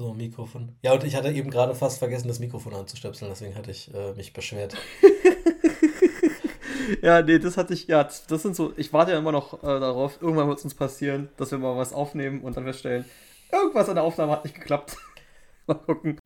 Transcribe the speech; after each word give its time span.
So, 0.00 0.14
Mikrofon. 0.14 0.74
Ja, 0.80 0.94
und 0.94 1.04
ich 1.04 1.14
hatte 1.14 1.30
eben 1.30 1.50
gerade 1.50 1.74
fast 1.74 1.98
vergessen, 1.98 2.28
das 2.28 2.38
Mikrofon 2.38 2.72
anzustöpseln, 2.72 3.30
deswegen 3.30 3.54
hatte 3.54 3.70
ich 3.70 3.92
äh, 3.92 4.14
mich 4.14 4.32
beschwert. 4.32 4.74
ja, 7.02 7.20
nee, 7.20 7.38
das 7.38 7.58
hatte 7.58 7.74
ich, 7.74 7.86
ja, 7.86 8.04
das 8.04 8.42
sind 8.42 8.56
so, 8.56 8.72
ich 8.78 8.94
warte 8.94 9.12
ja 9.12 9.18
immer 9.18 9.30
noch 9.30 9.62
äh, 9.62 9.66
darauf, 9.66 10.16
irgendwann 10.22 10.48
wird 10.48 10.56
es 10.56 10.64
uns 10.64 10.72
passieren, 10.72 11.28
dass 11.36 11.50
wir 11.50 11.58
mal 11.58 11.76
was 11.76 11.92
aufnehmen 11.92 12.40
und 12.40 12.56
dann 12.56 12.64
feststellen, 12.64 13.04
irgendwas 13.52 13.90
an 13.90 13.96
der 13.96 14.04
Aufnahme 14.04 14.32
hat 14.32 14.44
nicht 14.44 14.54
geklappt. 14.54 14.96
mal 15.66 15.74
gucken. 15.74 16.18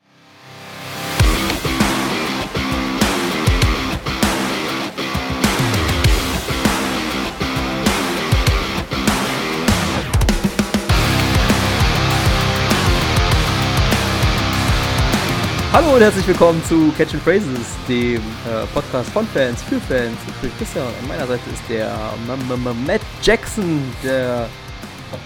Hallo 15.75 15.95
und 15.95 16.01
herzlich 16.03 16.29
willkommen 16.29 16.63
zu 16.67 16.93
Catch 16.97 17.15
and 17.15 17.23
Phrases, 17.25 17.67
dem 17.89 18.19
äh, 18.19 18.65
Podcast 18.73 19.11
von 19.11 19.27
Fans 19.27 19.61
für 19.65 19.81
Fans. 19.81 20.17
Ich 20.29 20.35
bin 20.35 20.51
Christian 20.57 20.87
und 20.87 20.95
an 21.01 21.09
meiner 21.09 21.27
Seite 21.27 21.43
ist 21.53 21.63
der 21.69 21.87
M 21.89 22.31
-M 22.49 22.65
-M 22.65 22.87
Matt 22.87 23.01
Jackson, 23.21 23.83
der 24.05 24.49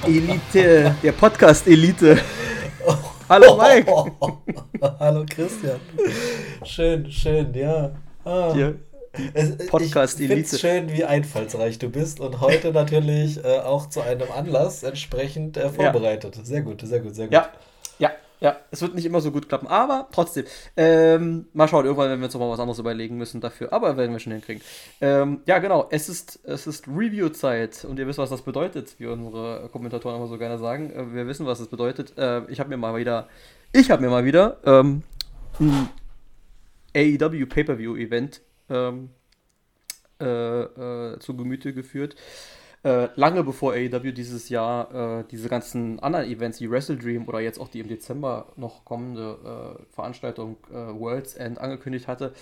Elite, 0.06 0.96
der 1.02 1.12
Podcast-Elite. 1.12 2.18
Hallo 3.28 3.58
Mike. 3.58 3.92
Hallo 4.98 5.26
Christian. 5.28 5.80
Schön, 6.64 7.12
schön, 7.12 7.52
ja. 7.52 7.90
Ah. 8.24 8.54
Podcast-Elite. 9.68 10.56
Ich 10.56 10.60
schön, 10.62 10.90
wie 10.90 11.04
einfallsreich 11.04 11.78
du 11.78 11.90
bist 11.90 12.20
und 12.20 12.40
heute 12.40 12.72
natürlich 12.72 13.44
äh, 13.44 13.58
auch 13.58 13.90
zu 13.90 14.00
einem 14.00 14.32
Anlass 14.34 14.82
entsprechend 14.82 15.58
äh, 15.58 15.68
vorbereitet. 15.68 16.36
Ja. 16.36 16.42
Sehr 16.42 16.62
gut, 16.62 16.80
sehr 16.80 17.00
gut, 17.00 17.14
sehr 17.14 17.26
gut. 17.26 17.34
Ja, 17.34 17.50
ja, 18.40 18.56
es 18.70 18.82
wird 18.82 18.94
nicht 18.94 19.04
immer 19.04 19.20
so 19.20 19.32
gut 19.32 19.48
klappen, 19.48 19.66
aber 19.66 20.08
trotzdem. 20.12 20.44
Ähm, 20.76 21.46
mal 21.52 21.68
schauen, 21.68 21.84
irgendwann 21.84 22.08
werden 22.08 22.20
wir 22.20 22.26
uns 22.26 22.34
noch 22.34 22.40
mal 22.40 22.50
was 22.50 22.60
anderes 22.60 22.78
überlegen 22.78 23.16
müssen 23.16 23.40
dafür, 23.40 23.72
aber 23.72 23.96
werden 23.96 24.12
wir 24.12 24.20
schon 24.20 24.32
hinkriegen. 24.32 24.62
Ähm, 25.00 25.40
ja, 25.46 25.58
genau, 25.58 25.88
es 25.90 26.08
ist, 26.08 26.40
es 26.44 26.66
ist 26.66 26.86
Review-Zeit 26.86 27.84
und 27.84 27.98
ihr 27.98 28.06
wisst, 28.06 28.18
was 28.18 28.30
das 28.30 28.42
bedeutet, 28.42 28.94
wie 28.98 29.06
unsere 29.06 29.68
Kommentatoren 29.72 30.16
immer 30.16 30.28
so 30.28 30.38
gerne 30.38 30.58
sagen. 30.58 30.90
Äh, 30.90 31.14
wir 31.14 31.26
wissen, 31.26 31.46
was 31.46 31.58
das 31.58 31.68
bedeutet. 31.68 32.16
Äh, 32.16 32.44
ich 32.50 32.60
habe 32.60 32.70
mir 32.70 32.76
mal 32.76 32.96
wieder, 32.96 33.28
ich 33.72 33.90
habe 33.90 34.02
mir 34.02 34.10
mal 34.10 34.24
wieder 34.24 34.58
ähm, 34.64 35.02
ein 35.58 35.88
AEW 36.94 37.46
Pay-Per-View-Event 37.46 38.40
ähm, 38.70 39.10
äh, 40.20 40.62
äh, 40.62 41.18
zu 41.18 41.36
Gemüte 41.36 41.72
geführt. 41.72 42.16
Äh, 42.84 43.08
lange 43.16 43.42
bevor 43.42 43.72
AEW 43.72 44.12
dieses 44.12 44.48
Jahr 44.48 45.20
äh, 45.20 45.24
diese 45.30 45.48
ganzen 45.48 45.98
anderen 45.98 46.26
Events 46.26 46.60
wie 46.60 46.70
Wrestle 46.70 46.96
Dream 46.96 47.26
oder 47.26 47.40
jetzt 47.40 47.58
auch 47.58 47.68
die 47.68 47.80
im 47.80 47.88
Dezember 47.88 48.52
noch 48.56 48.84
kommende 48.84 49.76
äh, 49.78 49.94
Veranstaltung 49.94 50.56
äh, 50.70 50.74
World's 50.74 51.34
End 51.34 51.58
angekündigt 51.58 52.06
hatte, 52.06 52.32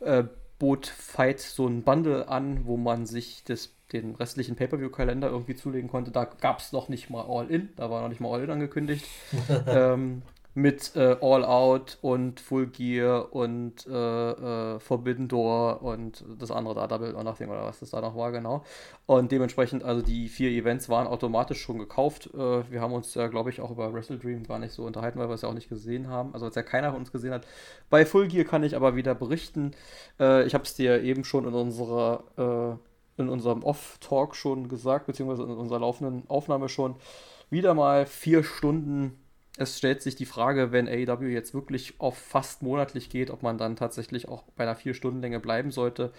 äh, 0.00 0.24
bot 0.58 0.86
Fight 0.86 1.40
so 1.40 1.66
ein 1.66 1.82
Bundle 1.82 2.28
an, 2.28 2.66
wo 2.66 2.76
man 2.76 3.06
sich 3.06 3.44
das, 3.44 3.72
den 3.92 4.16
restlichen 4.16 4.56
Pay-Per-View-Kalender 4.56 5.28
irgendwie 5.28 5.54
zulegen 5.54 5.88
konnte. 5.88 6.10
Da 6.10 6.24
gab 6.24 6.58
es 6.58 6.72
noch 6.72 6.88
nicht 6.88 7.10
mal 7.10 7.22
All-In, 7.22 7.68
da 7.76 7.88
war 7.90 8.02
noch 8.02 8.08
nicht 8.08 8.20
mal 8.20 8.32
All-In 8.32 8.50
angekündigt. 8.50 9.06
ähm, 9.66 10.22
mit 10.54 10.94
äh, 10.94 11.16
All 11.20 11.44
Out 11.44 11.98
und 12.00 12.38
Full 12.38 12.68
Gear 12.68 13.34
und 13.34 13.86
äh, 13.88 14.30
äh, 14.30 14.78
Forbidden 14.78 15.26
Door 15.26 15.82
und 15.82 16.24
das 16.38 16.52
andere 16.52 16.74
da, 16.74 16.86
Double 16.86 17.14
or 17.14 17.24
Nothing 17.24 17.48
oder 17.48 17.64
was 17.64 17.80
das 17.80 17.90
da 17.90 18.00
noch 18.00 18.16
war, 18.16 18.30
genau. 18.30 18.62
Und 19.06 19.32
dementsprechend, 19.32 19.82
also 19.82 20.00
die 20.00 20.28
vier 20.28 20.50
Events 20.50 20.88
waren 20.88 21.08
automatisch 21.08 21.60
schon 21.60 21.78
gekauft. 21.78 22.30
Äh, 22.34 22.70
wir 22.70 22.80
haben 22.80 22.92
uns 22.92 23.14
ja, 23.14 23.26
glaube 23.26 23.50
ich, 23.50 23.60
auch 23.60 23.72
über 23.72 23.92
Wrestle 23.92 24.18
Dream 24.18 24.44
gar 24.44 24.60
nicht 24.60 24.72
so 24.72 24.84
unterhalten, 24.84 25.18
weil 25.18 25.28
wir 25.28 25.34
es 25.34 25.42
ja 25.42 25.48
auch 25.48 25.54
nicht 25.54 25.68
gesehen 25.68 26.08
haben. 26.08 26.32
Also, 26.34 26.46
als 26.46 26.54
ja 26.54 26.62
keiner 26.62 26.90
von 26.92 27.00
uns 27.00 27.10
gesehen 27.10 27.32
hat. 27.32 27.46
Bei 27.90 28.06
Full 28.06 28.28
Gear 28.28 28.44
kann 28.44 28.62
ich 28.62 28.76
aber 28.76 28.94
wieder 28.94 29.14
berichten. 29.14 29.72
Äh, 30.20 30.46
ich 30.46 30.54
habe 30.54 30.64
es 30.64 30.74
dir 30.74 31.02
eben 31.02 31.24
schon 31.24 31.46
in 31.46 31.54
unserer 31.54 32.78
äh, 32.78 33.20
in 33.20 33.28
unserem 33.28 33.62
Off-Talk 33.62 34.34
schon 34.34 34.68
gesagt, 34.68 35.06
beziehungsweise 35.06 35.44
in 35.44 35.50
unserer 35.50 35.80
laufenden 35.80 36.28
Aufnahme 36.28 36.68
schon. 36.68 36.96
Wieder 37.50 37.74
mal 37.74 38.06
vier 38.06 38.42
Stunden 38.42 39.23
es 39.56 39.78
stellt 39.78 40.02
sich 40.02 40.16
die 40.16 40.26
Frage, 40.26 40.72
wenn 40.72 40.88
AEW 40.88 41.28
jetzt 41.28 41.54
wirklich 41.54 42.00
auf 42.00 42.18
fast 42.18 42.62
monatlich 42.62 43.08
geht, 43.08 43.30
ob 43.30 43.42
man 43.42 43.58
dann 43.58 43.76
tatsächlich 43.76 44.28
auch 44.28 44.42
bei 44.56 44.64
einer 44.64 44.74
vier 44.74 44.94
Stunden 44.94 45.20
Länge 45.20 45.40
bleiben 45.40 45.70
sollte 45.70 46.12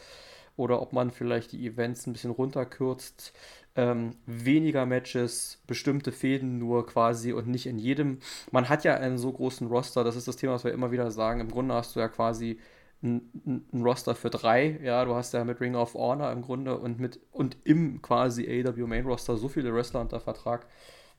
oder 0.57 0.81
ob 0.81 0.93
man 0.93 1.11
vielleicht 1.11 1.51
die 1.51 1.67
Events 1.67 2.07
ein 2.07 2.13
bisschen 2.13 2.31
runterkürzt. 2.31 3.33
Ähm, 3.77 4.11
weniger 4.25 4.85
Matches, 4.85 5.61
bestimmte 5.67 6.13
Fäden 6.13 6.59
nur 6.59 6.85
quasi 6.85 7.33
und 7.33 7.47
nicht 7.47 7.65
in 7.65 7.77
jedem. 7.77 8.19
Man 8.51 8.69
hat 8.69 8.85
ja 8.85 8.95
einen 8.95 9.17
so 9.17 9.33
großen 9.33 9.67
Roster, 9.67 10.05
das 10.05 10.15
ist 10.15 10.29
das 10.29 10.37
Thema, 10.37 10.53
was 10.53 10.63
wir 10.63 10.71
immer 10.71 10.91
wieder 10.91 11.11
sagen. 11.11 11.41
Im 11.41 11.51
Grunde 11.51 11.75
hast 11.75 11.95
du 11.95 11.99
ja 11.99 12.07
quasi 12.07 12.57
ein, 13.03 13.65
Roster 13.73 14.15
für 14.15 14.29
drei. 14.29 14.79
Ja, 14.81 15.03
du 15.03 15.15
hast 15.15 15.33
ja 15.33 15.43
mit 15.43 15.59
Ring 15.59 15.75
of 15.75 15.93
Honor 15.93 16.31
im 16.31 16.41
Grunde 16.41 16.77
und 16.77 16.99
mit 17.01 17.19
und 17.31 17.57
im 17.65 18.01
quasi 18.01 18.47
AEW 18.47 18.87
Main 18.87 19.05
Roster 19.05 19.35
so 19.35 19.49
viele 19.49 19.73
Wrestler 19.73 19.99
unter 19.99 20.21
Vertrag, 20.21 20.67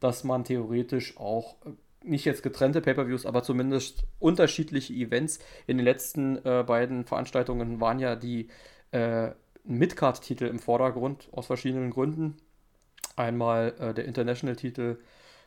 dass 0.01 0.25
man 0.25 0.45
theoretisch 0.45 1.19
auch 1.19 1.57
nicht 2.07 2.25
jetzt 2.25 2.43
getrennte 2.43 2.81
Pay-per-Views, 2.81 3.27
aber 3.27 3.43
zumindest 3.43 4.05
unterschiedliche 4.19 4.93
Events. 4.93 5.39
In 5.67 5.79
den 5.79 5.85
letzten 5.85 6.37
äh, 6.45 6.65
beiden 6.67 7.05
Veranstaltungen 7.05 7.81
waren 7.81 7.99
ja 7.99 8.17
die 8.17 8.49
äh, 8.93 9.31
Midcard-Titel 9.65 10.45
im 10.45 10.59
Vordergrund 10.59 11.29
aus 11.33 11.47
verschiedenen 11.47 11.91
Gründen. 11.91 12.37
Einmal 13.17 13.75
äh, 13.79 13.95
der 13.95 14.05
International-Titel 14.05 14.99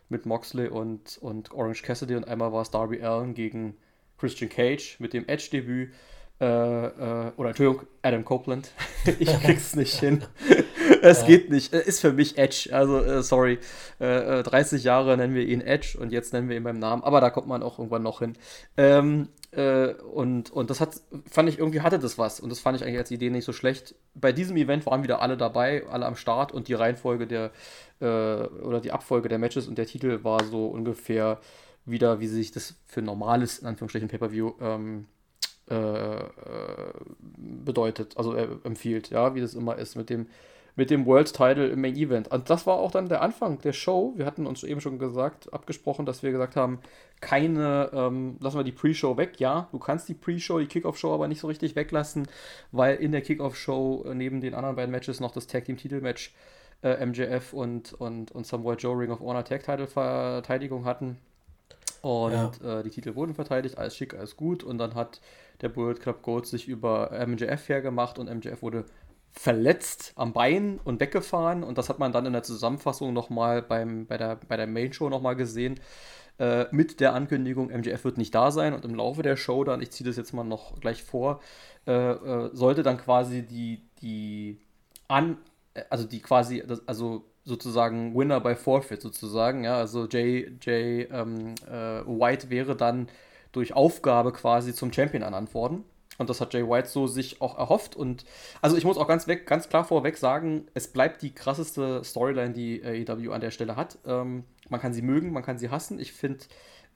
mit 0.10 0.26
Moxley 0.26 0.68
und, 0.68 1.18
und 1.22 1.52
Orange 1.52 1.84
Cassidy 1.84 2.16
und 2.16 2.28
einmal 2.28 2.52
war 2.52 2.64
es 2.64 2.72
Darby 2.72 3.02
Allen 3.02 3.34
gegen 3.34 3.78
Christian 4.18 4.50
Cage 4.50 5.00
mit 5.00 5.14
dem 5.14 5.28
Edge-Debüt. 5.28 5.94
Äh, 6.42 6.46
äh, 6.46 7.32
oder 7.36 7.50
Entschuldigung, 7.50 7.86
Adam 8.02 8.24
Copeland. 8.24 8.72
ich 9.20 9.28
krieg's 9.42 9.76
nicht 9.76 10.00
hin. 10.00 10.24
es 11.02 11.26
geht 11.26 11.50
nicht. 11.50 11.74
Ist 11.74 12.00
für 12.00 12.14
mich 12.14 12.38
Edge. 12.38 12.70
Also, 12.72 13.04
äh, 13.04 13.22
sorry. 13.24 13.60
Äh, 14.00 14.44
30 14.44 14.82
äh, 14.82 14.86
Jahre 14.86 15.18
nennen 15.18 15.36
wir 15.36 15.46
ihn 15.46 15.60
Edge 15.60 15.98
und 16.00 16.14
jetzt 16.14 16.32
nennen 16.32 16.48
wir 16.48 16.56
ihn 16.56 16.64
beim 16.64 16.80
Namen. 16.80 17.04
Aber 17.04 17.20
da 17.20 17.30
kommt 17.30 17.48
man 17.48 17.62
auch 17.62 17.78
irgendwann 17.78 18.04
noch 18.04 18.20
hin. 18.20 18.38
Ähm, 18.78 19.28
äh, 19.52 19.94
und, 19.94 20.50
und 20.52 20.70
das 20.70 20.80
hat, 20.80 21.02
fand 21.30 21.50
ich, 21.50 21.60
irgendwie 21.60 21.82
hatte 21.82 22.00
das 22.00 22.18
was. 22.18 22.40
Und 22.40 22.50
das 22.50 22.60
fand 22.60 22.78
ich 22.78 22.84
eigentlich 22.84 23.00
als 23.00 23.12
Idee 23.12 23.30
nicht 23.30 23.46
so 23.46 23.52
schlecht. 23.52 23.96
Bei 24.14 24.32
diesem 24.32 24.56
Event 24.56 24.86
waren 24.86 25.04
wieder 25.04 25.22
alle 25.22 25.36
dabei, 25.36 25.86
alle 25.90 26.06
am 26.06 26.16
Start 26.16 26.54
und 26.54 26.70
die 26.70 26.74
Reihenfolge 26.74 27.28
der, 27.28 27.52
äh, 28.00 28.06
oder 28.06 28.80
die 28.80 28.92
Abfolge 28.94 29.28
der 29.28 29.40
Matches 29.40 29.68
und 29.68 29.78
der 29.78 29.88
Titel 29.88 30.24
war 30.24 30.44
so 30.46 30.68
ungefähr 30.68 31.42
wieder, 31.86 32.22
wie 32.22 32.28
sich 32.28 32.52
das 32.52 32.76
für 32.86 33.02
normales, 33.02 33.60
in 33.60 33.68
Anführungsstrichen, 33.68 34.08
Pay-Per-View 34.08 34.54
ähm, 34.62 35.08
äh, 35.70 35.76
bedeutet, 37.70 38.18
also 38.18 38.34
äh, 38.34 38.48
empfiehlt, 38.64 39.12
ja, 39.12 39.36
wie 39.36 39.42
das 39.42 39.54
immer 39.54 39.78
ist 39.78 39.96
mit 39.96 40.10
dem 40.10 40.28
mit 40.80 40.90
dem 40.90 41.06
World 41.06 41.34
Title 41.34 41.68
im 41.68 41.82
Main 41.82 41.98
Event. 41.98 42.30
Und 42.30 42.50
das 42.50 42.66
war 42.66 42.78
auch 42.78 42.92
dann 42.92 43.10
der 43.10 43.22
Anfang 43.22 43.60
der 43.60 43.74
Show. 43.74 44.14
Wir 44.16 44.26
hatten 44.26 44.48
uns 44.48 44.64
eben 44.64 44.80
schon 44.80 44.98
gesagt, 44.98 45.52
abgesprochen, 45.52 46.06
dass 46.06 46.24
wir 46.24 46.32
gesagt 46.32 46.56
haben, 46.56 46.80
keine, 47.20 47.90
ähm, 47.92 48.38
lassen 48.40 48.58
wir 48.58 48.64
die 48.64 48.72
Pre-Show 48.72 49.18
weg. 49.18 49.42
Ja, 49.42 49.68
du 49.74 49.78
kannst 49.78 50.08
die 50.08 50.14
Pre-Show, 50.14 50.60
die 50.60 50.68
Kickoff-Show 50.68 51.14
aber 51.14 51.28
nicht 51.28 51.42
so 51.42 51.48
richtig 51.48 51.76
weglassen, 51.76 52.30
weil 52.72 52.96
in 52.96 53.12
der 53.12 53.22
Kickoff-Show 53.22 54.06
äh, 54.08 54.16
neben 54.16 54.40
den 54.40 54.54
anderen 54.54 54.78
beiden 54.78 54.92
Matches 54.92 55.20
noch 55.20 55.32
das 55.32 55.48
Tag 55.48 55.66
Team 55.66 55.76
Titel-Match 55.76 56.34
äh, 56.82 57.06
MJF 57.06 57.52
und, 57.52 57.92
und, 57.94 58.32
und 58.32 58.48
Samuel 58.48 58.78
Joe 58.80 58.98
Ring 58.98 59.12
of 59.12 59.20
Honor 59.20 59.44
Tag 59.44 59.64
Title 59.64 59.88
Verteidigung 59.88 60.86
hatten. 60.86 61.18
Und 62.02 62.62
ja. 62.62 62.80
äh, 62.80 62.84
die 62.84 62.90
Titel 62.90 63.16
wurden 63.16 63.36
verteidigt, 63.36 63.78
alles 63.78 63.96
schick, 63.96 64.14
alles 64.14 64.38
gut. 64.38 64.64
Und 64.64 64.78
dann 64.78 64.96
hat 64.96 65.20
der 65.62 65.70
Bullet 65.70 65.96
Club 65.96 66.22
Gold 66.22 66.46
sich 66.46 66.68
über 66.68 67.12
MJF 67.28 67.68
hergemacht 67.68 68.20
und 68.20 68.30
MJF 68.34 68.62
wurde 68.62 68.86
verletzt 69.32 70.14
am 70.16 70.34
Bein 70.34 70.80
und 70.84 71.00
weggefahren. 71.00 71.64
Und 71.64 71.78
das 71.78 71.90
hat 71.90 72.00
man 72.00 72.12
dann 72.12 72.26
in 72.26 72.34
der 72.34 72.44
Zusammenfassung 72.44 73.14
nochmal 73.14 73.62
bei 73.62 73.86
der, 73.86 74.40
bei 74.48 74.58
der 74.58 74.68
Main-Show 74.68 75.10
nochmal 75.10 75.36
gesehen. 75.36 75.80
Äh, 76.40 76.68
mit 76.72 77.02
der 77.02 77.14
Ankündigung, 77.14 77.68
MJF 77.68 78.06
wird 78.06 78.18
nicht 78.18 78.34
da 78.34 78.52
sein. 78.52 78.74
Und 78.74 78.86
im 78.86 78.96
Laufe 78.96 79.22
der 79.22 79.36
Show 79.36 79.64
dann, 79.64 79.82
ich 79.82 79.92
ziehe 79.92 80.08
das 80.08 80.18
jetzt 80.18 80.34
mal 80.34 80.44
noch 80.44 80.80
gleich 80.80 81.04
vor, 81.04 81.42
äh, 81.86 81.92
äh, 81.92 82.50
sollte 82.54 82.82
dann 82.82 82.98
quasi 82.98 83.46
die, 83.46 83.84
die 84.02 84.60
an, 85.08 85.38
also 85.90 86.06
die 86.06 86.22
quasi, 86.22 86.64
das, 86.66 86.88
also 86.88 87.26
sozusagen 87.50 88.16
Winner 88.16 88.40
by 88.40 88.56
Forfeit 88.56 89.02
sozusagen, 89.02 89.64
ja, 89.66 89.76
also 89.76 90.08
Jay, 90.08 90.52
Jay 90.62 91.04
ähm, 91.12 91.56
äh, 91.68 92.02
White 92.06 92.50
wäre 92.50 92.76
dann 92.76 93.10
durch 93.52 93.74
Aufgabe 93.74 94.32
quasi 94.32 94.74
zum 94.74 94.94
Champion 94.94 95.24
ernannt 95.24 95.54
worden. 95.54 95.84
Und 96.18 96.30
das 96.30 96.42
hat 96.42 96.54
Jay 96.54 96.68
White 96.68 96.90
so 96.90 97.08
sich 97.08 97.42
auch 97.42 97.58
erhofft. 97.58 97.96
Und 97.96 98.26
also 98.62 98.76
ich 98.76 98.84
muss 98.84 98.98
auch 98.98 99.08
ganz 99.08 99.28
weg, 99.28 99.48
ganz 99.48 99.70
klar 99.70 99.86
vorweg 99.86 100.18
sagen, 100.18 100.68
es 100.74 100.90
bleibt 100.90 101.22
die 101.22 101.34
krasseste 101.34 102.04
Storyline, 102.04 102.52
die 102.52 102.84
AEW 102.84 103.32
an 103.32 103.42
der 103.42 103.52
Stelle 103.52 103.78
hat. 103.78 103.98
Ähm, 104.06 104.44
man 104.70 104.82
kann 104.82 104.94
sie 104.94 105.02
mögen, 105.02 105.32
man 105.32 105.44
kann 105.44 105.58
sie 105.58 105.70
hassen. 105.70 105.98
Ich 105.98 106.12
finde, 106.12 106.44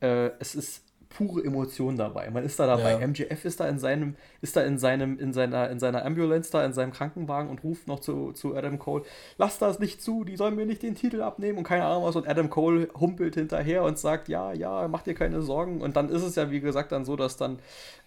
äh, 0.02 0.32
es 0.40 0.56
ist 0.56 0.83
pure 1.18 1.44
Emotion 1.44 1.96
dabei. 1.96 2.30
Man 2.30 2.44
ist 2.44 2.60
da 2.60 2.68
dabei. 2.68 3.00
Ja. 3.00 3.08
MJF 3.08 3.46
ist 3.46 3.60
da 3.60 3.68
in 3.68 3.80
seinem, 3.80 4.16
ist 4.42 4.56
da 4.56 4.62
in 4.62 4.78
seinem, 4.78 5.18
in 5.20 5.34
seiner, 5.34 5.70
in 5.70 5.80
seiner 5.80 6.06
Ambulance 6.06 6.52
da, 6.52 6.66
in 6.66 6.74
seinem 6.74 6.92
Krankenwagen 6.92 7.50
und 7.50 7.64
ruft 7.64 7.88
noch 7.88 8.00
zu, 8.00 8.32
zu 8.34 8.56
Adam 8.56 8.80
Cole, 8.80 9.04
lass 9.38 9.60
das 9.60 9.80
nicht 9.80 10.02
zu, 10.02 10.24
die 10.24 10.36
sollen 10.36 10.56
mir 10.56 10.66
nicht 10.66 10.84
den 10.84 10.96
Titel 10.96 11.22
abnehmen 11.22 11.58
und 11.58 11.64
keine 11.64 11.86
Ahnung 11.86 12.04
was. 12.04 12.16
Und 12.16 12.28
Adam 12.28 12.50
Cole 12.50 12.90
humpelt 13.00 13.36
hinterher 13.36 13.84
und 13.84 13.98
sagt, 13.98 14.28
ja, 14.28 14.54
ja, 14.54 14.88
mach 14.88 15.04
dir 15.04 15.14
keine 15.14 15.42
Sorgen. 15.42 15.82
Und 15.82 15.96
dann 15.96 16.10
ist 16.10 16.24
es 16.24 16.36
ja, 16.36 16.52
wie 16.52 16.60
gesagt, 16.60 16.92
dann 16.92 17.06
so, 17.06 17.16
dass 17.16 17.38
dann 17.38 17.60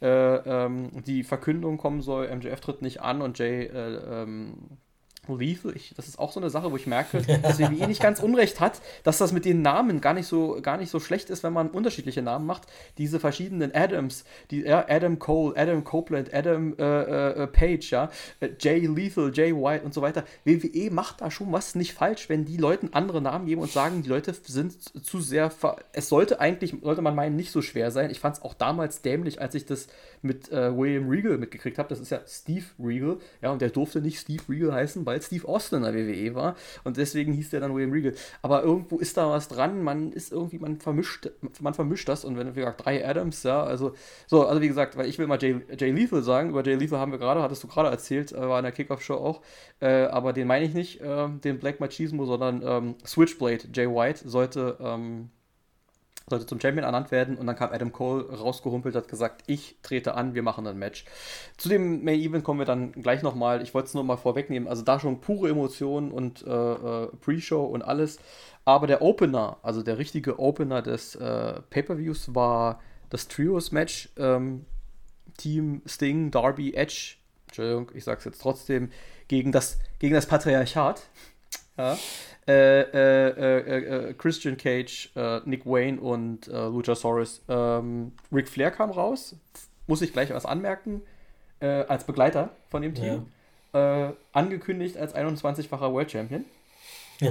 äh, 0.02 0.06
ähm, 0.08 0.90
die 1.06 1.22
Verkündung 1.22 1.78
kommen 1.78 2.00
soll, 2.00 2.28
MJF 2.34 2.60
tritt 2.60 2.82
nicht 2.82 3.00
an 3.00 3.22
und 3.22 3.38
Jay 3.38 3.66
äh, 3.66 4.22
ähm, 4.22 4.78
Lethal, 5.28 5.74
ich, 5.74 5.94
das 5.96 6.08
ist 6.08 6.18
auch 6.18 6.32
so 6.32 6.40
eine 6.40 6.50
Sache, 6.50 6.70
wo 6.70 6.76
ich 6.76 6.86
merke, 6.86 7.22
dass 7.42 7.58
WWE 7.58 7.86
nicht 7.86 8.02
ganz 8.02 8.20
unrecht 8.20 8.60
hat, 8.60 8.80
dass 9.02 9.18
das 9.18 9.32
mit 9.32 9.44
den 9.44 9.62
Namen 9.62 10.00
gar 10.00 10.14
nicht 10.14 10.26
so, 10.26 10.58
gar 10.62 10.76
nicht 10.76 10.90
so 10.90 11.00
schlecht 11.00 11.30
ist, 11.30 11.42
wenn 11.42 11.52
man 11.52 11.70
unterschiedliche 11.70 12.22
Namen 12.22 12.46
macht. 12.46 12.62
Diese 12.98 13.20
verschiedenen 13.20 13.74
Adams, 13.74 14.24
die, 14.50 14.62
ja, 14.62 14.84
Adam 14.88 15.18
Cole, 15.18 15.56
Adam 15.56 15.84
Copeland, 15.84 16.32
Adam 16.32 16.74
äh, 16.78 16.82
äh, 16.82 17.42
äh 17.42 17.46
Page, 17.46 17.90
ja, 17.90 18.10
äh, 18.40 18.50
Jay 18.58 18.86
Lethal, 18.86 19.30
Jay 19.32 19.54
White 19.54 19.84
und 19.84 19.94
so 19.94 20.02
weiter. 20.02 20.24
WWE 20.44 20.90
macht 20.90 21.20
da 21.20 21.30
schon 21.30 21.52
was 21.52 21.74
nicht 21.74 21.92
falsch, 21.92 22.28
wenn 22.28 22.44
die 22.44 22.56
Leuten 22.56 22.90
andere 22.92 23.20
Namen 23.20 23.46
geben 23.46 23.60
und 23.60 23.70
sagen, 23.70 24.02
die 24.02 24.08
Leute 24.08 24.34
sind 24.34 24.74
zu 25.04 25.20
sehr. 25.20 25.50
Es 25.92 26.08
sollte 26.08 26.40
eigentlich, 26.40 26.74
sollte 26.82 27.02
man 27.02 27.14
meinen, 27.14 27.36
nicht 27.36 27.52
so 27.52 27.62
schwer 27.62 27.90
sein. 27.90 28.10
Ich 28.10 28.20
fand 28.20 28.36
es 28.36 28.42
auch 28.42 28.54
damals 28.54 29.02
dämlich, 29.02 29.40
als 29.40 29.54
ich 29.54 29.66
das 29.66 29.88
mit 30.22 30.50
äh, 30.50 30.76
William 30.76 31.08
Regal 31.08 31.38
mitgekriegt 31.38 31.78
habe. 31.78 31.88
Das 31.88 32.00
ist 32.00 32.10
ja 32.10 32.20
Steve 32.26 32.64
Regal, 32.78 33.18
ja, 33.42 33.50
und 33.50 33.62
der 33.62 33.70
durfte 33.70 34.00
nicht 34.00 34.18
Steve 34.18 34.42
Regal 34.48 34.72
heißen, 34.72 35.06
weil 35.06 35.15
Steve 35.20 35.46
Austin 35.48 35.82
in 35.82 35.84
der 35.84 35.94
WWE 35.94 36.34
war 36.34 36.56
und 36.84 36.96
deswegen 36.96 37.32
hieß 37.32 37.50
der 37.50 37.60
dann 37.60 37.74
William 37.74 37.92
Regal. 37.92 38.14
Aber 38.42 38.62
irgendwo 38.62 38.98
ist 38.98 39.16
da 39.16 39.30
was 39.30 39.48
dran, 39.48 39.82
man 39.82 40.12
ist 40.12 40.32
irgendwie, 40.32 40.58
man 40.58 40.78
vermischt, 40.78 41.30
man 41.60 41.74
vermischt 41.74 42.08
das 42.08 42.24
und 42.24 42.36
wenn, 42.38 42.54
wie 42.54 42.60
gesagt, 42.60 42.84
drei 42.84 43.06
Adams, 43.06 43.42
ja, 43.42 43.62
also, 43.62 43.94
so, 44.26 44.46
also 44.46 44.60
wie 44.60 44.68
gesagt, 44.68 44.96
weil 44.96 45.06
ich 45.06 45.18
will 45.18 45.26
mal 45.26 45.38
Jay, 45.40 45.60
Jay 45.78 45.90
Lethal 45.90 46.22
sagen, 46.22 46.50
über 46.50 46.64
Jay 46.64 46.74
Lethal 46.74 46.98
haben 46.98 47.12
wir 47.12 47.18
gerade, 47.18 47.42
hattest 47.42 47.62
du 47.62 47.68
gerade 47.68 47.88
erzählt, 47.88 48.32
äh, 48.32 48.40
war 48.40 48.58
in 48.58 48.64
der 48.64 48.72
Kickoff-Show 48.72 49.14
auch, 49.14 49.42
äh, 49.80 50.04
aber 50.04 50.32
den 50.32 50.46
meine 50.46 50.64
ich 50.64 50.74
nicht, 50.74 51.00
äh, 51.00 51.28
den 51.28 51.58
Black 51.58 51.80
Machismo, 51.80 52.24
sondern 52.26 52.62
ähm, 52.64 52.94
Switchblade, 53.06 53.68
Jay 53.72 53.86
White, 53.86 54.28
sollte 54.28 54.76
ähm, 54.80 55.30
sollte 56.28 56.46
zum 56.46 56.60
Champion 56.60 56.84
ernannt 56.84 57.12
werden 57.12 57.36
und 57.36 57.46
dann 57.46 57.54
kam 57.54 57.72
Adam 57.72 57.92
Cole 57.92 58.28
rausgehumpelt, 58.28 58.96
hat 58.96 59.08
gesagt, 59.08 59.44
ich 59.46 59.76
trete 59.82 60.14
an, 60.14 60.34
wir 60.34 60.42
machen 60.42 60.66
ein 60.66 60.76
Match. 60.76 61.04
Zu 61.56 61.68
dem 61.68 62.04
Main 62.04 62.20
Event 62.20 62.42
kommen 62.42 62.58
wir 62.58 62.66
dann 62.66 62.92
gleich 62.92 63.22
nochmal. 63.22 63.62
Ich 63.62 63.74
wollte 63.74 63.86
es 63.88 63.94
nur 63.94 64.02
mal 64.02 64.16
vorwegnehmen. 64.16 64.68
Also 64.68 64.82
da 64.82 64.98
schon 64.98 65.20
pure 65.20 65.50
Emotionen 65.50 66.10
und 66.10 66.44
äh, 66.44 66.50
äh, 66.50 67.08
Pre-Show 67.20 67.64
und 67.64 67.82
alles. 67.82 68.18
Aber 68.64 68.88
der 68.88 69.02
Opener, 69.02 69.58
also 69.62 69.84
der 69.84 69.98
richtige 69.98 70.40
Opener 70.40 70.82
des 70.82 71.14
äh, 71.14 71.60
Pay-Per-Views 71.70 72.34
war 72.34 72.80
das 73.10 73.28
Trios-Match. 73.28 74.08
Ähm, 74.16 74.66
Team 75.36 75.82
Sting, 75.86 76.32
Darby, 76.32 76.74
Edge, 76.74 77.16
Entschuldigung, 77.46 77.90
ich 77.94 78.04
sag's 78.04 78.24
jetzt 78.24 78.40
trotzdem, 78.40 78.90
gegen 79.28 79.52
das, 79.52 79.78
gegen 79.98 80.14
das 80.14 80.26
Patriarchat. 80.26 81.02
Ja. 81.78 81.96
Äh, 82.48 82.82
äh, 82.82 83.28
äh, 83.28 84.10
äh, 84.10 84.14
Christian 84.14 84.56
Cage, 84.56 85.10
äh, 85.16 85.40
Nick 85.44 85.66
Wayne 85.66 86.00
und 86.00 86.46
Luchasaurus. 86.46 87.42
Ähm, 87.48 88.12
Ric 88.32 88.48
Flair 88.48 88.70
kam 88.70 88.90
raus, 88.90 89.34
muss 89.88 90.00
ich 90.02 90.12
gleich 90.12 90.30
was 90.30 90.46
anmerken, 90.46 91.02
als 91.58 92.04
Begleiter 92.04 92.50
von 92.68 92.82
dem 92.82 92.94
Team. 92.94 93.28
Ja. 93.72 94.12
angekündigt 94.32 94.98
als 94.98 95.14
21-facher 95.14 95.90
World 95.92 96.10
Champion. 96.10 96.44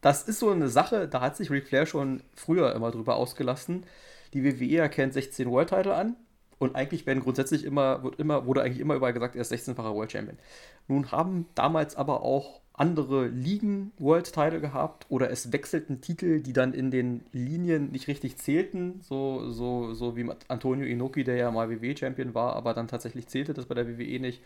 das 0.00 0.22
ist 0.22 0.38
so 0.38 0.50
eine 0.50 0.68
Sache, 0.68 1.08
da 1.08 1.20
hat 1.20 1.36
sich 1.36 1.50
Ric 1.50 1.68
Flair 1.68 1.84
schon 1.84 2.22
früher 2.34 2.74
immer 2.74 2.90
drüber 2.90 3.16
ausgelassen. 3.16 3.84
Die 4.32 4.44
WWE 4.44 4.78
erkennt 4.78 5.12
16 5.12 5.50
World 5.50 5.68
Title 5.68 5.94
an, 5.94 6.16
und 6.62 6.76
eigentlich 6.76 7.06
werden 7.06 7.20
grundsätzlich 7.20 7.64
immer, 7.64 8.04
wird 8.04 8.20
immer, 8.20 8.46
wurde 8.46 8.62
eigentlich 8.62 8.78
immer 8.78 8.94
überall 8.94 9.12
gesagt, 9.12 9.34
er 9.34 9.42
ist 9.42 9.52
16-facher 9.52 9.94
World 9.94 10.12
Champion. 10.12 10.38
Nun 10.86 11.10
haben 11.10 11.46
damals 11.56 11.96
aber 11.96 12.22
auch 12.22 12.61
andere 12.74 13.28
Ligen 13.28 13.92
World 13.98 14.32
Title 14.32 14.60
gehabt 14.60 15.06
oder 15.08 15.30
es 15.30 15.52
wechselten 15.52 16.00
Titel, 16.00 16.40
die 16.40 16.52
dann 16.52 16.72
in 16.72 16.90
den 16.90 17.24
Linien 17.32 17.90
nicht 17.90 18.08
richtig 18.08 18.38
zählten, 18.38 19.00
so, 19.02 19.50
so, 19.50 19.92
so 19.94 20.16
wie 20.16 20.28
Antonio 20.48 20.86
Inoki, 20.86 21.24
der 21.24 21.36
ja 21.36 21.50
mal 21.50 21.70
WWE-Champion 21.70 22.34
war, 22.34 22.56
aber 22.56 22.72
dann 22.72 22.88
tatsächlich 22.88 23.26
zählte 23.26 23.52
das 23.52 23.66
bei 23.66 23.74
der 23.74 23.86
WWE 23.86 24.20
nicht 24.20 24.42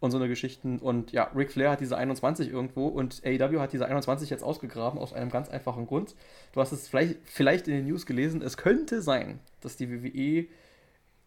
und 0.00 0.10
so 0.10 0.18
eine 0.18 0.28
Geschichten. 0.28 0.78
Und 0.78 1.12
ja, 1.12 1.30
Ric 1.34 1.50
Flair 1.52 1.70
hat 1.70 1.80
diese 1.80 1.96
21 1.96 2.50
irgendwo 2.50 2.86
und 2.86 3.22
AEW 3.24 3.60
hat 3.60 3.72
diese 3.72 3.86
21 3.86 4.30
jetzt 4.30 4.44
ausgegraben 4.44 4.98
aus 4.98 5.12
einem 5.12 5.30
ganz 5.30 5.48
einfachen 5.48 5.86
Grund. 5.86 6.14
Du 6.52 6.60
hast 6.60 6.72
es 6.72 6.88
vielleicht, 6.88 7.16
vielleicht 7.24 7.66
in 7.66 7.74
den 7.74 7.86
News 7.86 8.06
gelesen, 8.06 8.42
es 8.42 8.56
könnte 8.56 9.02
sein, 9.02 9.40
dass 9.60 9.76
die 9.76 9.90
WWE 9.90 10.46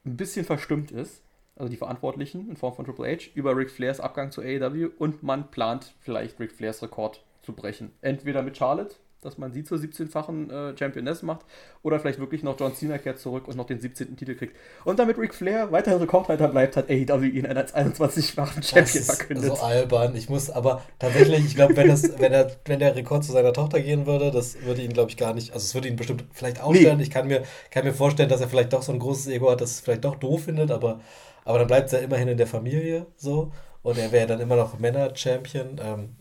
ein 0.06 0.18
bisschen 0.18 0.46
verstimmt 0.46 0.92
ist 0.92 1.24
also 1.56 1.70
die 1.70 1.78
Verantwortlichen 1.78 2.50
in 2.50 2.56
Form 2.56 2.74
von 2.74 2.86
Triple 2.86 3.08
H, 3.08 3.32
über 3.36 3.56
Ric 3.56 3.72
Flairs 3.72 4.00
Abgang 4.00 4.32
zu 4.32 4.42
AEW 4.42 4.90
und 4.98 5.24
man 5.24 5.52
plant 5.52 5.94
vielleicht 6.00 6.40
Ric 6.40 6.52
Flairs 6.52 6.82
Rekord 6.82 7.24
zu 7.42 7.54
brechen. 7.54 7.92
Entweder 8.02 8.42
mit 8.42 8.58
Charlotte, 8.58 8.96
dass 9.22 9.38
man 9.38 9.54
sie 9.54 9.64
zur 9.64 9.78
17-fachen 9.78 10.50
äh, 10.50 10.78
Championess 10.78 11.22
macht 11.22 11.42
oder 11.84 12.00
vielleicht 12.00 12.20
wirklich 12.20 12.42
noch 12.42 12.60
John 12.60 12.74
Cena 12.74 12.98
kehrt 12.98 13.20
zurück 13.20 13.48
und 13.48 13.56
noch 13.56 13.68
den 13.68 13.80
17. 13.80 14.18
Titel 14.18 14.34
kriegt. 14.34 14.56
Und 14.84 14.98
damit 14.98 15.20
Ric 15.20 15.36
Flair 15.36 15.72
weiterhin 15.72 16.00
Rekordhalter 16.00 16.48
bleibt, 16.48 16.76
hat 16.76 16.90
AEW 16.90 17.26
ihn 17.26 17.46
als 17.46 17.76
21-fachen 17.76 18.64
Champion 18.64 19.04
verkündet. 19.04 19.46
So 19.46 19.62
albern. 19.62 20.16
Ich 20.16 20.28
muss 20.28 20.50
aber 20.50 20.82
tatsächlich, 20.98 21.46
ich 21.46 21.56
glaube, 21.56 21.78
wenn, 21.78 21.90
wenn, 21.90 22.32
der, 22.32 22.52
wenn 22.66 22.80
der 22.80 22.96
Rekord 22.96 23.24
zu 23.24 23.32
seiner 23.32 23.54
Tochter 23.54 23.80
gehen 23.80 24.08
würde, 24.08 24.32
das 24.32 24.60
würde 24.64 24.82
ihn, 24.82 24.94
glaube 24.94 25.12
ich, 25.12 25.18
gar 25.18 25.36
nicht, 25.36 25.54
also 25.54 25.64
es 25.64 25.76
würde 25.76 25.88
ihn 25.88 25.98
bestimmt 25.98 26.24
vielleicht 26.32 26.60
ausstellen. 26.60 26.98
Nee. 26.98 27.04
Ich 27.04 27.12
kann 27.12 27.28
mir, 27.28 27.44
kann 27.70 27.86
mir 27.86 27.94
vorstellen, 27.94 28.30
dass 28.30 28.42
er 28.42 28.48
vielleicht 28.48 28.74
doch 28.74 28.82
so 28.82 28.92
ein 28.92 29.00
großes 29.00 29.28
Ego 29.28 29.52
hat, 29.52 29.62
dass 29.62 29.72
es 29.72 29.80
vielleicht 29.82 30.04
doch 30.04 30.16
doof 30.16 30.46
findet, 30.46 30.72
aber 30.72 31.00
aber 31.46 31.60
dann 31.60 31.68
bleibt 31.68 31.92
er 31.94 32.02
immerhin 32.02 32.28
in 32.28 32.38
der 32.38 32.48
Familie 32.48 33.06
so. 33.16 33.52
Und 33.84 33.98
er 33.98 34.12
wäre 34.12 34.28
dann 34.28 34.40
immer 34.40 34.56
noch 34.56 34.78
Männer-Champion. 34.78 35.80
Ähm, 35.84 36.16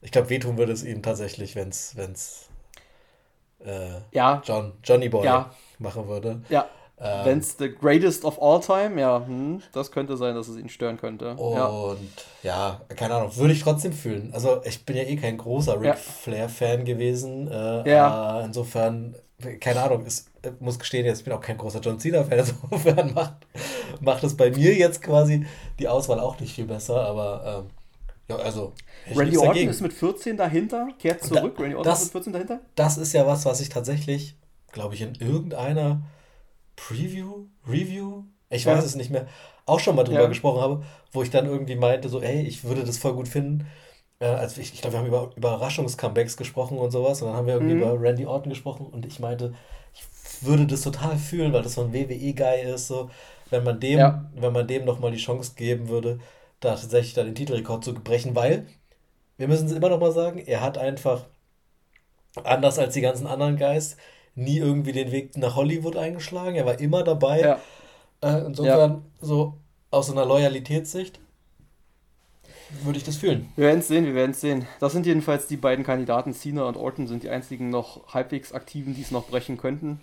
ich 0.00 0.12
glaube, 0.12 0.30
wehtun 0.30 0.58
würde 0.58 0.72
es 0.72 0.84
ihm 0.84 1.02
tatsächlich, 1.02 1.56
wenn 1.56 1.70
es 1.70 2.48
äh, 3.64 4.00
ja. 4.12 4.42
John, 4.44 4.72
Johnny 4.84 5.08
Boy 5.08 5.24
ja. 5.24 5.50
machen 5.78 6.06
würde. 6.06 6.40
Ja. 6.48 6.68
Ähm, 7.00 7.24
wenn 7.24 7.38
es 7.38 7.56
the 7.56 7.72
greatest 7.72 8.24
of 8.24 8.42
all 8.42 8.60
time, 8.60 9.00
ja, 9.00 9.24
hm, 9.24 9.62
das 9.72 9.92
könnte 9.92 10.16
sein, 10.16 10.34
dass 10.34 10.48
es 10.48 10.56
ihn 10.56 10.68
stören 10.68 10.96
könnte. 10.96 11.34
Und 11.34 12.08
ja. 12.42 12.80
ja, 12.88 12.94
keine 12.96 13.14
Ahnung, 13.14 13.36
würde 13.36 13.52
ich 13.52 13.62
trotzdem 13.62 13.92
fühlen. 13.92 14.30
Also 14.32 14.60
ich 14.64 14.84
bin 14.84 14.96
ja 14.96 15.04
eh 15.04 15.16
kein 15.16 15.38
großer 15.38 15.76
Ric 15.76 15.86
ja. 15.86 15.94
Flair-Fan 15.94 16.84
gewesen. 16.84 17.48
Äh, 17.48 17.88
ja. 17.88 18.40
Insofern, 18.40 19.14
keine 19.60 19.82
Ahnung, 19.82 20.06
ist, 20.06 20.27
muss 20.60 20.78
gestehen, 20.78 21.06
jetzt 21.06 21.24
bin 21.24 21.32
ich 21.32 21.38
auch 21.38 21.42
kein 21.42 21.58
großer 21.58 21.80
John 21.80 21.98
Cena-Fan, 21.98 22.38
insofern 22.70 23.14
macht, 23.14 23.34
macht 24.00 24.24
es 24.24 24.36
bei 24.36 24.50
mir 24.50 24.74
jetzt 24.74 25.02
quasi 25.02 25.46
die 25.78 25.88
Auswahl 25.88 26.20
auch 26.20 26.38
nicht 26.40 26.54
viel 26.54 26.66
besser, 26.66 27.00
aber 27.00 27.64
ähm, 27.64 27.70
ja, 28.28 28.36
also. 28.36 28.72
Randy 29.14 29.38
Orton 29.38 29.54
dagegen. 29.54 29.70
ist 29.70 29.80
mit 29.80 29.92
14 29.92 30.36
dahinter, 30.36 30.88
kehrt 30.98 31.24
zurück. 31.24 31.54
Da, 31.56 31.62
Randy 31.62 31.76
Orton 31.76 31.90
das, 31.90 32.02
ist 32.02 32.14
mit 32.14 32.24
14 32.24 32.32
dahinter. 32.32 32.60
Das 32.74 32.98
ist 32.98 33.12
ja 33.14 33.26
was, 33.26 33.46
was 33.46 33.60
ich 33.60 33.70
tatsächlich, 33.70 34.36
glaube 34.72 34.94
ich, 34.94 35.00
in 35.00 35.14
irgendeiner 35.14 36.02
Preview, 36.76 37.46
Review, 37.66 38.24
ich 38.50 38.66
weiß 38.66 38.80
ja. 38.80 38.84
es 38.84 38.94
nicht 38.94 39.10
mehr, 39.10 39.26
auch 39.66 39.80
schon 39.80 39.96
mal 39.96 40.04
drüber 40.04 40.22
ja. 40.22 40.28
gesprochen 40.28 40.60
habe, 40.60 40.84
wo 41.12 41.22
ich 41.22 41.30
dann 41.30 41.46
irgendwie 41.46 41.76
meinte, 41.76 42.08
so, 42.08 42.20
ey, 42.20 42.42
ich 42.42 42.64
würde 42.64 42.84
das 42.84 42.98
voll 42.98 43.14
gut 43.14 43.28
finden. 43.28 43.66
Äh, 44.20 44.26
also 44.26 44.60
ich, 44.60 44.72
ich 44.72 44.80
glaube, 44.80 44.94
wir 44.94 45.00
haben 45.00 45.06
über 45.06 45.30
Überraschungscomebacks 45.36 46.36
gesprochen 46.36 46.78
und 46.78 46.90
sowas. 46.90 47.22
Und 47.22 47.28
dann 47.28 47.36
haben 47.36 47.46
wir 47.46 47.54
irgendwie 47.54 47.74
mhm. 47.74 47.82
über 47.82 48.00
Randy 48.00 48.26
Orton 48.26 48.50
gesprochen 48.50 48.86
und 48.86 49.04
ich 49.06 49.20
meinte, 49.20 49.54
würde 50.44 50.66
das 50.66 50.82
total 50.82 51.16
fühlen, 51.16 51.52
weil 51.52 51.62
das 51.62 51.74
so 51.74 51.82
ein 51.82 51.92
WWE-Guy 51.92 52.62
ist, 52.72 52.88
so 52.88 53.10
wenn 53.50 53.64
man 53.64 53.80
dem, 53.80 53.98
ja. 53.98 54.30
wenn 54.34 54.52
man 54.52 54.66
dem 54.66 54.84
nochmal 54.84 55.10
die 55.10 55.18
Chance 55.18 55.52
geben 55.56 55.88
würde, 55.88 56.20
da 56.60 56.70
tatsächlich 56.70 57.14
dann 57.14 57.26
den 57.26 57.34
Titelrekord 57.34 57.84
zu 57.84 57.94
brechen, 57.94 58.34
weil 58.34 58.66
wir 59.36 59.48
müssen 59.48 59.66
es 59.66 59.72
immer 59.72 59.88
noch 59.88 60.00
mal 60.00 60.12
sagen, 60.12 60.38
er 60.38 60.60
hat 60.60 60.76
einfach 60.76 61.24
anders 62.44 62.78
als 62.78 62.94
die 62.94 63.00
ganzen 63.00 63.26
anderen 63.26 63.56
Guys 63.56 63.96
nie 64.34 64.58
irgendwie 64.58 64.92
den 64.92 65.12
Weg 65.12 65.36
nach 65.36 65.56
Hollywood 65.56 65.96
eingeschlagen. 65.96 66.56
Er 66.56 66.66
war 66.66 66.78
immer 66.78 67.02
dabei. 67.02 67.40
Ja. 67.40 67.60
Äh, 68.20 68.46
insofern 68.46 68.90
ja. 68.90 69.02
so 69.20 69.54
aus 69.90 70.10
einer 70.10 70.24
Loyalitätssicht 70.24 71.20
würde 72.82 72.98
ich 72.98 73.04
das 73.04 73.16
fühlen. 73.16 73.50
Wir 73.56 73.66
werden 73.66 73.80
es 73.80 73.88
sehen, 73.88 74.04
wir 74.04 74.14
werden 74.14 74.32
es 74.32 74.40
sehen. 74.40 74.66
Das 74.80 74.92
sind 74.92 75.06
jedenfalls 75.06 75.46
die 75.46 75.56
beiden 75.56 75.84
Kandidaten. 75.84 76.34
Cena 76.34 76.64
und 76.64 76.76
Orton 76.76 77.06
sind 77.06 77.22
die 77.22 77.30
einzigen 77.30 77.70
noch 77.70 78.12
halbwegs 78.12 78.52
aktiven, 78.52 78.94
die 78.94 79.02
es 79.02 79.10
noch 79.10 79.28
brechen 79.28 79.56
könnten. 79.56 80.00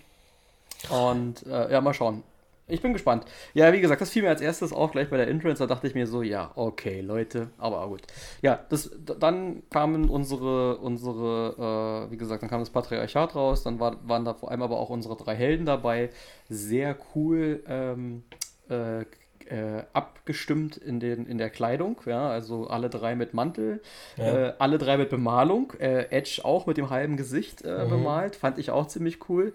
Und 0.90 1.46
äh, 1.46 1.72
ja, 1.72 1.82
mal 1.82 1.94
schauen. 1.94 2.24
Ich 2.68 2.82
bin 2.82 2.94
gespannt. 2.94 3.26
Ja, 3.54 3.72
wie 3.74 3.80
gesagt, 3.80 4.02
das 4.02 4.10
fiel 4.10 4.24
mir 4.24 4.30
als 4.30 4.42
erstes 4.42 4.74
auch 4.74 4.92
gleich 4.92 5.10
bei 5.10 5.18
der 5.18 5.28
Entrance. 5.28 5.60
Da 5.60 5.68
dachte 5.68 5.86
ich 5.86 5.94
mir 5.94 6.08
so, 6.08 6.24
ja, 6.24 6.52
okay, 6.56 7.02
Leute, 7.02 7.50
aber 7.60 7.88
gut. 7.88 8.02
Ja, 8.42 8.60
das, 8.70 8.90
dann 9.20 9.62
kamen 9.70 10.10
unsere, 10.10 10.78
unsere, 10.78 12.08
äh, 12.08 12.12
wie 12.12 12.18
gesagt, 12.18 12.42
dann 12.42 12.50
kam 12.50 12.62
das 12.62 12.72
Patriarchat 12.72 13.36
raus. 13.36 13.62
Dann 13.62 13.80
war, 13.80 13.98
waren 14.08 14.26
da 14.26 14.34
vor 14.34 14.50
allem 14.50 14.64
aber 14.64 14.80
auch 14.80 14.90
unsere 14.90 15.16
drei 15.16 15.36
Helden 15.36 15.68
dabei. 15.68 16.10
Sehr 16.50 16.98
cool. 17.14 17.64
Ähm, 17.68 18.24
äh, 18.70 19.06
äh, 19.48 19.84
abgestimmt 19.94 20.78
in, 20.78 21.00
den, 21.00 21.28
in 21.28 21.38
der 21.38 21.50
Kleidung, 21.50 22.02
ja, 22.06 22.30
also 22.30 22.68
alle 22.68 22.90
drei 22.90 23.16
mit 23.16 23.34
Mantel, 23.34 23.82
ja. 24.18 24.48
äh, 24.48 24.54
alle 24.58 24.78
drei 24.78 24.98
mit 24.98 25.10
Bemalung, 25.10 25.74
äh, 25.80 26.06
Edge 26.10 26.42
auch 26.44 26.66
mit 26.66 26.78
dem 26.78 26.90
halben 26.90 27.18
Gesicht 27.18 27.64
äh, 27.64 27.86
mhm. 27.86 27.90
bemalt, 27.90 28.36
fand 28.36 28.58
ich 28.58 28.72
auch 28.72 28.88
ziemlich 28.88 29.30
cool. 29.30 29.54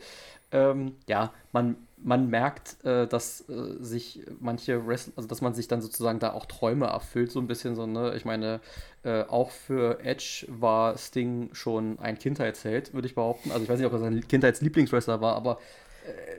Ähm, 0.53 0.97
ja, 1.07 1.33
man, 1.53 1.77
man 2.03 2.29
merkt, 2.29 2.85
äh, 2.85 3.07
dass 3.07 3.49
äh, 3.49 3.77
sich 3.81 4.21
manche 4.41 4.87
Wrestler, 4.87 5.13
also 5.17 5.29
dass 5.29 5.41
man 5.41 5.55
sich 5.55 5.69
dann 5.69 5.81
sozusagen 5.81 6.19
da 6.19 6.33
auch 6.33 6.47
Träume 6.47 6.87
erfüllt, 6.87 7.31
so 7.31 7.41
ein 7.41 7.47
bisschen 7.47 7.77
so, 7.77 7.87
ne? 7.87 8.15
Ich 8.17 8.25
meine, 8.25 8.61
äh, 9.05 9.23
auch 9.23 9.51
für 9.51 10.01
Edge 10.05 10.47
war 10.49 10.99
Sting 10.99 11.51
schon 11.53 11.99
ein 12.01 12.19
Kindheitsheld, 12.19 12.95
würde 12.95 13.07
ich 13.07 13.15
behaupten. 13.15 13.51
Also 13.53 13.63
ich 13.63 13.69
weiß 13.69 13.79
nicht, 13.79 13.87
ob 13.87 13.93
er 13.93 14.01
sein 14.01 14.27
Kindheitslieblingswrestler 14.27 15.21
war, 15.21 15.37
aber 15.37 15.59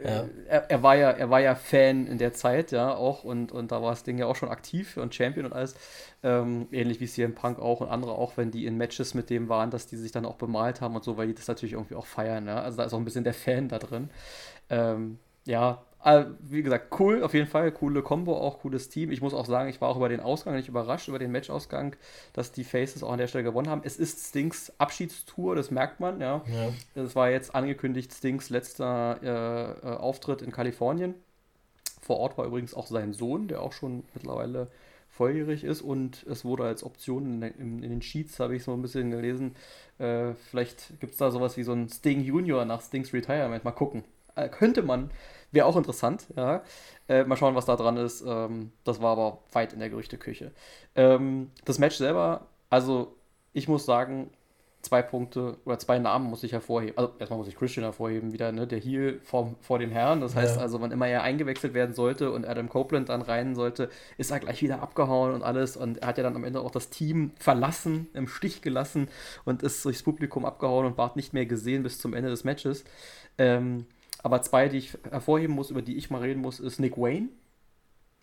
ja. 0.03 0.25
er, 0.47 0.69
er, 0.69 0.83
war 0.83 0.95
ja, 0.95 1.11
er 1.11 1.29
war 1.29 1.39
ja 1.39 1.55
Fan 1.55 2.07
in 2.07 2.17
der 2.17 2.33
Zeit, 2.33 2.71
ja, 2.71 2.93
auch, 2.93 3.23
und, 3.23 3.51
und 3.51 3.71
da 3.71 3.81
war 3.81 3.95
Sting 3.95 4.17
ja 4.17 4.25
auch 4.25 4.35
schon 4.35 4.49
aktiv 4.49 4.97
und 4.97 5.13
Champion 5.13 5.45
und 5.45 5.53
alles. 5.53 5.75
Ähm, 6.23 6.67
ähnlich 6.71 6.99
wie 6.99 7.07
CM 7.07 7.35
Punk 7.35 7.59
auch 7.59 7.81
und 7.81 7.89
andere 7.89 8.13
auch, 8.13 8.37
wenn 8.37 8.51
die 8.51 8.65
in 8.65 8.77
Matches 8.77 9.13
mit 9.13 9.29
dem 9.29 9.49
waren, 9.49 9.71
dass 9.71 9.87
die 9.87 9.97
sich 9.97 10.11
dann 10.11 10.25
auch 10.25 10.35
bemalt 10.35 10.81
haben 10.81 10.95
und 10.95 11.03
so, 11.03 11.17
weil 11.17 11.27
die 11.27 11.35
das 11.35 11.47
natürlich 11.47 11.73
irgendwie 11.73 11.95
auch 11.95 12.05
feiern, 12.05 12.47
ja. 12.47 12.61
Also 12.61 12.77
da 12.77 12.83
ist 12.85 12.93
auch 12.93 12.99
ein 12.99 13.05
bisschen 13.05 13.23
der 13.23 13.33
Fan 13.33 13.69
da 13.69 13.79
drin. 13.79 14.09
Ähm, 14.69 15.19
ja, 15.45 15.71
äh, 15.71 15.90
wie 16.39 16.63
gesagt, 16.63 16.99
cool, 16.99 17.23
auf 17.23 17.33
jeden 17.33 17.47
Fall, 17.47 17.71
coole 17.71 18.01
Combo, 18.01 18.35
auch 18.35 18.59
cooles 18.59 18.89
Team. 18.89 19.11
Ich 19.11 19.21
muss 19.21 19.33
auch 19.33 19.45
sagen, 19.45 19.69
ich 19.69 19.81
war 19.81 19.89
auch 19.89 19.97
über 19.97 20.09
den 20.09 20.19
Ausgang 20.19 20.55
nicht 20.55 20.67
überrascht, 20.67 21.07
über 21.07 21.19
den 21.19 21.31
Matchausgang, 21.31 21.95
dass 22.33 22.51
die 22.51 22.63
Faces 22.63 23.03
auch 23.03 23.11
an 23.11 23.19
der 23.19 23.27
Stelle 23.27 23.43
gewonnen 23.43 23.69
haben. 23.69 23.81
Es 23.83 23.97
ist 23.97 24.29
Stings 24.29 24.73
Abschiedstour, 24.79 25.55
das 25.55 25.69
merkt 25.69 25.99
man, 25.99 26.19
ja. 26.19 26.43
ja. 26.47 26.73
Das 26.95 27.15
war 27.15 27.29
jetzt 27.29 27.53
angekündigt, 27.53 28.13
Stings 28.13 28.49
letzter 28.49 29.19
äh, 29.21 29.87
äh, 29.87 29.95
Auftritt 29.97 30.41
in 30.41 30.51
Kalifornien. 30.51 31.13
Vor 32.01 32.17
Ort 32.17 32.37
war 32.37 32.45
übrigens 32.45 32.73
auch 32.73 32.87
sein 32.87 33.13
Sohn, 33.13 33.47
der 33.47 33.61
auch 33.61 33.73
schon 33.73 34.03
mittlerweile 34.15 34.69
volljährig 35.11 35.63
ist 35.63 35.81
und 35.81 36.23
es 36.23 36.45
wurde 36.45 36.63
als 36.63 36.83
Option 36.83 37.25
in, 37.25 37.41
in, 37.43 37.83
in 37.83 37.89
den 37.91 38.01
Sheets, 38.01 38.39
habe 38.39 38.55
ich 38.55 38.63
so 38.63 38.73
ein 38.73 38.81
bisschen 38.81 39.11
gelesen, 39.11 39.55
äh, 39.99 40.33
vielleicht 40.49 40.99
gibt 40.99 41.11
es 41.11 41.19
da 41.19 41.29
sowas 41.29 41.57
wie 41.57 41.63
so 41.63 41.73
ein 41.73 41.89
Sting 41.89 42.21
Junior 42.21 42.65
nach 42.65 42.81
Stings 42.81 43.13
Retirement. 43.13 43.63
Mal 43.63 43.71
gucken. 43.71 44.03
Äh, 44.35 44.49
könnte 44.49 44.81
man 44.83 45.11
Wäre 45.51 45.65
auch 45.65 45.75
interessant, 45.75 46.27
ja. 46.35 46.63
Äh, 47.09 47.25
mal 47.25 47.35
schauen, 47.35 47.55
was 47.55 47.65
da 47.65 47.75
dran 47.75 47.97
ist. 47.97 48.23
Ähm, 48.25 48.71
das 48.85 49.01
war 49.01 49.11
aber 49.11 49.39
weit 49.51 49.73
in 49.73 49.79
der 49.79 49.89
Gerüchteküche. 49.89 50.51
Ähm, 50.95 51.51
das 51.65 51.77
Match 51.77 51.97
selber, 51.97 52.47
also 52.69 53.15
ich 53.51 53.67
muss 53.67 53.85
sagen, 53.85 54.31
zwei 54.81 55.01
Punkte 55.01 55.57
oder 55.65 55.77
zwei 55.77 55.99
Namen 55.99 56.29
muss 56.29 56.43
ich 56.43 56.53
hervorheben. 56.53 56.97
Also 56.97 57.11
erstmal 57.19 57.37
muss 57.37 57.49
ich 57.49 57.57
Christian 57.57 57.83
hervorheben, 57.83 58.31
wieder, 58.31 58.53
ne, 58.53 58.65
der 58.65 58.79
Heel 58.79 59.19
vor, 59.23 59.53
vor 59.59 59.77
dem 59.77 59.91
Herrn. 59.91 60.21
Das 60.21 60.35
heißt 60.35 60.55
ja. 60.55 60.61
also, 60.61 60.79
wann 60.79 60.93
immer 60.93 61.07
er 61.07 61.21
eingewechselt 61.21 61.73
werden 61.73 61.93
sollte 61.93 62.31
und 62.31 62.47
Adam 62.47 62.69
Copeland 62.69 63.09
dann 63.09 63.21
rein 63.21 63.53
sollte, 63.53 63.89
ist 64.17 64.31
er 64.31 64.39
gleich 64.39 64.61
wieder 64.61 64.81
abgehauen 64.81 65.33
und 65.33 65.43
alles. 65.43 65.75
Und 65.75 65.97
er 65.97 66.07
hat 66.07 66.17
ja 66.17 66.23
dann 66.23 66.37
am 66.37 66.45
Ende 66.45 66.61
auch 66.61 66.71
das 66.71 66.89
Team 66.89 67.31
verlassen, 67.37 68.07
im 68.13 68.27
Stich 68.27 68.61
gelassen 68.61 69.09
und 69.43 69.63
ist 69.63 69.83
durchs 69.83 70.01
Publikum 70.01 70.45
abgehauen 70.45 70.85
und 70.85 70.97
ward 70.97 71.17
nicht 71.17 71.33
mehr 71.33 71.45
gesehen 71.45 71.83
bis 71.83 71.99
zum 71.99 72.13
Ende 72.13 72.29
des 72.29 72.45
Matches. 72.45 72.85
Ähm, 73.37 73.85
aber 74.23 74.41
zwei, 74.41 74.69
die 74.69 74.77
ich 74.77 74.97
hervorheben 75.09 75.55
muss, 75.55 75.71
über 75.71 75.81
die 75.81 75.97
ich 75.97 76.09
mal 76.09 76.21
reden 76.21 76.41
muss, 76.41 76.59
ist 76.59 76.79
Nick 76.79 76.97
Wayne. 76.97 77.29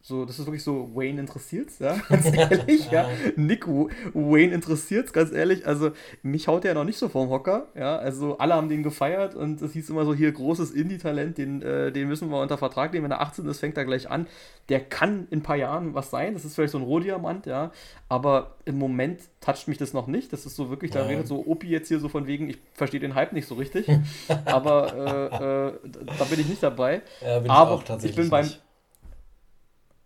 So, 0.08 0.24
das 0.24 0.38
ist 0.38 0.46
wirklich 0.46 0.64
so, 0.64 0.90
Wayne 0.94 1.20
interessiert's, 1.20 1.80
ja, 1.80 1.94
ganz 2.08 2.24
ehrlich, 2.34 2.90
ja. 2.90 3.10
Nick 3.36 3.68
Wayne 3.68 4.54
interessiert's, 4.54 5.12
ganz 5.12 5.32
ehrlich. 5.32 5.66
Also, 5.66 5.90
mich 6.22 6.48
haut 6.48 6.64
der 6.64 6.72
noch 6.72 6.84
nicht 6.84 6.96
so 6.96 7.10
vorm 7.10 7.28
Hocker, 7.28 7.66
ja. 7.74 7.98
Also, 7.98 8.38
alle 8.38 8.54
haben 8.54 8.70
den 8.70 8.82
gefeiert 8.82 9.34
und 9.34 9.60
es 9.60 9.74
hieß 9.74 9.90
immer 9.90 10.06
so, 10.06 10.14
hier, 10.14 10.32
großes 10.32 10.70
Indie-Talent, 10.70 11.36
den, 11.36 11.60
äh, 11.60 11.92
den 11.92 12.08
müssen 12.08 12.30
wir 12.30 12.40
unter 12.40 12.56
Vertrag 12.56 12.94
nehmen. 12.94 13.04
Wenn 13.04 13.10
er 13.10 13.20
18 13.20 13.46
ist, 13.48 13.60
fängt 13.60 13.76
er 13.76 13.84
gleich 13.84 14.08
an. 14.08 14.26
Der 14.70 14.80
kann 14.80 15.26
in 15.28 15.40
ein 15.40 15.42
paar 15.42 15.56
Jahren 15.56 15.92
was 15.92 16.08
sein. 16.08 16.32
Das 16.32 16.46
ist 16.46 16.54
vielleicht 16.54 16.72
so 16.72 16.78
ein 16.78 16.84
Rohdiamant, 16.84 17.44
ja. 17.44 17.70
Aber 18.08 18.54
im 18.64 18.78
Moment 18.78 19.20
toucht 19.42 19.68
mich 19.68 19.76
das 19.76 19.92
noch 19.92 20.06
nicht. 20.06 20.32
Das 20.32 20.46
ist 20.46 20.56
so 20.56 20.70
wirklich, 20.70 20.90
da 20.90 21.04
redet 21.04 21.26
so 21.26 21.44
Opi 21.46 21.68
jetzt 21.68 21.88
hier 21.88 22.00
so 22.00 22.08
von 22.08 22.26
wegen, 22.26 22.48
ich 22.48 22.56
verstehe 22.72 23.00
den 23.00 23.14
Hype 23.14 23.34
nicht 23.34 23.46
so 23.46 23.56
richtig. 23.56 23.86
aber 24.46 24.94
äh, 24.94 25.66
äh, 25.66 25.72
da 26.18 26.24
bin 26.24 26.40
ich 26.40 26.48
nicht 26.48 26.62
dabei. 26.62 27.02
Ja, 27.20 27.40
bin 27.40 27.50
aber 27.50 27.82
ich, 27.98 28.04
ich 28.06 28.16
bin 28.16 28.30
beim. 28.30 28.46
Nicht 28.46 28.62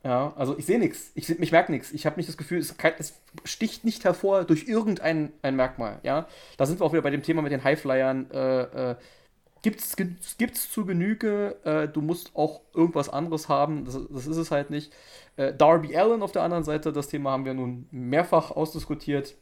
ja, 0.04 0.32
also 0.36 0.58
ich 0.58 0.66
sehe 0.66 0.78
nichts. 0.78 1.12
Ich, 1.14 1.30
ich 1.30 1.52
merke 1.52 1.70
nichts. 1.70 1.92
Ich 1.92 2.06
habe 2.06 2.16
nicht 2.16 2.28
das 2.28 2.36
Gefühl, 2.36 2.58
es, 2.58 2.74
es, 2.98 3.20
sticht 3.44 3.84
nicht 3.84 4.04
hervor 4.04 4.44
durch 4.44 4.66
irgendein 4.66 5.32
ein 5.42 5.54
Merkmal. 5.54 6.00
Ja, 6.02 6.26
da 6.56 6.66
sind 6.66 6.80
wir 6.80 6.84
auch 6.84 6.92
wieder 6.92 7.02
bei 7.02 7.10
dem 7.10 7.22
Thema 7.22 7.42
mit 7.42 7.52
den 7.52 7.62
Highflyern. 7.62 8.30
Äh, 8.32 8.90
äh, 8.90 8.96
gibt's, 9.62 9.96
gibt's 10.38 10.70
zu 10.70 10.84
Genüge, 10.84 11.56
äh, 11.64 11.88
du 11.88 12.00
musst 12.00 12.34
auch 12.34 12.62
irgendwas 12.74 13.08
anderes 13.08 13.48
haben, 13.48 13.84
das, 13.84 13.98
das 14.10 14.26
ist 14.26 14.36
es 14.36 14.50
halt 14.50 14.70
nicht. 14.70 14.92
Äh, 15.36 15.54
Darby 15.54 15.96
Allen 15.96 16.22
auf 16.22 16.32
der 16.32 16.42
anderen 16.42 16.64
Seite, 16.64 16.92
das 16.92 17.08
Thema 17.08 17.30
haben 17.30 17.44
wir 17.44 17.54
nun 17.54 17.86
mehrfach 17.90 18.50
ausdiskutiert. 18.50 19.36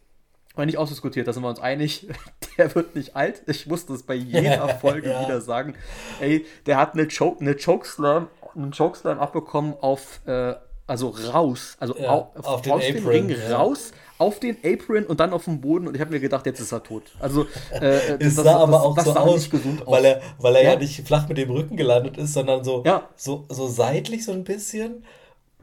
Oder 0.57 0.67
nicht 0.67 0.79
ausdiskutiert, 0.79 1.29
da 1.29 1.33
sind 1.33 1.43
wir 1.43 1.49
uns 1.49 1.61
einig, 1.61 2.09
der 2.59 2.75
wird 2.75 2.97
nicht 2.97 3.15
alt. 3.17 3.43
Ich 3.47 3.67
muss 3.67 3.87
das 3.87 4.03
bei 4.03 4.15
jeder 4.15 4.69
Folge 4.81 5.11
ja. 5.11 5.25
wieder 5.25 5.41
sagen. 5.41 5.75
Ey, 6.21 6.45
der 6.67 6.77
hat 6.77 6.95
eine, 6.95 7.07
Choke, 7.07 7.41
eine 7.41 7.55
Chokeslam 7.55 8.29
einen 8.55 8.73
Chokeslam 8.73 9.19
abbekommen 9.19 9.75
auf, 9.81 10.21
äh, 10.27 10.55
also 10.87 11.09
raus, 11.09 11.77
also 11.79 11.97
ja, 11.97 12.09
auf, 12.09 12.45
auf 12.45 12.63
den 12.63 12.73
aus 12.73 12.83
Apron, 12.85 13.07
Ring 13.07 13.31
ja. 13.31 13.57
raus, 13.57 13.93
auf 14.19 14.41
den 14.41 14.57
Apron 14.65 15.05
und 15.05 15.21
dann 15.21 15.33
auf 15.33 15.45
dem 15.45 15.61
Boden 15.61 15.87
und 15.87 15.95
ich 15.95 16.01
habe 16.01 16.11
mir 16.11 16.21
gedacht, 16.21 16.47
jetzt 16.47 16.61
ist 16.61 16.73
er 16.73 16.83
tot. 16.83 17.05
Also 17.21 17.47
äh, 17.73 18.17
es 18.19 18.35
das, 18.35 18.35
sah 18.35 18.43
das, 18.45 18.55
aber 18.55 18.73
das, 18.73 18.83
auch 18.83 18.95
das 18.97 19.05
so 19.05 19.13
aus, 19.13 19.53
weil 19.87 20.05
er, 20.05 20.23
weil 20.39 20.57
er 20.57 20.63
ja. 20.63 20.73
ja. 20.73 20.79
nicht 20.79 21.07
flach 21.07 21.29
mit 21.29 21.39
dem 21.39 21.51
Rücken 21.51 21.77
gelandet 21.77 22.17
ist, 22.17 22.33
sondern 22.33 22.65
so, 22.65 22.85
so, 23.17 23.45
so 23.49 23.69
seitlich 23.69 24.25
so 24.25 24.33
ein 24.33 24.45
bisschen 24.45 25.05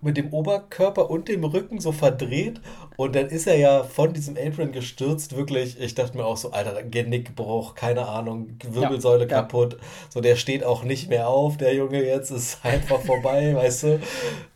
mit 0.01 0.17
dem 0.17 0.33
Oberkörper 0.33 1.09
und 1.09 1.27
dem 1.27 1.43
Rücken 1.43 1.79
so 1.79 1.91
verdreht. 1.91 2.61
Und 2.95 3.15
dann 3.15 3.27
ist 3.27 3.47
er 3.47 3.57
ja 3.57 3.83
von 3.83 4.13
diesem 4.13 4.37
Apron 4.37 4.71
gestürzt, 4.71 5.35
wirklich, 5.35 5.79
ich 5.79 5.95
dachte 5.95 6.17
mir 6.17 6.25
auch 6.25 6.37
so, 6.37 6.51
Alter, 6.51 6.83
Genickbruch, 6.83 7.75
keine 7.75 8.07
Ahnung, 8.07 8.57
Wirbelsäule 8.63 9.27
ja, 9.27 9.41
kaputt, 9.41 9.73
ja. 9.73 9.79
so 10.09 10.21
der 10.21 10.35
steht 10.35 10.63
auch 10.63 10.83
nicht 10.83 11.09
mehr 11.09 11.27
auf, 11.27 11.57
der 11.57 11.73
Junge 11.73 12.03
jetzt 12.03 12.31
ist 12.31 12.59
einfach 12.63 13.01
vorbei, 13.01 13.55
weißt 13.55 13.83
du, 13.83 13.99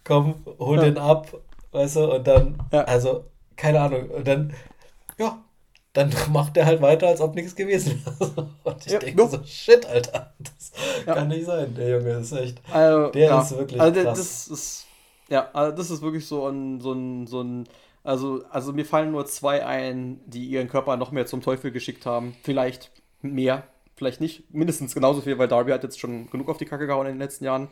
komm, 0.04 0.36
hol 0.60 0.78
ja. 0.78 0.84
den 0.84 0.98
ab, 0.98 1.34
weißt 1.72 1.98
du, 1.98 2.16
und 2.16 2.28
dann, 2.28 2.58
also, 2.72 3.26
keine 3.56 3.82
Ahnung, 3.82 4.10
und 4.10 4.28
dann, 4.28 4.54
ja, 5.20 5.40
dann 5.94 6.12
macht 6.32 6.58
er 6.58 6.66
halt 6.66 6.82
weiter, 6.82 7.08
als 7.08 7.22
ob 7.22 7.36
nichts 7.36 7.56
gewesen 7.56 8.04
wäre. 8.20 8.50
Und 8.64 8.88
ich 8.88 8.98
denke 8.98 9.28
so, 9.28 9.40
shit, 9.44 9.86
Alter, 9.86 10.34
das 10.40 10.72
kann 11.06 11.28
nicht 11.28 11.46
sein, 11.46 11.76
der 11.76 11.90
Junge 11.90 12.12
ist 12.12 12.32
echt, 12.32 12.62
also, 12.72 13.10
der 13.12 13.42
ist 13.42 13.58
wirklich 13.58 13.82
also, 13.82 14.02
krass. 14.02 14.18
Das 14.18 14.48
ist 14.48 14.88
ja, 15.32 15.50
also 15.54 15.76
das 15.76 15.90
ist 15.90 16.02
wirklich 16.02 16.28
so 16.28 16.46
ein, 16.48 16.82
so 16.82 16.92
ein, 16.92 17.26
so 17.26 17.42
ein, 17.42 17.64
also, 18.04 18.44
also 18.50 18.74
mir 18.74 18.86
fallen 18.86 19.12
nur 19.12 19.26
zwei 19.26 19.66
ein, 19.66 20.20
die 20.26 20.46
ihren 20.46 20.68
Körper 20.68 20.98
noch 20.98 21.12
mehr 21.12 21.26
zum 21.26 21.42
Teufel 21.42 21.72
geschickt 21.72 22.06
haben. 22.06 22.36
Vielleicht 22.44 22.92
mehr, 23.22 23.64
vielleicht 23.96 24.20
nicht, 24.20 24.54
mindestens 24.54 24.94
genauso 24.94 25.22
viel, 25.22 25.38
weil 25.40 25.48
Darby 25.48 25.72
hat 25.72 25.84
jetzt 25.84 26.00
schon 26.00 26.30
genug 26.30 26.50
auf 26.50 26.58
die 26.58 26.66
Kacke 26.66 26.86
gehauen 26.86 27.08
in 27.08 27.14
den 27.14 27.22
letzten 27.22 27.46
Jahren. 27.46 27.70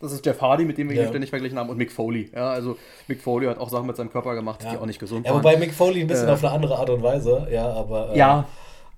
Das 0.00 0.12
ist 0.12 0.24
Jeff 0.24 0.40
Hardy, 0.40 0.64
mit 0.64 0.78
dem 0.78 0.88
wir 0.88 0.96
ja. 0.96 1.02
ihn 1.02 1.08
ständig 1.08 1.30
verglichen 1.30 1.58
haben, 1.58 1.68
und 1.68 1.76
Mick 1.76 1.90
Foley. 1.90 2.30
Ja, 2.32 2.50
also 2.50 2.78
Mick 3.08 3.20
Foley 3.20 3.48
hat 3.48 3.58
auch 3.58 3.70
Sachen 3.70 3.88
mit 3.88 3.96
seinem 3.96 4.12
Körper 4.12 4.36
gemacht, 4.36 4.62
ja. 4.62 4.70
die 4.70 4.76
auch 4.76 4.86
nicht 4.86 5.00
gesund 5.00 5.26
waren. 5.26 5.34
Ja, 5.34 5.38
wobei 5.40 5.56
Mick 5.56 5.74
Foley 5.74 6.02
ein 6.02 6.06
bisschen 6.06 6.28
äh, 6.28 6.32
auf 6.32 6.44
eine 6.44 6.54
andere 6.54 6.78
Art 6.78 6.90
und 6.90 7.02
Weise, 7.02 7.48
ja, 7.50 7.68
aber. 7.68 8.12
Äh, 8.12 8.18
ja. 8.18 8.46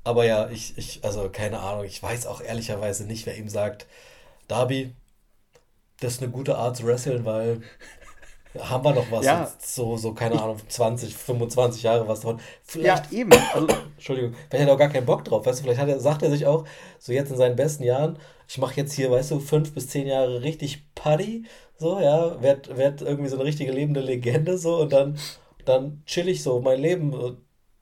Aber 0.04 0.26
ja, 0.26 0.50
ich, 0.50 0.76
ich, 0.76 1.00
also 1.02 1.30
keine 1.30 1.60
Ahnung, 1.60 1.84
ich 1.84 2.02
weiß 2.02 2.26
auch 2.26 2.42
ehrlicherweise 2.42 3.06
nicht, 3.06 3.24
wer 3.24 3.38
ihm 3.38 3.48
sagt, 3.48 3.86
Darby, 4.48 4.92
das 6.00 6.14
ist 6.14 6.22
eine 6.22 6.30
gute 6.30 6.56
Art 6.56 6.76
zu 6.76 6.86
wresteln, 6.86 7.24
weil 7.24 7.60
haben 8.58 8.84
wir 8.84 8.94
noch 8.94 9.10
was, 9.12 9.24
ja. 9.24 9.52
so, 9.60 9.96
so, 9.96 10.12
keine 10.12 10.40
Ahnung, 10.42 10.56
20, 10.66 11.14
25 11.14 11.84
Jahre 11.84 12.08
was 12.08 12.20
davon. 12.20 12.40
Vielleicht, 12.64 13.12
ja, 13.12 13.18
eben. 13.18 13.30
Also, 13.54 13.68
Entschuldigung, 13.96 14.34
vielleicht 14.48 14.62
hat 14.62 14.68
er 14.68 14.74
auch 14.74 14.78
gar 14.78 14.88
keinen 14.88 15.06
Bock 15.06 15.24
drauf, 15.24 15.46
weißt 15.46 15.60
du, 15.60 15.64
vielleicht 15.64 15.80
hat 15.80 15.88
er, 15.88 16.00
sagt 16.00 16.22
er 16.22 16.30
sich 16.30 16.46
auch, 16.46 16.64
so 16.98 17.12
jetzt 17.12 17.30
in 17.30 17.36
seinen 17.36 17.54
besten 17.54 17.84
Jahren, 17.84 18.18
ich 18.48 18.58
mache 18.58 18.76
jetzt 18.76 18.92
hier, 18.92 19.10
weißt 19.10 19.30
du, 19.30 19.38
fünf 19.38 19.72
bis 19.72 19.88
zehn 19.88 20.08
Jahre 20.08 20.42
richtig 20.42 20.92
Party, 20.94 21.44
so, 21.78 22.00
ja, 22.00 22.42
werd, 22.42 22.76
werd 22.76 23.02
irgendwie 23.02 23.28
so 23.28 23.36
eine 23.36 23.44
richtige 23.44 23.70
lebende 23.70 24.00
Legende, 24.00 24.58
so, 24.58 24.78
und 24.80 24.92
dann, 24.92 25.16
dann 25.64 26.02
chill 26.06 26.28
ich 26.28 26.42
so 26.42 26.60
mein 26.60 26.80
Leben 26.80 27.38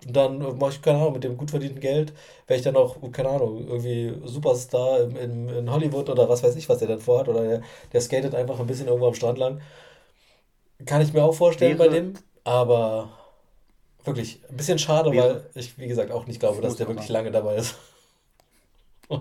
und 0.07 0.17
dann 0.17 0.39
mache 0.59 0.71
ich, 0.73 0.83
keine 0.83 0.99
Ahnung, 0.99 1.15
mit 1.15 1.25
dem 1.25 1.37
gut 1.37 1.51
verdienten 1.51 1.81
Geld 1.81 2.13
wäre 2.47 2.59
ich 2.59 2.65
dann 2.65 2.77
auch, 2.77 2.97
keine 3.13 3.31
Ahnung, 3.31 3.67
irgendwie 3.67 4.15
Superstar 4.25 5.01
in, 5.01 5.17
in, 5.17 5.49
in 5.49 5.71
Hollywood 5.71 6.09
oder 6.09 6.29
was 6.29 6.43
weiß 6.43 6.55
ich, 6.57 6.69
was 6.69 6.79
der 6.79 6.89
dann 6.89 7.01
vorhat. 7.01 7.29
Oder 7.29 7.43
der, 7.43 7.63
der 7.93 8.01
skatet 8.01 8.35
einfach 8.35 8.61
ein 8.61 8.67
bisschen 8.67 8.87
irgendwo 8.87 9.09
am 9.09 9.15
Strand 9.15 9.39
lang. 9.39 9.61
Kann 10.87 11.03
ich 11.03 11.13
mir 11.13 11.25
auch 11.25 11.35
vorstellen 11.35 11.79
wäre, 11.79 11.91
bei 11.91 11.95
dem. 11.97 12.15
Aber 12.45 13.11
wirklich 14.05 14.41
ein 14.49 14.57
bisschen 14.57 14.79
schade, 14.79 15.13
wäre, 15.13 15.35
weil 15.35 15.51
ich, 15.55 15.79
wie 15.79 15.89
gesagt, 15.89 16.13
auch 16.13 16.27
nicht 16.27 16.41
glaube, 16.41 16.63
dass 16.63 16.77
der 16.77 16.89
wirklich 16.89 17.09
lange 17.09 17.31
dabei 17.31 17.57
ist. 17.57 17.77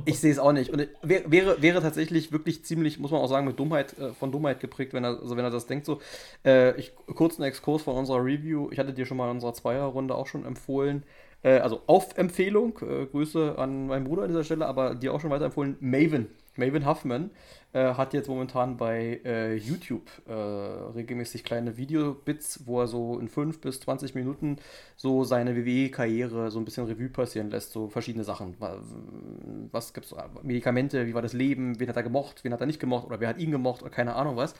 Ich 0.06 0.20
sehe 0.20 0.32
es 0.32 0.40
auch 0.40 0.52
nicht. 0.52 0.70
Und 0.72 0.88
wäre, 1.02 1.62
wäre 1.62 1.82
tatsächlich 1.82 2.32
wirklich 2.32 2.66
ziemlich, 2.66 3.00
muss 3.00 3.12
man 3.12 3.22
auch 3.22 3.30
sagen, 3.30 3.48
mit 3.48 3.58
Dummheit, 3.58 3.98
äh, 3.98 4.14
von 4.14 4.32
Dummheit 4.32 4.60
geprägt, 4.60 4.94
wenn 4.94 5.04
er, 5.06 5.20
also 5.22 5.38
wenn 5.38 5.46
er 5.46 5.52
das 5.52 5.66
denkt. 5.66 5.86
So, 5.86 6.02
äh, 6.46 6.78
ich, 6.78 6.94
kurz 7.16 7.40
einen 7.40 7.48
Exkurs 7.48 7.84
von 7.84 7.96
unserer 7.96 8.24
Review. 8.24 8.70
Ich 8.72 8.80
hatte 8.80 8.94
dir 8.94 9.06
schon 9.06 9.18
mal 9.18 9.26
in 9.30 9.36
unserer 9.36 9.54
Zweierrunde 9.54 10.16
auch 10.16 10.28
schon 10.28 10.46
empfohlen. 10.46 11.04
äh, 11.44 11.60
also 11.60 11.82
auf 11.88 12.18
Empfehlung, 12.18 12.80
äh, 12.82 13.06
Grüße 13.06 13.58
an 13.58 13.88
meinen 13.88 14.06
Bruder 14.06 14.24
an 14.24 14.30
dieser 14.30 14.44
Stelle, 14.44 14.66
aber 14.68 14.96
dir 14.96 15.14
auch 15.14 15.22
schon 15.22 15.30
weiterempfohlen, 15.32 15.78
Maven. 15.80 16.28
Maven 16.58 16.86
Huffman 16.86 17.32
äh, 17.74 17.94
hat 17.94 18.14
jetzt 18.14 18.28
momentan 18.28 18.78
bei 18.78 19.22
äh, 19.24 19.56
YouTube 19.56 20.10
äh, 20.28 20.34
regelmäßig 20.34 21.44
kleine 21.44 21.78
Videobits, 21.78 22.66
wo 22.66 22.82
er 22.82 22.88
so 22.88 23.20
in 23.20 23.28
5 23.28 23.62
bis 23.62 23.80
20 23.82 24.16
Minuten 24.16 24.58
so 24.96 25.24
seine 25.24 25.56
WWE-Karriere 25.56 26.50
so 26.52 26.60
ein 26.60 26.66
bisschen 26.66 26.86
Revue 26.86 27.10
passieren 27.10 27.50
lässt, 27.50 27.72
so 27.72 27.90
verschiedene 27.90 28.24
Sachen. 28.24 28.56
Was 29.72 29.94
gibt's? 29.94 30.16
Medikamente, 30.44 31.08
wie 31.08 31.14
war 31.14 31.22
das 31.22 31.34
Leben, 31.34 31.80
wen 31.80 31.90
hat 31.90 31.98
er 31.98 32.04
gemocht, 32.04 32.44
wen 32.44 32.54
hat 32.54 32.62
er 32.62 32.68
nicht 32.68 32.80
gemocht 32.80 33.06
oder 33.06 33.20
wer 33.20 33.30
hat 33.30 33.38
ihn 33.38 33.52
gemocht 33.52 33.82
oder 33.82 33.92
keine 33.92 34.16
Ahnung 34.16 34.36
was. 34.36 34.56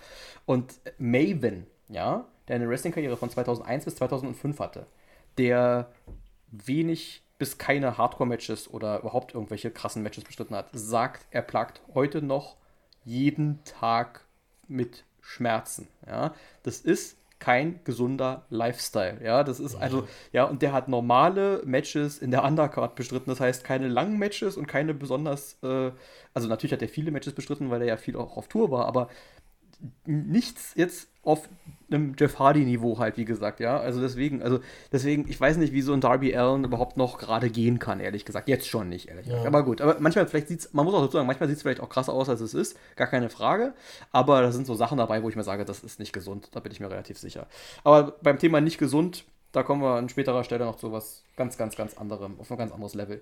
Und 0.46 0.80
Maven, 0.98 1.66
ja, 1.90 2.26
der 2.48 2.56
eine 2.58 2.70
Wrestling-Karriere 2.70 3.18
von 3.18 3.30
2001 3.30 3.86
bis 3.86 3.96
2005 3.96 4.60
hatte, 4.60 4.88
der 5.38 5.92
wenig 6.52 7.24
bis 7.38 7.58
keine 7.58 7.98
Hardcore-Matches 7.98 8.70
oder 8.70 9.00
überhaupt 9.00 9.34
irgendwelche 9.34 9.72
krassen 9.72 10.04
Matches 10.04 10.24
bestritten 10.24 10.56
hat, 10.56 10.70
sagt, 10.74 11.26
er 11.32 11.42
plagt 11.42 11.82
heute 11.94 12.22
noch 12.22 12.56
jeden 13.06 13.64
Tag 13.64 14.26
mit 14.68 15.04
Schmerzen. 15.22 15.88
Ja, 16.06 16.34
das 16.64 16.80
ist 16.82 17.18
kein 17.40 17.80
gesunder 17.84 18.46
Lifestyle. 18.50 19.20
Ja, 19.24 19.44
das 19.44 19.60
ist 19.60 19.76
also, 19.76 20.08
ja, 20.32 20.46
und 20.46 20.62
der 20.62 20.74
hat 20.74 20.88
normale 20.88 21.62
Matches 21.66 22.18
in 22.18 22.32
der 22.32 22.44
Undercard 22.44 22.96
bestritten. 22.96 23.30
Das 23.30 23.40
heißt, 23.40 23.64
keine 23.64 23.88
langen 23.88 24.18
Matches 24.18 24.58
und 24.58 24.68
keine 24.68 24.94
besonders, 24.94 25.58
äh, 25.62 25.92
also 26.34 26.48
natürlich 26.48 26.74
hat 26.74 26.82
er 26.82 26.90
viele 26.90 27.12
Matches 27.12 27.34
bestritten, 27.34 27.70
weil 27.70 27.82
er 27.82 27.88
ja 27.88 27.98
viel 27.98 28.16
auch 28.16 28.38
auf 28.38 28.48
Tour 28.48 28.72
war, 28.72 28.88
aber 28.88 29.10
nichts 30.06 30.74
jetzt 30.76 31.08
auf 31.24 31.50
einem 31.90 32.16
Jeff 32.18 32.40
Hardy-Niveau 32.40 33.00
halt, 33.00 33.18
wie 33.18 33.26
gesagt, 33.26 33.60
ja. 33.60 33.78
Also 33.80 34.00
deswegen, 34.00 34.42
also 34.42 34.60
deswegen, 34.92 35.28
ich 35.28 35.40
weiß 35.40 35.58
nicht, 35.58 35.74
wie 35.74 35.82
so 35.82 35.94
ein 35.94 36.00
Darby 36.00 36.36
Allen 36.36 36.64
überhaupt 36.64 36.96
noch 36.96 37.18
gerade 37.18 37.50
gehen 37.50 37.80
kann, 37.80 38.00
ehrlich 38.00 38.24
gesagt. 38.24 38.48
Jetzt 38.48 38.68
schon 38.68 38.88
nicht, 38.88 39.10
ehrlich 39.10 39.26
gesagt. 39.26 39.46
Aber 39.46 39.64
gut, 39.64 39.82
aber 39.82 39.98
manchmal, 40.00 40.26
vielleicht 40.28 40.48
sieht 40.48 40.62
es, 40.62 40.74
man 40.74 40.86
muss 40.86 40.96
auch 40.96 41.02
dazu 41.02 41.14
sagen, 41.14 41.28
manchmal 41.28 41.50
sieht 41.50 41.58
es 41.58 41.64
vielleicht 41.64 41.82
auch 41.82 41.90
krasser 41.90 42.14
aus, 42.14 42.30
als 42.30 42.40
es 42.40 42.54
ist, 42.54 42.78
gar 42.96 43.08
keine 43.08 43.30
Frage. 43.30 43.74
Aber 44.12 44.42
da 44.42 44.52
sind 44.52 44.66
so 44.66 44.76
Sachen 44.76 44.98
dabei, 44.98 45.22
wo 45.22 45.30
ich 45.30 45.36
mir 45.36 45.44
sage, 45.44 45.66
das 45.66 45.84
ist 45.84 46.00
nicht 46.00 46.14
gesund, 46.14 46.50
da 46.54 46.62
bin 46.62 46.72
ich 46.72 46.80
mir 46.80 46.90
relativ 46.90 47.18
sicher. 47.18 47.48
Aber 47.84 48.16
beim 48.22 48.40
Thema 48.40 48.62
nicht 48.62 48.78
gesund, 48.78 49.26
da 49.52 49.64
kommen 49.64 49.82
wir 49.82 49.96
an 49.96 50.08
späterer 50.08 50.46
Stelle 50.46 50.64
noch 50.64 50.78
zu 50.78 50.94
was 50.94 51.24
ganz, 51.36 51.58
ganz, 51.58 51.76
ganz 51.76 51.98
anderem, 51.98 52.40
auf 52.40 52.50
ein 52.50 52.58
ganz 52.58 52.72
anderes 52.72 52.96
Level. 52.96 53.22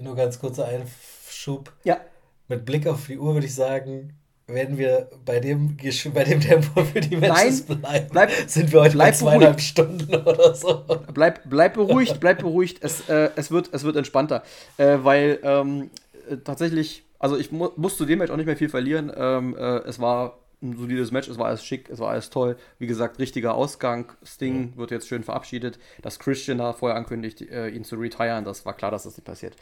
Nur 0.00 0.16
ganz 0.16 0.40
kurzer 0.40 0.66
Einschub. 0.66 1.72
Ja. 1.84 2.00
Mit 2.48 2.64
Blick 2.64 2.86
auf 2.86 3.06
die 3.06 3.18
Uhr 3.18 3.34
würde 3.34 3.46
ich 3.46 3.54
sagen, 3.54 4.14
werden 4.46 4.76
wir 4.76 5.08
bei 5.24 5.40
dem, 5.40 5.76
bei 6.12 6.24
dem 6.24 6.40
Tempo 6.40 6.84
für 6.84 7.00
die 7.00 7.16
Matches 7.16 7.66
Nein, 7.68 7.80
bleiben, 7.80 8.06
bleib, 8.10 8.30
sind 8.46 8.72
wir 8.72 8.80
heute 8.80 8.98
bei 8.98 9.10
zweieinhalb 9.10 9.56
beruhigt. 9.56 9.60
Stunden 9.62 10.14
oder 10.14 10.54
so. 10.54 10.84
Bleib, 11.12 11.40
bleib 11.48 11.74
beruhigt, 11.74 12.20
bleib 12.20 12.40
beruhigt. 12.40 12.78
Es, 12.82 13.08
äh, 13.08 13.30
es, 13.36 13.50
wird, 13.50 13.70
es 13.72 13.84
wird 13.84 13.96
entspannter, 13.96 14.42
äh, 14.76 14.98
weil 15.02 15.38
ähm, 15.42 15.90
äh, 16.28 16.36
tatsächlich, 16.38 17.04
also 17.18 17.36
ich 17.36 17.52
mu 17.52 17.70
muss 17.76 17.96
zu 17.96 18.04
dem 18.04 18.18
Match 18.18 18.30
auch 18.30 18.36
nicht 18.36 18.46
mehr 18.46 18.56
viel 18.56 18.68
verlieren. 18.68 19.10
Ähm, 19.16 19.56
äh, 19.56 19.78
es 19.78 19.98
war 19.98 20.38
ein 20.62 20.76
solides 20.76 21.10
Match, 21.10 21.28
es 21.28 21.38
war 21.38 21.46
alles 21.46 21.64
schick, 21.64 21.88
es 21.88 21.98
war 21.98 22.10
alles 22.10 22.30
toll. 22.30 22.56
Wie 22.78 22.86
gesagt, 22.86 23.18
richtiger 23.18 23.54
Ausgang. 23.54 24.12
Sting 24.22 24.72
mhm. 24.72 24.76
wird 24.76 24.90
jetzt 24.90 25.08
schön 25.08 25.22
verabschiedet. 25.22 25.78
Dass 26.02 26.18
Christian 26.18 26.58
da 26.58 26.72
vorher 26.74 26.96
ankündigt, 26.96 27.40
äh, 27.42 27.68
ihn 27.68 27.84
zu 27.84 27.96
retiren, 27.96 28.44
das 28.44 28.66
war 28.66 28.74
klar, 28.74 28.90
dass 28.90 29.04
das 29.04 29.16
nicht 29.16 29.24
passiert. 29.24 29.56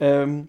Ähm, 0.00 0.46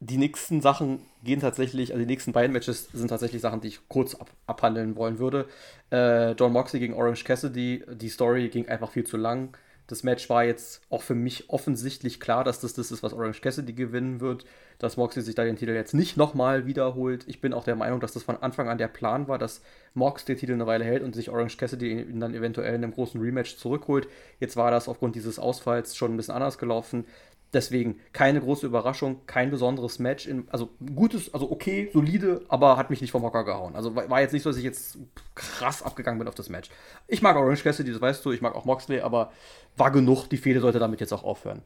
die 0.00 0.16
nächsten 0.16 0.60
Sachen 0.60 1.00
gehen 1.24 1.40
tatsächlich, 1.40 1.92
also 1.92 2.00
die 2.00 2.06
nächsten 2.06 2.32
beiden 2.32 2.52
Matches 2.52 2.88
sind 2.92 3.08
tatsächlich 3.08 3.42
Sachen, 3.42 3.60
die 3.60 3.68
ich 3.68 3.88
kurz 3.88 4.14
ab, 4.14 4.30
abhandeln 4.46 4.96
wollen 4.96 5.18
würde. 5.18 5.48
Äh, 5.90 6.32
John 6.32 6.52
Moxley 6.52 6.80
gegen 6.80 6.94
Orange 6.94 7.24
Cassidy, 7.24 7.84
die 7.94 8.08
Story 8.08 8.48
ging 8.48 8.68
einfach 8.68 8.90
viel 8.90 9.04
zu 9.04 9.16
lang. 9.16 9.56
Das 9.88 10.02
Match 10.02 10.28
war 10.28 10.44
jetzt 10.44 10.82
auch 10.90 11.00
für 11.00 11.14
mich 11.14 11.48
offensichtlich 11.48 12.20
klar, 12.20 12.44
dass 12.44 12.60
das 12.60 12.74
das 12.74 12.92
ist, 12.92 13.02
was 13.02 13.14
Orange 13.14 13.40
Cassidy 13.40 13.72
gewinnen 13.72 14.20
wird, 14.20 14.44
dass 14.78 14.98
Moxley 14.98 15.22
sich 15.22 15.34
da 15.34 15.44
den 15.44 15.56
Titel 15.56 15.72
jetzt 15.72 15.94
nicht 15.94 16.18
nochmal 16.18 16.66
wiederholt. 16.66 17.24
Ich 17.26 17.40
bin 17.40 17.54
auch 17.54 17.64
der 17.64 17.74
Meinung, 17.74 17.98
dass 17.98 18.12
das 18.12 18.22
von 18.22 18.36
Anfang 18.36 18.68
an 18.68 18.76
der 18.76 18.88
Plan 18.88 19.28
war, 19.28 19.38
dass 19.38 19.62
Mox 19.94 20.26
den 20.26 20.36
Titel 20.36 20.52
eine 20.52 20.66
Weile 20.66 20.84
hält 20.84 21.02
und 21.02 21.14
sich 21.14 21.30
Orange 21.30 21.56
Cassidy 21.56 22.02
ihn 22.02 22.20
dann 22.20 22.34
eventuell 22.34 22.74
in 22.74 22.84
einem 22.84 22.92
großen 22.92 23.20
Rematch 23.20 23.56
zurückholt. 23.56 24.08
Jetzt 24.40 24.56
war 24.56 24.70
das 24.70 24.88
aufgrund 24.88 25.16
dieses 25.16 25.38
Ausfalls 25.38 25.96
schon 25.96 26.12
ein 26.12 26.16
bisschen 26.18 26.34
anders 26.34 26.58
gelaufen. 26.58 27.06
Deswegen 27.54 27.98
keine 28.12 28.40
große 28.40 28.66
Überraschung, 28.66 29.24
kein 29.26 29.50
besonderes 29.50 29.98
Match. 29.98 30.26
In, 30.26 30.46
also 30.50 30.68
gutes, 30.94 31.32
also 31.32 31.50
okay, 31.50 31.88
solide, 31.94 32.42
aber 32.48 32.76
hat 32.76 32.90
mich 32.90 33.00
nicht 33.00 33.10
vom 33.10 33.22
Hocker 33.22 33.44
gehauen. 33.44 33.74
Also 33.74 33.96
war 33.96 34.20
jetzt 34.20 34.32
nicht 34.32 34.42
so, 34.42 34.50
dass 34.50 34.58
ich 34.58 34.64
jetzt 34.64 34.98
krass 35.34 35.82
abgegangen 35.82 36.18
bin 36.18 36.28
auf 36.28 36.34
das 36.34 36.50
Match. 36.50 36.68
Ich 37.06 37.22
mag 37.22 37.36
Orange 37.36 37.62
Cassidy, 37.62 37.90
das 37.90 38.02
weißt 38.02 38.22
du, 38.24 38.32
ich 38.32 38.42
mag 38.42 38.54
auch 38.54 38.66
Moxley, 38.66 39.00
aber 39.00 39.32
war 39.78 39.90
genug. 39.90 40.26
Die 40.28 40.36
Fehde 40.36 40.60
sollte 40.60 40.78
damit 40.78 41.00
jetzt 41.00 41.12
auch 41.12 41.24
aufhören. 41.24 41.62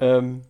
Ähm, 0.00 0.42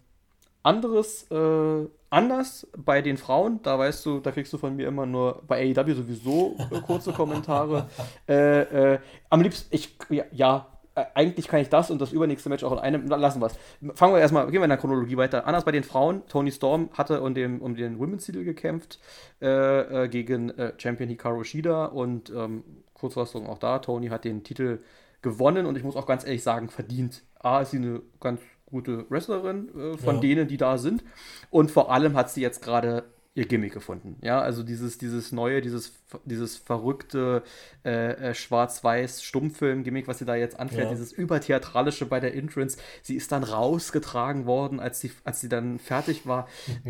anderes, 0.62 1.30
äh, 1.30 1.86
anders 2.08 2.66
bei 2.76 3.02
den 3.02 3.18
Frauen, 3.18 3.60
da 3.62 3.78
weißt 3.78 4.06
du, 4.06 4.20
da 4.20 4.30
kriegst 4.32 4.52
du 4.52 4.58
von 4.58 4.76
mir 4.76 4.88
immer 4.88 5.04
nur 5.04 5.42
bei 5.46 5.74
AEW 5.76 5.94
sowieso 5.94 6.56
äh, 6.70 6.80
kurze 6.80 7.12
Kommentare. 7.12 7.88
äh, 8.28 8.94
äh 8.94 8.98
am 9.28 9.42
liebsten, 9.42 9.74
ich, 9.74 9.94
ja, 10.08 10.24
ja 10.32 10.66
eigentlich 10.94 11.48
kann 11.48 11.60
ich 11.60 11.68
das 11.68 11.90
und 11.90 12.00
das 12.00 12.12
übernächste 12.12 12.48
Match 12.48 12.64
auch 12.64 12.72
in 12.72 12.78
einem. 12.78 13.06
Lassen 13.06 13.40
wir 13.40 13.46
es. 13.46 13.58
Fangen 13.94 14.14
wir 14.14 14.20
erstmal, 14.20 14.46
gehen 14.46 14.60
wir 14.60 14.64
in 14.64 14.70
der 14.70 14.78
Chronologie 14.78 15.16
weiter. 15.16 15.46
Anders 15.46 15.64
bei 15.64 15.72
den 15.72 15.84
Frauen. 15.84 16.22
Tony 16.28 16.50
Storm 16.50 16.90
hatte 16.94 17.20
um 17.20 17.34
den, 17.34 17.60
um 17.60 17.76
den 17.76 17.98
Women's 17.98 18.24
Titel 18.24 18.44
gekämpft 18.44 18.98
äh, 19.40 20.04
äh, 20.04 20.08
gegen 20.08 20.50
äh, 20.50 20.72
Champion 20.78 21.08
Hikaru 21.08 21.44
Shida 21.44 21.86
und 21.86 22.30
ähm, 22.30 22.64
Kurzfassung 22.94 23.46
auch 23.48 23.58
da. 23.58 23.78
Tony 23.78 24.08
hat 24.08 24.24
den 24.24 24.42
Titel 24.42 24.80
gewonnen 25.22 25.66
und 25.66 25.76
ich 25.76 25.84
muss 25.84 25.96
auch 25.96 26.06
ganz 26.06 26.24
ehrlich 26.24 26.42
sagen, 26.42 26.68
verdient. 26.68 27.22
A, 27.38 27.60
ist 27.60 27.70
sie 27.70 27.78
eine 27.78 28.02
ganz 28.20 28.40
gute 28.66 29.08
Wrestlerin 29.10 29.68
äh, 29.68 29.96
von 29.96 30.16
ja. 30.16 30.20
denen, 30.20 30.48
die 30.48 30.56
da 30.56 30.78
sind. 30.78 31.04
Und 31.50 31.70
vor 31.70 31.92
allem 31.92 32.16
hat 32.16 32.30
sie 32.30 32.40
jetzt 32.40 32.62
gerade 32.62 33.04
ihr 33.34 33.46
Gimmick 33.46 33.72
gefunden. 33.72 34.16
Ja, 34.22 34.40
also 34.40 34.64
dieses, 34.64 34.98
dieses 34.98 35.30
neue, 35.30 35.60
dieses, 35.60 35.92
dieses 36.24 36.56
verrückte 36.56 37.44
äh, 37.84 38.30
äh, 38.30 38.34
schwarz-weiß 38.34 39.22
Stummfilm-Gimmick, 39.22 40.08
was 40.08 40.18
sie 40.18 40.24
da 40.24 40.34
jetzt 40.34 40.58
anfährt, 40.58 40.84
ja. 40.84 40.90
dieses 40.90 41.12
übertheatralische 41.12 42.06
bei 42.06 42.18
der 42.18 42.34
Entrance. 42.34 42.76
Sie 43.02 43.14
ist 43.14 43.30
dann 43.30 43.44
rausgetragen 43.44 44.46
worden, 44.46 44.80
als 44.80 45.00
sie, 45.00 45.12
als 45.22 45.40
sie 45.40 45.48
dann 45.48 45.78
fertig 45.78 46.26
war. 46.26 46.48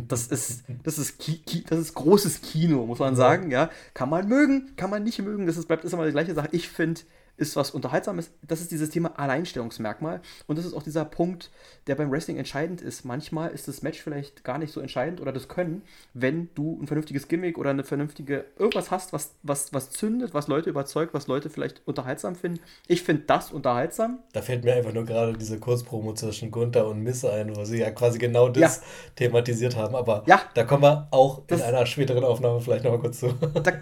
Das 0.09 0.29
ist, 0.29 0.65
das 0.83 0.99
ist, 0.99 1.19
Ki 1.19 1.39
Ki 1.39 1.63
das 1.69 1.79
ist 1.79 1.95
großes 1.95 2.41
Kino, 2.41 2.87
muss 2.87 2.99
man 2.99 3.17
sagen. 3.17 3.51
Ja, 3.51 3.69
kann 3.93 4.09
man 4.09 4.27
mögen, 4.27 4.75
kann 4.77 4.89
man 4.89 5.03
nicht 5.03 5.21
mögen. 5.21 5.47
Das 5.47 5.59
ist, 5.59 5.67
bleibt 5.67 5.85
ist 5.85 5.93
immer 5.93 6.07
die 6.07 6.13
gleiche 6.13 6.35
Sache. 6.35 6.49
Ich 6.53 6.71
finde 6.71 7.03
ist 7.41 7.57
was 7.57 7.71
Unterhaltsames. 7.71 8.31
Das 8.43 8.61
ist 8.61 8.71
dieses 8.71 8.91
Thema 8.91 9.19
Alleinstellungsmerkmal. 9.19 10.21
Und 10.47 10.59
das 10.59 10.67
ist 10.67 10.75
auch 10.75 10.83
dieser 10.83 11.07
Punkt, 11.07 11.51
der 11.87 11.95
beim 11.95 12.11
Wrestling 12.11 12.37
entscheidend 12.37 12.83
ist. 12.83 13.05
Manchmal 13.05 13.51
ist 13.51 13.67
das 13.67 13.83
Match 13.83 14.01
vielleicht 14.01 14.45
gar 14.45 14.59
nicht 14.59 14.73
so 14.73 14.81
entscheidend 14.81 15.21
oder 15.21 15.33
das 15.33 15.49
Können, 15.49 15.83
wenn 16.13 16.51
du 16.55 16.79
ein 16.81 16.87
vernünftiges 16.87 17.29
Gimmick 17.29 17.57
oder 17.57 17.71
eine 17.71 17.83
vernünftige 17.83 18.45
irgendwas 18.59 18.91
hast, 18.91 19.13
was, 19.13 19.33
was, 19.43 19.73
was 19.73 19.91
zündet, 19.91 20.35
was 20.35 20.49
Leute 20.49 20.69
überzeugt, 20.69 21.15
was 21.15 21.27
Leute 21.27 21.49
vielleicht 21.49 21.81
unterhaltsam 21.87 22.37
finden. 22.37 22.61
Ich 22.87 23.03
finde 23.03 23.23
das 23.27 23.53
unterhaltsam. 23.53 24.19
Da 24.33 24.43
fällt 24.43 24.65
mir 24.65 24.75
einfach 24.75 24.93
nur 24.93 25.07
gerade 25.07 25.33
diese 25.33 25.59
Kurzpromo 25.59 26.13
zwischen 26.13 26.51
Gunther 26.51 26.87
und 26.87 27.03
Misse 27.03 27.33
ein, 27.33 27.57
wo 27.57 27.65
sie 27.65 27.79
ja 27.79 27.91
quasi 27.91 28.19
genau 28.19 28.51
das 28.51 28.77
ja. 28.77 28.83
thematisiert 29.17 29.77
haben. 29.77 29.97
Aber 29.97 30.25
ja. 30.27 30.43
da 30.55 30.65
kommen 30.65 30.83
wir 30.83 31.09
auch 31.11 31.43
das, 31.47 31.61
in 31.61 31.67
einer 31.67 31.87
späteren 31.87 32.23
Aufnahme 32.23 32.61
vielleicht 32.61 32.85
noch 32.85 32.93
mal 32.93 33.01
kurz 33.01 33.21
zu. 33.21 33.33
Da, 33.63 33.73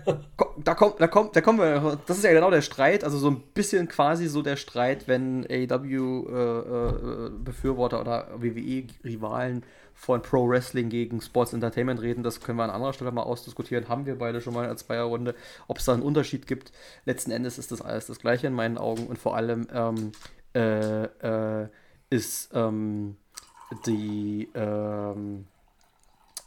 da, 0.65 0.75
kommt, 0.75 1.01
da, 1.01 1.07
kommt, 1.07 1.37
da 1.37 1.41
kommen 1.41 1.59
wir, 1.59 1.99
das 2.07 2.19
ist 2.19 2.25
ja 2.25 2.33
genau 2.33 2.51
der 2.51 2.63
Streit, 2.63 3.05
also 3.05 3.19
so 3.19 3.31
ein 3.31 3.43
bisschen 3.55 3.89
quasi 3.89 4.29
so 4.29 4.43
der 4.43 4.57
Streit, 4.57 5.09
wenn 5.09 5.45
AEW-Befürworter 5.45 7.97
äh, 7.97 7.99
äh, 7.99 8.03
oder 8.03 8.29
WWE-Rivalen 8.37 9.65
von 9.95 10.23
Pro 10.23 10.49
Wrestling 10.49 10.89
gegen 10.89 11.21
Sports 11.21 11.53
Entertainment 11.53 12.01
reden. 12.01 12.23
Das 12.23 12.41
können 12.41 12.59
wir 12.59 12.65
an 12.65 12.71
anderer 12.71 12.93
Stelle 12.93 13.11
mal 13.11 13.23
ausdiskutieren. 13.23 13.89
Haben 13.89 14.07
wir 14.07 14.17
beide 14.17 14.41
schon 14.41 14.55
mal 14.55 14.67
der 14.67 14.77
Zweierrunde. 14.77 15.35
Ob 15.67 15.79
es 15.79 15.85
da 15.85 15.95
einen 15.95 16.03
Unterschied 16.03 16.47
gibt. 16.47 16.71
Letzten 17.05 17.33
Endes 17.33 17.59
ist 17.59 17.73
das 17.73 17.83
alles 17.83 18.07
das 18.07 18.21
Gleiche 18.21 18.47
in 18.47 18.55
meinen 18.55 18.79
Augen. 18.79 19.07
Und 19.07 19.19
vor 19.19 19.37
allem 19.37 19.67
ähm, 19.73 20.13
äh, 20.55 21.05
äh 21.05 21.69
ist 22.11 22.51
ähm, 22.55 23.17
die. 23.87 24.49
Ähm, 24.55 25.47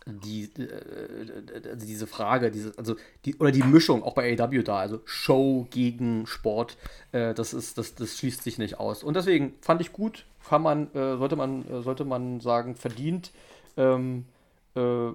die, 0.06 0.50
äh, 0.58 1.78
diese 1.78 2.08
Frage, 2.08 2.52
diese, 2.52 2.74
also 2.78 2.96
die, 3.26 3.36
oder 3.36 3.52
die 3.52 3.64
Mischung 3.64 4.04
auch 4.04 4.14
bei 4.14 4.38
AW 4.40 4.64
da, 4.64 4.80
also 4.80 5.02
Show 5.06 5.68
gegen 5.70 6.26
Sport, 6.26 6.78
äh, 7.12 7.34
das 7.34 7.54
ist, 7.54 7.78
das, 7.78 7.96
das 7.96 8.18
schließt 8.18 8.44
sich 8.44 8.58
nicht 8.58 8.80
aus. 8.80 9.04
Und 9.04 9.16
deswegen 9.16 9.54
fand 9.62 9.82
ich 9.82 9.94
gut, 9.94 10.26
kann 10.48 10.62
man, 10.62 10.94
äh, 10.96 11.18
sollte 11.18 11.36
man, 11.36 11.70
äh, 11.70 11.82
sollte 11.82 12.06
man 12.06 12.40
sagen, 12.40 12.76
verdient. 12.76 13.32
Ähm, 13.78 14.26
äh, 14.76 15.12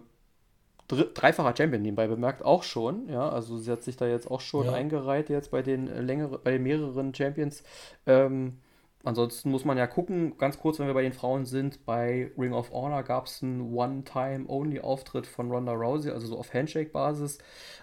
dreifacher 0.89 1.57
Champion 1.57 1.83
nebenbei 1.83 2.07
bemerkt 2.07 2.45
auch 2.45 2.63
schon, 2.63 3.09
ja, 3.09 3.29
also 3.29 3.59
sie 3.59 3.73
hat 3.73 3.83
sich 3.83 3.97
da 3.97 4.07
jetzt 4.07 4.31
auch 4.31 4.41
schon 4.41 4.67
ja. 4.67 4.73
eingereiht 4.73 5.29
jetzt 5.29 5.51
bei 5.51 5.63
den 5.63 5.87
längeren, 6.07 6.39
bei 6.45 6.61
mehreren 6.61 7.13
Champions. 7.13 7.65
Ähm, 8.07 8.59
Ansonsten 9.07 9.51
muss 9.51 9.65
man 9.65 9.79
ja 9.79 9.87
gucken, 9.87 10.37
ganz 10.37 10.59
kurz, 10.59 10.79
wenn 10.81 10.89
wir 10.89 10.95
bei 10.95 11.03
den 11.03 11.13
Frauen 11.13 11.47
sind, 11.47 11.85
bei 11.87 12.33
Ring 12.37 12.53
of 12.53 12.73
Honor 12.73 13.05
gab 13.05 13.27
es 13.27 13.41
einen 13.43 13.73
One-Time-Only-Auftritt 13.73 15.27
von 15.29 15.51
Ronda 15.51 15.73
Rousey, 15.73 16.11
also 16.11 16.27
so 16.27 16.39
auf 16.39 16.53
Handshake-Basis. 16.53 17.39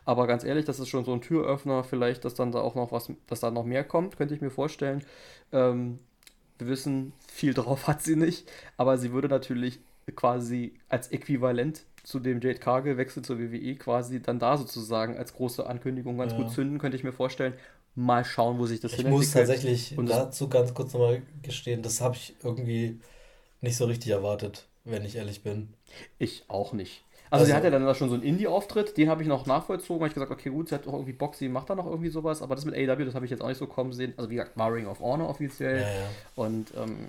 Aber 0.06 0.28
ganz 0.28 0.44
ehrlich, 0.44 0.66
das 0.66 0.80
ist 0.80 0.90
schon 0.90 1.06
so 1.06 1.14
ein 1.14 1.22
Türöffner, 1.22 1.84
vielleicht, 1.86 2.26
dass 2.26 2.34
dann 2.34 2.52
da 2.52 2.60
auch 2.62 2.76
noch 2.76 2.92
was, 2.92 3.12
dass 3.28 3.40
da 3.40 3.52
noch 3.52 3.64
mehr 3.64 3.86
kommt, 3.86 4.18
könnte 4.18 4.36
ich 4.36 4.42
mir 4.42 4.52
vorstellen. 4.52 5.04
Ähm, 5.54 6.00
Wir 6.58 6.68
wissen, 6.68 7.14
viel 7.28 7.54
drauf 7.54 7.88
hat 7.88 8.02
sie 8.02 8.16
nicht, 8.16 8.50
aber 8.78 8.98
sie 8.98 9.12
würde 9.14 9.28
natürlich 9.30 9.80
quasi 10.16 10.74
als 10.90 11.10
Äquivalent 11.10 11.84
zu 12.04 12.20
dem 12.20 12.42
Jade 12.42 12.60
Cargill 12.60 12.98
Wechsel 12.98 13.24
zur 13.24 13.40
WWE 13.40 13.76
quasi 13.76 14.22
dann 14.22 14.40
da 14.40 14.58
sozusagen 14.58 15.18
als 15.18 15.34
große 15.34 15.66
Ankündigung 15.66 16.18
ganz 16.18 16.34
ja. 16.34 16.38
gut 16.38 16.52
zünden, 16.52 16.78
könnte 16.78 16.98
ich 16.98 17.04
mir 17.04 17.14
vorstellen. 17.14 17.54
Mal 17.96 18.26
schauen, 18.26 18.58
wo 18.58 18.66
sich 18.66 18.80
das 18.80 18.94
Ich 18.94 19.06
muss 19.06 19.32
tatsächlich 19.32 19.98
Und 19.98 20.10
dazu 20.10 20.50
ganz 20.50 20.74
kurz 20.74 20.94
nochmal 20.94 21.22
gestehen, 21.44 21.84
das 21.84 22.02
habe 22.02 22.16
ich 22.16 22.36
irgendwie 22.44 23.00
nicht 23.62 23.78
so 23.78 23.86
richtig 23.86 24.12
erwartet, 24.12 24.68
wenn 24.84 25.06
ich 25.06 25.16
ehrlich 25.16 25.44
bin. 25.44 25.70
Ich 26.18 26.44
auch 26.48 26.74
nicht. 26.74 27.04
Also, 27.34 27.46
also, 27.46 27.50
sie 27.52 27.56
hat 27.56 27.64
ja 27.64 27.72
dann 27.72 27.96
schon 27.96 28.10
so 28.10 28.14
einen 28.14 28.24
Indie-Auftritt, 28.24 28.96
den 28.96 29.10
habe 29.10 29.24
ich 29.24 29.28
noch 29.28 29.48
nachvollzogen, 29.48 30.00
weil 30.00 30.10
ich 30.10 30.14
gesagt, 30.14 30.32
okay, 30.32 30.52
gut, 30.52 30.70
sie 30.70 30.76
hat 30.76 30.88
auch 30.88 30.94
irgendwie 30.94 31.14
Bock, 31.14 31.34
sie 31.34 31.50
macht 31.50 31.68
da 31.68 31.74
noch 31.74 31.88
irgendwie 31.88 32.10
sowas, 32.10 32.44
aber 32.44 32.54
das 32.54 32.64
mit 32.64 32.76
AW, 32.76 33.04
das 33.06 33.16
habe 33.16 33.26
ich 33.26 33.32
jetzt 33.32 33.42
auch 33.42 33.48
nicht 33.48 33.58
so 33.58 33.66
kommen 33.66 33.92
sehen. 33.92 34.14
Also 34.18 34.30
wie 34.30 34.36
gesagt, 34.36 34.56
war 34.56 34.72
Ring 34.72 34.86
of 34.86 35.00
Honor 35.00 35.30
offiziell. 35.30 35.82
Ja, 35.82 35.88
ja. 35.88 36.06
Und 36.36 36.72
ähm, 36.78 37.08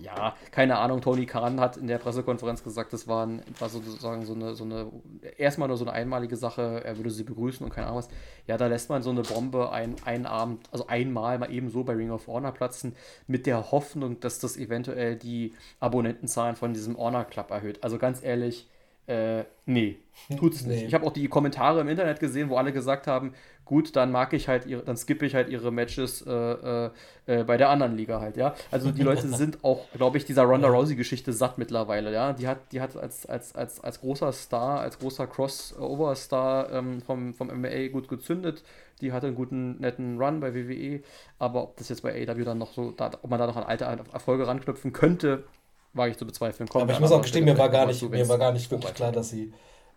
ja, 0.00 0.36
keine 0.52 0.78
Ahnung, 0.78 1.00
Tony 1.00 1.26
Khan 1.26 1.58
hat 1.58 1.76
in 1.76 1.88
der 1.88 1.98
Pressekonferenz 1.98 2.62
gesagt, 2.62 2.92
das 2.92 3.08
war, 3.08 3.26
ein, 3.26 3.42
war 3.58 3.68
sozusagen 3.68 4.24
so 4.24 4.34
eine, 4.34 4.54
so 4.54 4.62
eine, 4.62 4.92
erstmal 5.38 5.66
nur 5.66 5.76
so 5.76 5.84
eine 5.84 5.92
einmalige 5.92 6.36
Sache, 6.36 6.82
er 6.84 6.96
würde 6.96 7.10
sie 7.10 7.24
begrüßen 7.24 7.66
und 7.66 7.72
keine 7.72 7.88
Ahnung 7.88 7.98
was. 7.98 8.08
Ja, 8.46 8.56
da 8.56 8.68
lässt 8.68 8.90
man 8.90 9.02
so 9.02 9.10
eine 9.10 9.22
Bombe 9.22 9.72
ein, 9.72 9.96
einen 10.04 10.26
Abend, 10.26 10.68
also 10.70 10.86
einmal 10.86 11.40
mal 11.40 11.52
eben 11.52 11.68
so 11.68 11.82
bei 11.82 11.94
Ring 11.94 12.12
of 12.12 12.28
Honor 12.28 12.52
platzen, 12.52 12.94
mit 13.26 13.44
der 13.44 13.72
Hoffnung, 13.72 14.20
dass 14.20 14.38
das 14.38 14.56
eventuell 14.56 15.16
die 15.16 15.52
Abonnentenzahlen 15.80 16.54
von 16.54 16.74
diesem 16.74 16.96
Honor 16.96 17.24
Club 17.24 17.50
erhöht. 17.50 17.82
Also 17.82 17.98
ganz 17.98 18.22
ehrlich, 18.22 18.68
äh, 19.06 19.44
nee, 19.66 19.98
tut's 20.38 20.64
nicht. 20.64 20.80
Nee. 20.80 20.86
Ich 20.86 20.94
habe 20.94 21.06
auch 21.06 21.12
die 21.12 21.28
Kommentare 21.28 21.80
im 21.80 21.88
Internet 21.88 22.20
gesehen, 22.20 22.48
wo 22.48 22.56
alle 22.56 22.72
gesagt 22.72 23.06
haben, 23.06 23.34
gut, 23.64 23.96
dann 23.96 24.10
mag 24.12 24.32
ich 24.32 24.48
halt 24.48 24.66
ihre, 24.66 24.82
dann 24.82 24.96
skippe 24.96 25.26
ich 25.26 25.34
halt 25.34 25.48
ihre 25.48 25.70
Matches 25.70 26.22
äh, 26.26 26.30
äh, 26.30 26.90
äh 27.26 27.44
bei 27.44 27.56
der 27.56 27.68
anderen 27.68 27.96
Liga 27.96 28.20
halt, 28.20 28.36
ja. 28.36 28.54
Also 28.70 28.90
die 28.90 29.02
Leute 29.02 29.28
sind 29.36 29.62
auch, 29.62 29.90
glaube 29.92 30.16
ich, 30.16 30.24
dieser 30.24 30.44
Ronda 30.44 30.68
Rousey-Geschichte 30.68 31.32
satt 31.32 31.58
mittlerweile, 31.58 32.12
ja. 32.12 32.32
Die 32.32 32.48
hat, 32.48 32.72
die 32.72 32.80
hat 32.80 32.96
als, 32.96 33.26
als, 33.26 33.54
als, 33.54 33.82
als 33.82 34.00
großer 34.00 34.32
Star, 34.32 34.80
als 34.80 34.98
großer 34.98 35.26
Crossover-Star 35.26 36.72
ähm, 36.72 37.02
vom, 37.02 37.34
vom 37.34 37.48
MMA 37.48 37.88
gut 37.88 38.08
gezündet. 38.08 38.62
Die 39.00 39.12
hatte 39.12 39.26
einen 39.26 39.36
guten, 39.36 39.80
netten 39.80 40.18
Run 40.18 40.40
bei 40.40 40.54
WWE, 40.54 41.00
aber 41.38 41.62
ob 41.62 41.76
das 41.76 41.88
jetzt 41.88 42.02
bei 42.02 42.12
AEW 42.12 42.44
dann 42.44 42.58
noch 42.58 42.72
so, 42.72 42.90
da, 42.92 43.10
ob 43.20 43.28
man 43.28 43.38
da 43.38 43.46
noch 43.46 43.56
an 43.56 43.64
alte 43.64 43.84
Erfolge 43.84 44.46
ranknüpfen 44.46 44.92
könnte, 44.92 45.44
wage 45.94 46.12
ich 46.12 46.18
zu 46.18 46.26
bezweifeln. 46.26 46.68
Kommt 46.68 46.82
Aber 46.82 46.92
ich 46.92 47.00
muss 47.00 47.12
auch 47.12 47.22
gestehen, 47.22 47.44
mir 47.44 47.56
war 47.56 47.68
gar 47.68 47.86
nicht, 47.86 48.02
mir 48.02 48.28
war 48.28 48.38
gar 48.38 48.52
nicht 48.52 48.70
wirklich 48.70 48.94
klar, 48.94 49.12
dass 49.12 49.30
sie, 49.30 49.52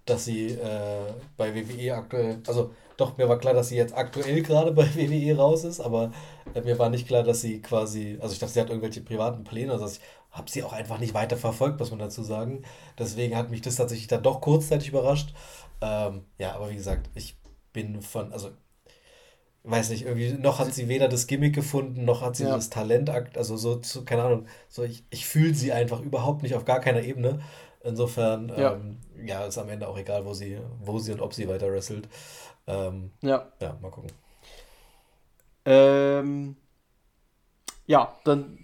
dass 0.05 0.25
sie 0.25 0.51
äh, 0.51 1.13
bei 1.36 1.53
WWE 1.53 1.95
aktuell, 1.95 2.41
also 2.47 2.71
doch, 2.95 3.17
mir 3.17 3.29
war 3.29 3.38
klar, 3.38 3.53
dass 3.53 3.69
sie 3.69 3.75
jetzt 3.75 3.95
aktuell 3.95 4.41
gerade 4.41 4.71
bei 4.71 4.86
WWE 4.95 5.38
raus 5.38 5.63
ist, 5.63 5.79
aber 5.79 6.12
äh, 6.53 6.62
mir 6.62 6.79
war 6.79 6.89
nicht 6.89 7.07
klar, 7.07 7.23
dass 7.23 7.41
sie 7.41 7.62
quasi, 7.62 8.17
also 8.21 8.33
ich 8.33 8.39
dachte, 8.39 8.53
sie 8.53 8.62
hat 8.62 8.69
irgendwelche 8.69 9.01
privaten 9.01 9.43
Pläne, 9.43 9.71
also 9.71 9.86
ich 9.86 9.99
habe 10.31 10.49
sie 10.49 10.63
auch 10.63 10.73
einfach 10.73 10.99
nicht 10.99 11.13
weiter 11.13 11.38
verfolgt, 11.38 11.79
muss 11.79 11.89
man 11.89 11.99
dazu 11.99 12.23
sagen. 12.23 12.63
Deswegen 12.97 13.36
hat 13.36 13.49
mich 13.49 13.62
das 13.62 13.75
tatsächlich 13.75 14.07
dann 14.07 14.23
doch 14.23 14.41
kurzzeitig 14.41 14.89
überrascht. 14.89 15.33
Ähm, 15.81 16.25
ja, 16.38 16.53
aber 16.53 16.69
wie 16.69 16.75
gesagt, 16.75 17.10
ich 17.15 17.38
bin 17.73 18.01
von, 18.01 18.31
also 18.33 18.51
weiß 19.69 19.89
nicht, 19.89 20.06
irgendwie, 20.06 20.34
noch 20.34 20.60
hat 20.60 20.73
sie 20.73 20.88
weder 20.88 21.08
das 21.08 21.27
Gimmick 21.27 21.53
gefunden, 21.53 22.06
noch 22.06 22.21
hat 22.21 22.36
sie 22.36 22.45
ja. 22.45 22.56
das 22.56 22.69
Talent, 22.69 23.10
also 23.10 23.58
so, 23.58 23.75
zu, 23.75 24.06
keine 24.06 24.23
Ahnung, 24.23 24.45
so 24.69 24.84
ich, 24.84 25.03
ich 25.10 25.27
fühle 25.27 25.53
sie 25.53 25.71
einfach 25.73 25.99
überhaupt 26.01 26.43
nicht 26.43 26.56
auf 26.56 26.65
gar 26.65 26.80
keiner 26.80 27.01
Ebene. 27.01 27.39
Insofern, 27.84 28.49
ja. 28.49 28.73
Ähm, 28.73 28.97
ja, 29.25 29.45
ist 29.45 29.58
am 29.58 29.69
Ende 29.69 29.88
auch 29.88 29.97
egal, 29.97 30.25
wo 30.25 30.34
sie, 30.34 30.60
wo 30.84 30.99
sie 30.99 31.13
und 31.13 31.21
ob 31.21 31.34
sie 31.34 31.47
weiter 31.47 31.71
wrestelt. 31.71 32.08
Ähm, 32.65 33.12
ja. 33.21 33.47
Ja, 33.62 33.77
mal 33.82 33.91
gucken. 33.91 34.12
Ähm, 35.65 36.56
ja, 37.86 38.13
dann 38.23 38.58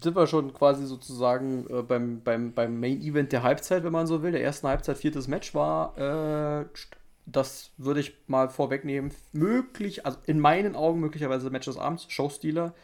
sind 0.00 0.16
wir 0.16 0.26
schon 0.26 0.52
quasi 0.52 0.86
sozusagen 0.86 1.66
äh, 1.70 1.82
beim, 1.82 2.22
beim, 2.22 2.52
beim 2.52 2.78
Main 2.78 3.00
Event 3.00 3.32
der 3.32 3.42
Halbzeit, 3.42 3.84
wenn 3.84 3.92
man 3.92 4.06
so 4.06 4.22
will. 4.22 4.32
Der 4.32 4.42
ersten 4.42 4.68
Halbzeit, 4.68 4.98
viertes 4.98 5.28
Match 5.28 5.54
war 5.54 5.96
äh, 5.98 6.66
das 7.30 7.72
würde 7.76 8.00
ich 8.00 8.16
mal 8.26 8.48
vorwegnehmen. 8.48 9.12
Möglich, 9.32 10.06
also 10.06 10.18
in 10.26 10.40
meinen 10.40 10.74
Augen 10.74 11.00
möglicherweise 11.00 11.50
Match 11.50 11.66
des 11.66 11.76
Abends, 11.76 12.06
Showstealer, 12.08 12.74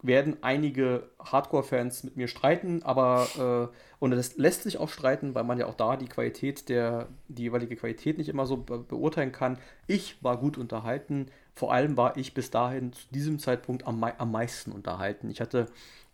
werden 0.00 0.36
einige 0.42 1.10
Hardcore-Fans 1.18 2.04
mit 2.04 2.16
mir 2.16 2.28
streiten, 2.28 2.82
aber 2.84 3.70
äh, 3.72 3.76
und 3.98 4.12
das 4.12 4.36
lässt 4.36 4.62
sich 4.62 4.78
auch 4.78 4.88
streiten, 4.88 5.34
weil 5.34 5.42
man 5.42 5.58
ja 5.58 5.66
auch 5.66 5.74
da 5.74 5.96
die 5.96 6.06
Qualität 6.06 6.68
der, 6.68 7.08
die 7.26 7.42
jeweilige 7.42 7.74
Qualität 7.74 8.16
nicht 8.16 8.28
immer 8.28 8.46
so 8.46 8.58
be 8.58 8.78
beurteilen 8.78 9.32
kann. 9.32 9.58
Ich 9.88 10.22
war 10.22 10.36
gut 10.36 10.56
unterhalten, 10.56 11.26
vor 11.52 11.72
allem 11.72 11.96
war 11.96 12.16
ich 12.16 12.32
bis 12.32 12.52
dahin 12.52 12.92
zu 12.92 13.08
diesem 13.10 13.40
Zeitpunkt 13.40 13.88
am, 13.88 14.02
am 14.04 14.30
meisten 14.30 14.70
unterhalten. 14.70 15.30
Ich 15.30 15.40
hatte 15.40 15.66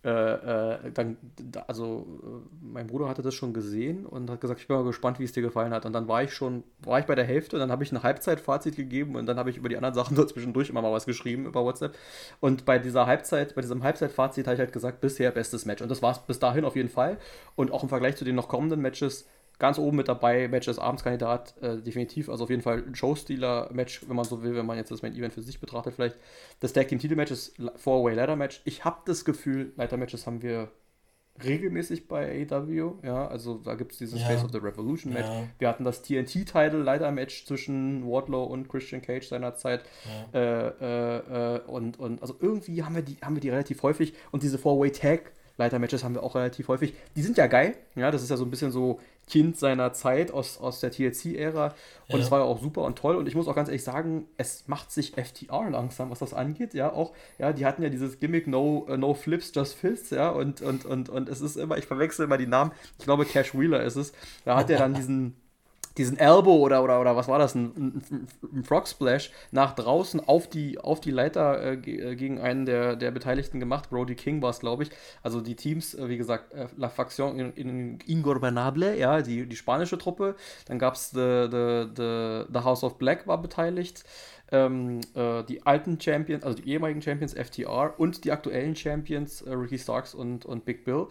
äh, 0.05 0.11
äh, 0.11 0.93
dann, 0.93 1.17
also 1.67 2.07
äh, 2.23 2.64
mein 2.73 2.87
Bruder 2.87 3.09
hatte 3.09 3.23
das 3.23 3.35
schon 3.35 3.55
gesehen 3.55 4.05
und 4.05 4.29
hat 4.29 4.38
gesagt, 4.38 4.61
ich 4.61 4.69
bin 4.69 4.77
mal 4.77 4.85
gespannt, 4.85 5.19
wie 5.19 5.25
es 5.25 5.33
dir 5.33 5.40
gefallen 5.40 5.73
hat. 5.73 5.87
Und 5.87 5.95
dann 5.95 6.09
war 6.09 6.23
ich 6.23 6.35
schon, 6.35 6.62
war 6.83 6.99
ich 6.99 7.07
bei 7.07 7.14
der 7.14 7.25
Hälfte 7.25 7.57
und 7.57 7.61
dann 7.61 7.73
habe 7.73 7.85
ich 7.85 7.90
ein 7.90 8.03
Halbzeitfazit 8.03 8.77
gegeben 8.77 9.17
und 9.17 9.25
dann 9.25 9.38
habe 9.38 9.49
ich 9.49 9.57
über 9.57 9.71
die 9.71 9.77
anderen 9.77 9.95
Sachen 9.95 10.14
zwischendurch 10.29 10.69
immer 10.69 10.83
mal 10.83 10.93
was 10.93 11.07
geschrieben 11.07 11.47
über 11.47 11.64
WhatsApp. 11.64 11.97
Und 12.40 12.67
bei 12.67 12.79
dieser 12.79 13.07
Halbzeit, 13.07 13.55
bei 13.55 13.62
diesem 13.62 13.83
Halbzeitfazit 13.83 14.47
habe 14.47 14.55
ich 14.57 14.61
halt 14.61 14.75
gesagt, 14.75 15.01
bisher 15.01 15.31
bestes 15.31 15.64
Match. 15.64 15.81
Und 15.81 15.90
das 15.90 16.03
war 16.03 16.12
es 16.12 16.19
bis 16.19 16.38
dahin 16.38 16.67
auf 16.67 16.77
jeden 16.77 16.90
Fall. 16.90 17.17
Und 17.57 17.73
auch 17.73 17.83
im 17.83 17.88
Vergleich 17.88 18.17
zu 18.17 18.27
den 18.27 18.35
noch 18.35 18.49
kommenden 18.49 18.83
Matches 18.83 19.27
ganz 19.59 19.79
oben 19.79 19.97
mit 19.97 20.09
dabei, 20.09 20.49
Match 20.49 20.67
des 20.67 20.79
Abendskandidat, 20.79 21.55
äh, 21.62 21.79
definitiv. 21.79 22.29
Also 22.29 22.45
auf 22.45 22.51
jeden 22.51 22.62
Fall 22.62 22.85
ein 22.87 22.95
Showstealer-Match, 22.95 24.09
wenn 24.09 24.17
man 24.17 24.25
so 24.25 24.43
will, 24.43 24.55
wenn 24.55 24.67
man 24.67 24.77
jetzt 24.77 24.90
das 24.90 25.03
Main 25.03 25.14
Event 25.14 25.33
für 25.33 25.43
sich 25.43 25.61
betrachtet, 25.61 25.95
vielleicht. 25.95 26.17
Das 26.61 26.73
Tag 26.73 26.88
Team 26.88 26.99
Titel 26.99 27.14
Match 27.14 27.31
ist 27.31 27.57
Four-Way 27.77 28.14
Ladder 28.14 28.37
Match. 28.37 28.62
Ich 28.64 28.85
habe 28.85 28.99
das 29.05 29.25
Gefühl, 29.25 29.73
Leiter 29.77 29.97
Matches 29.97 30.27
haben 30.27 30.43
wir 30.43 30.71
regelmäßig 31.43 32.07
bei 32.07 32.47
AW. 32.49 32.93
Ja, 33.03 33.27
also 33.27 33.59
da 33.59 33.75
gibt 33.75 33.93
es 33.93 33.99
dieses 33.99 34.21
ja. 34.21 34.27
Face 34.27 34.45
of 34.45 34.53
the 34.53 34.59
Revolution 34.59 35.12
Match. 35.12 35.27
Ja. 35.27 35.49
Wir 35.59 35.69
hatten 35.69 35.85
das 35.85 36.03
TNT-Title 36.03 36.83
Leiter 36.83 37.11
Match 37.11 37.45
zwischen 37.47 38.07
Wardlow 38.07 38.45
und 38.45 38.69
Christian 38.69 39.03
Cage 39.03 39.27
seinerzeit. 39.27 39.85
Ja. 40.33 40.40
Äh, 40.40 40.69
äh, 40.81 41.57
äh, 41.57 41.61
und, 41.67 41.99
und 41.99 42.23
also 42.23 42.37
irgendwie 42.40 42.83
haben 42.83 42.95
wir 42.95 43.03
die, 43.03 43.17
haben 43.23 43.35
wir 43.35 43.40
die 43.40 43.51
relativ 43.51 43.83
häufig 43.83 44.14
und 44.31 44.43
diese 44.43 44.59
Four-Way 44.59 44.93
Tag 44.93 45.33
Leiter-Matches 45.57 46.03
haben 46.03 46.14
wir 46.14 46.23
auch 46.23 46.35
relativ 46.35 46.69
häufig. 46.69 46.95
Die 47.14 47.23
sind 47.23 47.37
ja 47.37 47.47
geil. 47.47 47.77
Ja, 47.95 48.11
das 48.11 48.23
ist 48.23 48.31
ja 48.31 48.37
so 48.37 48.45
ein 48.45 48.51
bisschen 48.51 48.73
so 48.73 49.01
Kind 49.27 49.59
seiner 49.59 49.93
Zeit 49.93 50.31
aus, 50.33 50.59
aus 50.59 50.81
der 50.81 50.90
TLC-Ära. 50.90 51.75
Und 52.09 52.21
es 52.21 52.27
ja. 52.27 52.31
war 52.33 52.40
ja 52.40 52.45
auch 52.45 52.61
super 52.61 52.83
und 52.83 52.99
toll. 52.99 53.17
Und 53.17 53.29
ich 53.29 53.35
muss 53.35 53.49
auch 53.49 53.55
ganz 53.55 53.69
ehrlich 53.69 53.85
sagen, 53.85 54.27
es 54.37 54.64
macht 54.67 54.90
sich 54.90 55.12
FTR 55.12 55.71
langsam, 55.71 56.11
was 56.11 56.19
das 56.19 56.35
angeht. 56.35 56.75
Ja, 56.75 56.93
auch, 56.93 57.12
ja, 57.38 57.53
die 57.53 57.64
hatten 57.64 57.83
ja 57.83 57.88
dieses 57.88 58.19
Gimmick 58.19 58.47
No, 58.47 58.87
uh, 58.88 58.97
no 58.97 59.14
Flips, 59.14 59.53
Just 59.55 59.75
Fists, 59.75 60.11
ja. 60.11 60.29
Und, 60.31 60.61
und, 60.61 60.85
und, 60.85 61.09
und 61.09 61.29
es 61.29 61.40
ist 61.40 61.57
immer, 61.57 61.79
ich 61.79 61.87
verwechsel 61.87 62.25
immer 62.25 62.37
die 62.37 62.47
Namen. 62.47 62.73
Ich 62.99 63.05
glaube, 63.05 63.25
Cash 63.25 63.55
Wheeler 63.55 63.83
ist 63.83 63.97
es. 63.97 64.12
Da 64.45 64.57
hat 64.57 64.69
er 64.71 64.79
dann 64.79 64.95
diesen 64.95 65.37
diesen 65.96 66.18
Elbow 66.18 66.59
oder, 66.59 66.83
oder, 66.83 67.00
oder 67.00 67.16
was 67.16 67.28
war 67.28 67.38
das, 67.38 67.54
ein, 67.54 68.02
ein, 68.11 68.28
ein 68.52 68.64
Frog 68.64 68.88
Splash 68.88 69.30
nach 69.52 69.74
draußen 69.74 70.20
auf 70.20 70.48
die, 70.48 70.78
auf 70.78 71.00
die 71.00 71.11
Leiter 71.11 71.62
äh, 71.62 71.74
äh 71.74 72.16
gegen 72.16 72.40
einen 72.40 72.66
der, 72.66 72.96
der 72.96 73.11
Beteiligten 73.11 73.61
gemacht. 73.61 73.90
Brody 73.90 74.14
King 74.14 74.42
war 74.42 74.50
es, 74.50 74.61
glaube 74.61 74.85
ich. 74.85 74.90
Also 75.22 75.40
die 75.40 75.54
Teams, 75.54 75.94
äh, 75.94 76.09
wie 76.09 76.16
gesagt, 76.16 76.52
äh, 76.52 76.66
La 76.76 76.88
Faction 76.88 77.38
in, 77.38 77.52
in 77.52 77.98
Ingobernable, 78.07 78.98
ja, 78.98 79.22
die, 79.22 79.46
die 79.46 79.57
spanische 79.57 79.98
Truppe. 79.98 80.35
Dann 80.66 80.78
gab 80.78 80.94
es 80.94 81.11
the, 81.11 81.48
the, 81.50 81.87
the, 81.96 82.44
the 82.52 82.64
House 82.64 82.83
of 82.83 82.98
Black 82.98 83.26
war 83.26 83.40
beteiligt. 83.40 84.04
Ähm, 84.52 85.00
äh, 85.14 85.42
die 85.44 85.64
alten 85.64 85.98
Champions, 86.00 86.44
also 86.44 86.61
die 86.61 86.70
ehemaligen 86.70 87.00
Champions 87.00 87.33
FTR 87.33 87.94
und 87.96 88.24
die 88.24 88.30
aktuellen 88.30 88.76
Champions 88.76 89.40
äh, 89.40 89.52
Ricky 89.52 89.78
Starks 89.78 90.14
und, 90.14 90.44
und 90.44 90.64
Big 90.66 90.85
Bill 90.85 91.07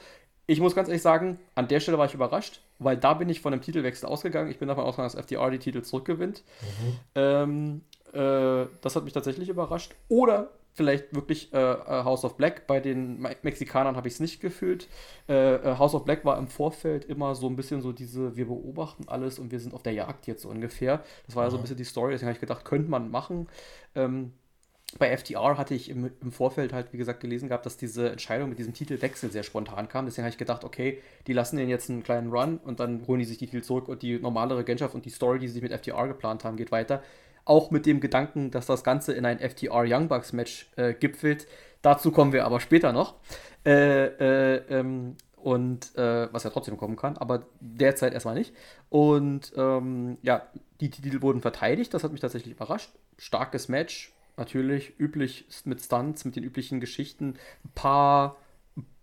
ich 0.46 0.60
muss 0.60 0.76
ganz 0.76 0.88
ehrlich 0.90 1.02
sagen, 1.02 1.40
an 1.56 1.68
der 1.68 1.80
Stelle 1.80 1.98
war 1.98 2.06
ich 2.06 2.14
überrascht, 2.14 2.62
weil 2.80 2.98
da 2.98 3.14
bin 3.14 3.30
ich 3.30 3.42
von 3.42 3.54
einem 3.54 3.62
Titelwechsel 3.62 4.08
ausgegangen. 4.08 4.50
Ich 4.52 4.60
bin 4.60 4.68
davon 4.68 4.84
ausgegangen, 4.84 5.12
dass 5.12 5.20
FDR 5.20 5.50
die 5.50 5.60
Titel 5.60 5.82
zurückgewinnt. 5.82 6.44
Mhm. 6.62 7.00
Ähm, 7.16 7.82
äh, 8.14 8.68
das 8.82 8.96
hat 8.96 9.04
mich 9.06 9.14
tatsächlich 9.14 9.50
überrascht. 9.50 9.96
Oder 10.10 10.50
vielleicht 10.74 11.14
wirklich 11.14 11.54
äh, 11.54 11.58
äh 11.58 12.04
House 12.04 12.26
of 12.26 12.36
Black. 12.36 12.68
Bei 12.68 12.80
den 12.80 13.22
Me 13.22 13.36
Mexikanern 13.42 13.96
habe 13.96 14.08
ich 14.08 14.16
es 14.16 14.20
nicht 14.20 14.42
gefühlt. 14.42 14.88
Äh, 15.30 15.56
äh, 15.56 15.78
House 15.78 15.96
of 15.96 16.04
Black 16.04 16.26
war 16.26 16.38
im 16.38 16.48
Vorfeld 16.48 17.06
immer 17.06 17.36
so 17.36 17.48
ein 17.48 17.56
bisschen 17.56 17.82
so 17.82 17.92
diese, 17.92 18.36
wir 18.36 18.48
beobachten 18.48 19.06
alles 19.08 19.40
und 19.40 19.52
wir 19.52 19.60
sind 19.60 19.74
auf 19.74 19.84
der 19.84 19.94
Jagd 19.94 20.28
jetzt 20.28 20.42
so 20.42 20.50
ungefähr. 20.50 21.04
Das 21.26 21.36
war 21.36 21.46
ja 21.46 21.52
so 21.52 21.58
ein 21.58 21.60
mhm. 21.60 21.64
bisschen 21.64 21.78
die 21.78 21.84
Story, 21.86 22.12
deswegen 22.12 22.28
habe 22.28 22.36
ich 22.36 22.42
gedacht, 22.42 22.66
könnte 22.66 22.90
man 22.90 23.10
machen. 23.10 23.48
Ähm, 23.96 24.34
bei 25.00 25.16
FTR 25.16 25.58
hatte 25.58 25.74
ich 25.74 25.90
im, 25.90 26.12
im, 26.22 26.32
Vorfeld 26.32 26.74
halt, 26.74 26.94
wie 26.94 26.98
gesagt, 26.98 27.20
gelesen 27.20 27.48
gehabt, 27.48 27.66
dass 27.66 27.78
diese 27.78 28.10
Entscheidung 28.10 28.50
mit 28.50 28.60
diesem 28.60 28.74
Titelwechsel 28.74 29.32
sehr 29.32 29.44
spontan 29.44 29.88
kam. 29.88 30.06
Deswegen 30.06 30.24
habe 30.24 30.32
ich 30.32 30.38
gedacht, 30.38 30.64
okay, 30.64 31.00
die 31.28 31.34
lassen 31.34 31.58
den 31.58 31.70
jetzt 31.70 31.90
einen 31.90 32.04
kleinen 32.04 32.32
Run 32.32 32.58
und 32.58 32.80
dann 32.80 33.06
holen 33.08 33.20
die 33.20 33.26
sich 33.26 33.38
die 33.38 33.48
Titel 33.48 33.64
zurück 33.64 33.88
und 33.88 34.02
die 34.02 34.20
normale 34.20 34.58
Regentschaft 34.58 34.96
und 34.96 35.06
die 35.06 35.10
Story, 35.10 35.40
die 35.40 35.48
sie 35.48 35.62
mit 35.62 35.72
FTR 35.72 36.08
geplant 36.08 36.44
haben, 36.44 36.58
geht 36.58 36.72
weiter. 36.72 37.02
Auch 37.46 37.72
mit 37.72 37.86
dem 37.86 38.00
Gedanken, 38.00 38.52
dass 38.52 38.66
das 38.66 38.84
Ganze 38.84 39.14
in 39.14 39.26
ein 39.26 39.40
FTR 39.40 39.84
Young 39.86 40.08
Bucks 40.08 40.34
Match 40.34 40.72
äh, 40.76 40.94
gipfelt. 40.94 41.48
Dazu 41.82 42.12
kommen 42.12 42.32
wir 42.32 42.46
aber 42.46 42.60
später 42.60 42.94
noch. 42.94 43.16
Äh, 43.66 44.06
äh, 44.06 44.62
ähm, 44.70 45.16
und 45.44 45.96
äh, 45.98 46.32
was 46.32 46.44
ja 46.44 46.50
trotzdem 46.50 46.78
kommen 46.78 46.96
kann, 46.96 47.18
aber 47.18 47.44
derzeit 47.60 48.14
erstmal 48.14 48.36
nicht. 48.36 48.54
Und 48.90 49.52
ähm, 49.58 50.18
ja, 50.22 50.48
die 50.80 50.90
Titel 50.90 51.22
wurden 51.22 51.42
verteidigt, 51.42 51.94
das 51.94 52.04
hat 52.04 52.14
mich 52.14 52.22
tatsächlich 52.22 52.54
überrascht. 52.54 52.92
Starkes 53.18 53.68
Match, 53.68 54.14
natürlich 54.38 55.00
üblich 55.00 55.46
mit 55.66 55.82
Stunts, 55.82 56.26
mit 56.26 56.36
den 56.36 56.44
üblichen 56.44 56.80
Geschichten. 56.80 57.36
Ein 57.64 57.72
paar 57.76 58.38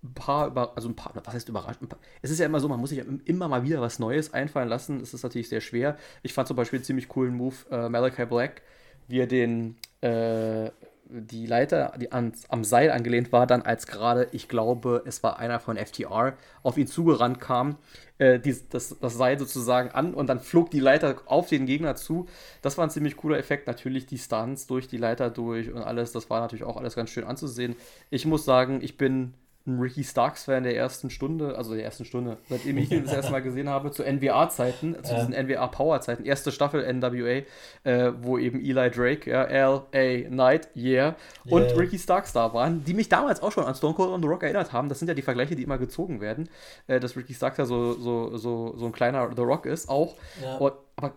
ein 0.03 0.15
paar, 0.15 0.73
also 0.75 0.89
ein 0.89 0.97
paar, 0.97 1.13
was 1.15 1.35
heißt 1.35 1.49
überrascht? 1.49 1.81
Es 2.23 2.31
ist 2.31 2.39
ja 2.39 2.47
immer 2.47 2.61
so, 2.61 2.69
man 2.69 2.81
muss 2.81 2.91
sich 2.91 3.03
immer 3.27 3.49
mal 3.49 3.65
wieder 3.65 3.81
was 3.81 3.99
Neues 3.99 4.33
einfallen 4.33 4.69
lassen. 4.69 5.01
Es 5.01 5.13
ist 5.13 5.23
natürlich 5.23 5.49
sehr 5.49 5.61
schwer. 5.61 5.99
Ich 6.23 6.33
fand 6.33 6.49
zum 6.49 6.57
Beispiel 6.57 6.79
einen 6.79 6.85
ziemlich 6.85 7.09
coolen 7.09 7.35
Move, 7.35 7.55
äh, 7.71 7.89
Malachi 7.89 8.25
Black, 8.25 8.63
wie 9.09 9.19
er 9.21 9.27
den, 9.27 9.77
äh, 10.01 10.71
die 11.13 11.47
Leiter, 11.47 11.93
die 12.01 12.13
an, 12.13 12.33
am 12.49 12.65
Seil 12.65 12.91
angelehnt 12.91 13.33
war, 13.33 13.47
dann 13.47 13.63
als 13.63 13.87
gerade, 13.87 14.29
ich 14.33 14.49
glaube, 14.49 15.03
es 15.07 15.23
war 15.23 15.39
einer 15.39 15.61
von 15.61 15.77
FTR, 15.77 16.35
auf 16.63 16.79
ihn 16.79 16.87
zugerannt 16.87 17.41
kam, 17.41 17.77
äh, 18.19 18.39
die, 18.39 18.57
das, 18.69 18.99
das 18.99 19.17
Seil 19.17 19.39
sozusagen 19.39 19.91
an 19.91 20.15
und 20.15 20.29
dann 20.29 20.41
flog 20.41 20.71
die 20.71 20.81
Leiter 20.81 21.17
auf 21.27 21.49
den 21.49 21.67
Gegner 21.67 21.97
zu. 21.97 22.27
Das 22.63 22.79
war 22.79 22.87
ein 22.87 22.91
ziemlich 22.91 23.17
cooler 23.17 23.39
Effekt. 23.39 23.67
Natürlich 23.67 24.07
die 24.07 24.19
Stunts 24.19 24.67
durch 24.67 24.89
die 24.89 24.99
Leiter 24.99 25.31
durch 25.31 25.73
und 25.73 25.83
alles, 25.83 26.13
das 26.13 26.31
war 26.31 26.41
natürlich 26.41 26.65
auch 26.65 26.77
alles 26.77 26.95
ganz 26.95 27.11
schön 27.11 27.25
anzusehen. 27.25 27.77
Ich 28.11 28.27
muss 28.27 28.45
sagen, 28.45 28.81
ich 28.83 28.97
bin 28.97 29.35
ein 29.77 29.81
Ricky 29.81 30.05
Starks-Fan 30.05 30.63
der 30.63 30.77
ersten 30.77 31.11
Stunde, 31.11 31.57
also 31.57 31.75
der 31.75 31.85
ersten 31.85 32.05
Stunde, 32.05 32.39
seitdem 32.49 32.79
ich 32.79 32.91
ihn 32.91 33.05
das 33.05 33.13
erste 33.13 33.33
Mal 33.33 33.43
gesehen 33.43 33.69
habe, 33.69 33.91
zu 33.91 34.03
NWA-Zeiten, 34.03 34.97
zu 35.03 35.15
diesen 35.15 35.33
NWA-Power-Zeiten, 35.33 36.25
erste 36.25 36.53
Staffel 36.53 36.83
NWA, 36.93 37.43
äh, 37.85 38.13
wo 38.21 38.39
eben 38.39 38.61
Eli 38.61 38.91
Drake, 38.91 39.31
ja, 39.31 39.45
L.A. 39.45 40.29
Knight, 40.29 40.69
yeah, 40.77 41.17
und 41.49 41.63
yeah. 41.63 41.77
Ricky 41.77 41.99
Starks 41.99 42.33
da 42.33 42.53
waren, 42.53 42.85
die 42.85 42.95
mich 42.95 43.09
damals 43.09 43.43
auch 43.43 43.53
schon 43.53 43.65
an 43.65 43.75
Stone 43.75 43.95
Cold 43.95 44.11
on 44.11 44.23
the 44.23 44.29
Rock 44.29 44.43
erinnert 44.43 44.73
haben. 44.73 44.89
Das 44.89 44.99
sind 44.99 45.09
ja 45.09 45.15
die 45.15 45.23
Vergleiche, 45.23 45.57
die 45.57 45.63
immer 45.63 45.79
gezogen 45.79 46.21
werden, 46.21 46.49
äh, 46.87 47.01
dass 47.01 47.17
Ricky 47.17 47.35
Starks 47.35 47.59
ja 47.59 47.65
so, 47.65 47.95
so, 47.95 48.37
so, 48.37 48.75
so 48.77 48.87
ein 48.87 48.93
kleiner 48.93 49.31
The 49.35 49.43
Rock 49.43 49.67
ist, 49.67 49.89
auch. 49.89 50.17
Ja. 50.43 50.57
Und, 50.57 50.73
aber 50.97 51.13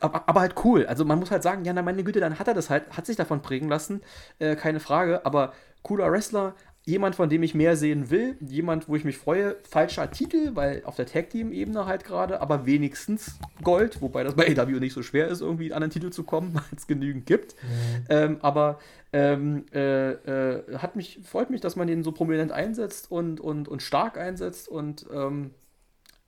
aber, 0.00 0.28
aber, 0.28 0.40
halt 0.40 0.54
cool. 0.64 0.84
Also 0.84 1.06
man 1.06 1.18
muss 1.18 1.30
halt 1.30 1.42
sagen, 1.42 1.64
ja, 1.64 1.72
na 1.72 1.80
meine 1.80 2.04
Güte, 2.04 2.20
dann 2.20 2.38
hat 2.38 2.48
er 2.48 2.52
das 2.52 2.68
halt, 2.68 2.84
hat 2.94 3.06
sich 3.06 3.16
davon 3.16 3.40
prägen 3.40 3.68
lassen, 3.68 4.02
äh, 4.38 4.54
keine 4.54 4.78
Frage, 4.78 5.24
aber 5.24 5.54
cooler 5.82 6.10
Wrestler, 6.10 6.54
jemand, 6.86 7.16
von 7.16 7.28
dem 7.28 7.42
ich 7.42 7.54
mehr 7.54 7.76
sehen 7.76 8.10
will, 8.10 8.36
jemand, 8.40 8.88
wo 8.88 8.94
ich 8.94 9.04
mich 9.04 9.18
freue. 9.18 9.56
Falscher 9.68 10.08
Titel, 10.10 10.52
weil 10.54 10.82
auf 10.84 10.94
der 10.94 11.06
Tag 11.06 11.30
Team 11.30 11.52
Ebene 11.52 11.84
halt 11.84 12.04
gerade, 12.04 12.40
aber 12.40 12.64
wenigstens 12.64 13.38
Gold, 13.62 14.00
wobei 14.00 14.22
das 14.22 14.36
bei 14.36 14.56
AW 14.56 14.78
nicht 14.78 14.94
so 14.94 15.02
schwer 15.02 15.26
ist, 15.26 15.40
irgendwie 15.40 15.72
an 15.72 15.80
den 15.80 15.90
Titel 15.90 16.10
zu 16.10 16.22
kommen, 16.22 16.50
weil 16.54 16.62
es 16.74 16.86
genügend 16.86 17.26
gibt. 17.26 17.56
Mhm. 17.60 18.04
Ähm, 18.08 18.38
aber 18.40 18.78
ähm, 19.12 19.66
äh, 19.74 20.12
äh, 20.12 20.78
hat 20.78 20.94
mich 20.94 21.20
freut 21.24 21.50
mich, 21.50 21.60
dass 21.60 21.74
man 21.74 21.88
den 21.88 22.04
so 22.04 22.12
prominent 22.12 22.52
einsetzt 22.52 23.10
und 23.10 23.40
und 23.40 23.66
und 23.66 23.82
stark 23.82 24.16
einsetzt 24.16 24.68
und 24.68 25.06
ähm, 25.12 25.50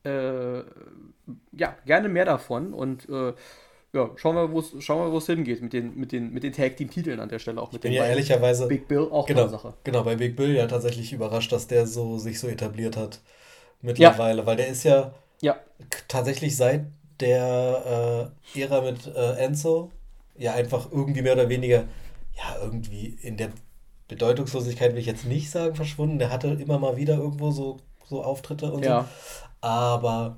äh, 0.05 0.59
ja 1.53 1.77
gerne 1.87 2.09
mehr 2.09 2.25
davon 2.25 2.75
und 2.75 3.09
äh, 3.09 3.33
ja, 3.93 4.11
schauen 4.17 4.37
wir, 4.37 4.53
wo 4.53 4.61
es 4.61 4.75
schauen 4.81 5.07
wir, 5.07 5.13
wo 5.13 5.19
es 5.19 5.27
hingeht 5.27 5.63
mit 5.63 5.73
den, 5.73 5.97
mit 5.97 6.13
den, 6.13 6.33
mit 6.33 6.43
den 6.43 6.53
Tag 6.53 6.77
Team 6.77 6.91
Titeln 6.91 7.21
an 7.21 7.29
der 7.29 7.39
Stelle 7.39 7.61
auch 7.61 7.73
mit 7.73 7.85
den 7.85 7.93
ja 7.93 8.05
ehrlicherweise 8.05 8.67
Big 8.67 8.87
Bill 8.87 9.09
auch 9.11 9.27
genau, 9.27 9.43
eine 9.43 9.51
Sache. 9.51 9.75
Genau, 9.85 10.03
bei 10.03 10.17
Big 10.17 10.37
Bill 10.37 10.55
ja 10.55 10.67
tatsächlich 10.67 11.13
überrascht, 11.13 11.53
dass 11.53 11.67
der 11.67 11.87
so 11.87 12.19
sich 12.19 12.39
so 12.39 12.49
etabliert 12.49 12.97
hat 12.97 13.21
mittlerweile, 13.81 14.41
ja. 14.41 14.47
weil 14.47 14.57
der 14.57 14.69
ist 14.69 14.85
ja, 14.85 15.15
ja. 15.41 15.57
tatsächlich 16.07 16.57
seit 16.57 16.87
der 17.21 18.31
äh, 18.55 18.61
Ära 18.61 18.83
mit 18.83 19.07
äh, 19.07 19.37
Enzo 19.37 19.91
ja 20.37 20.53
einfach 20.53 20.93
irgendwie 20.93 21.23
mehr 21.23 21.33
oder 21.33 21.49
weniger 21.49 21.85
ja 22.37 22.63
irgendwie 22.63 23.19
in 23.23 23.37
der 23.37 23.51
Bedeutungslosigkeit 24.07 24.93
will 24.93 25.01
ich 25.01 25.07
jetzt 25.07 25.25
nicht 25.25 25.51
sagen 25.51 25.75
verschwunden. 25.75 26.19
Der 26.19 26.31
hatte 26.31 26.49
immer 26.49 26.79
mal 26.79 26.97
wieder 26.97 27.17
irgendwo 27.17 27.51
so 27.51 27.79
so 28.07 28.23
Auftritte 28.23 28.71
und 28.71 28.85
ja. 28.85 29.03
so, 29.03 29.67
aber 29.67 30.37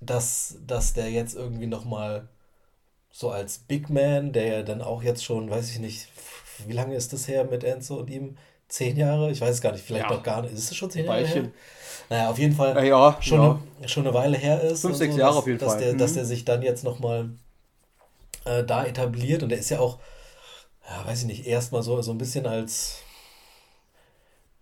dass, 0.00 0.58
dass 0.66 0.94
der 0.94 1.10
jetzt 1.10 1.34
irgendwie 1.34 1.66
nochmal 1.66 2.28
so 3.12 3.30
als 3.30 3.58
Big 3.58 3.90
Man, 3.90 4.32
der 4.32 4.46
ja 4.46 4.62
dann 4.62 4.80
auch 4.80 5.02
jetzt 5.02 5.24
schon, 5.24 5.50
weiß 5.50 5.70
ich 5.70 5.78
nicht, 5.78 6.08
wie 6.66 6.72
lange 6.72 6.96
ist 6.96 7.12
das 7.12 7.28
her 7.28 7.44
mit 7.44 7.62
Enzo 7.62 7.96
und 7.96 8.10
ihm? 8.10 8.36
Zehn 8.68 8.96
Jahre? 8.96 9.30
Ich 9.30 9.40
weiß 9.40 9.56
es 9.56 9.60
gar 9.60 9.72
nicht, 9.72 9.84
vielleicht 9.84 10.08
ja. 10.08 10.16
noch 10.16 10.22
gar 10.22 10.40
nicht. 10.40 10.54
Ist 10.54 10.70
es 10.70 10.76
schon 10.76 10.90
zehn 10.90 11.04
Jahre 11.04 11.26
her? 11.26 11.50
Naja, 12.08 12.30
auf 12.30 12.38
jeden 12.38 12.54
Fall 12.54 12.86
ja, 12.86 13.18
schon, 13.20 13.40
ja. 13.40 13.60
Eine, 13.78 13.88
schon 13.88 14.06
eine 14.06 14.14
Weile 14.14 14.38
her 14.38 14.62
ist. 14.62 14.80
Fünf, 14.80 14.96
sechs 14.96 15.12
so, 15.12 15.20
Jahre 15.20 15.32
dass, 15.32 15.38
auf 15.42 15.46
jeden 15.46 15.58
dass 15.58 15.72
Fall. 15.72 15.80
Der, 15.80 15.92
mhm. 15.92 15.98
Dass 15.98 16.14
der 16.14 16.24
sich 16.24 16.46
dann 16.46 16.62
jetzt 16.62 16.82
nochmal 16.82 17.30
äh, 18.46 18.64
da 18.64 18.84
etabliert 18.86 19.42
und 19.42 19.50
der 19.50 19.58
ist 19.58 19.68
ja 19.68 19.78
auch, 19.78 19.98
ja, 20.88 21.06
weiß 21.06 21.20
ich 21.20 21.26
nicht, 21.26 21.46
erstmal 21.46 21.82
so, 21.82 22.00
so 22.00 22.12
ein 22.12 22.18
bisschen 22.18 22.46
als 22.46 23.00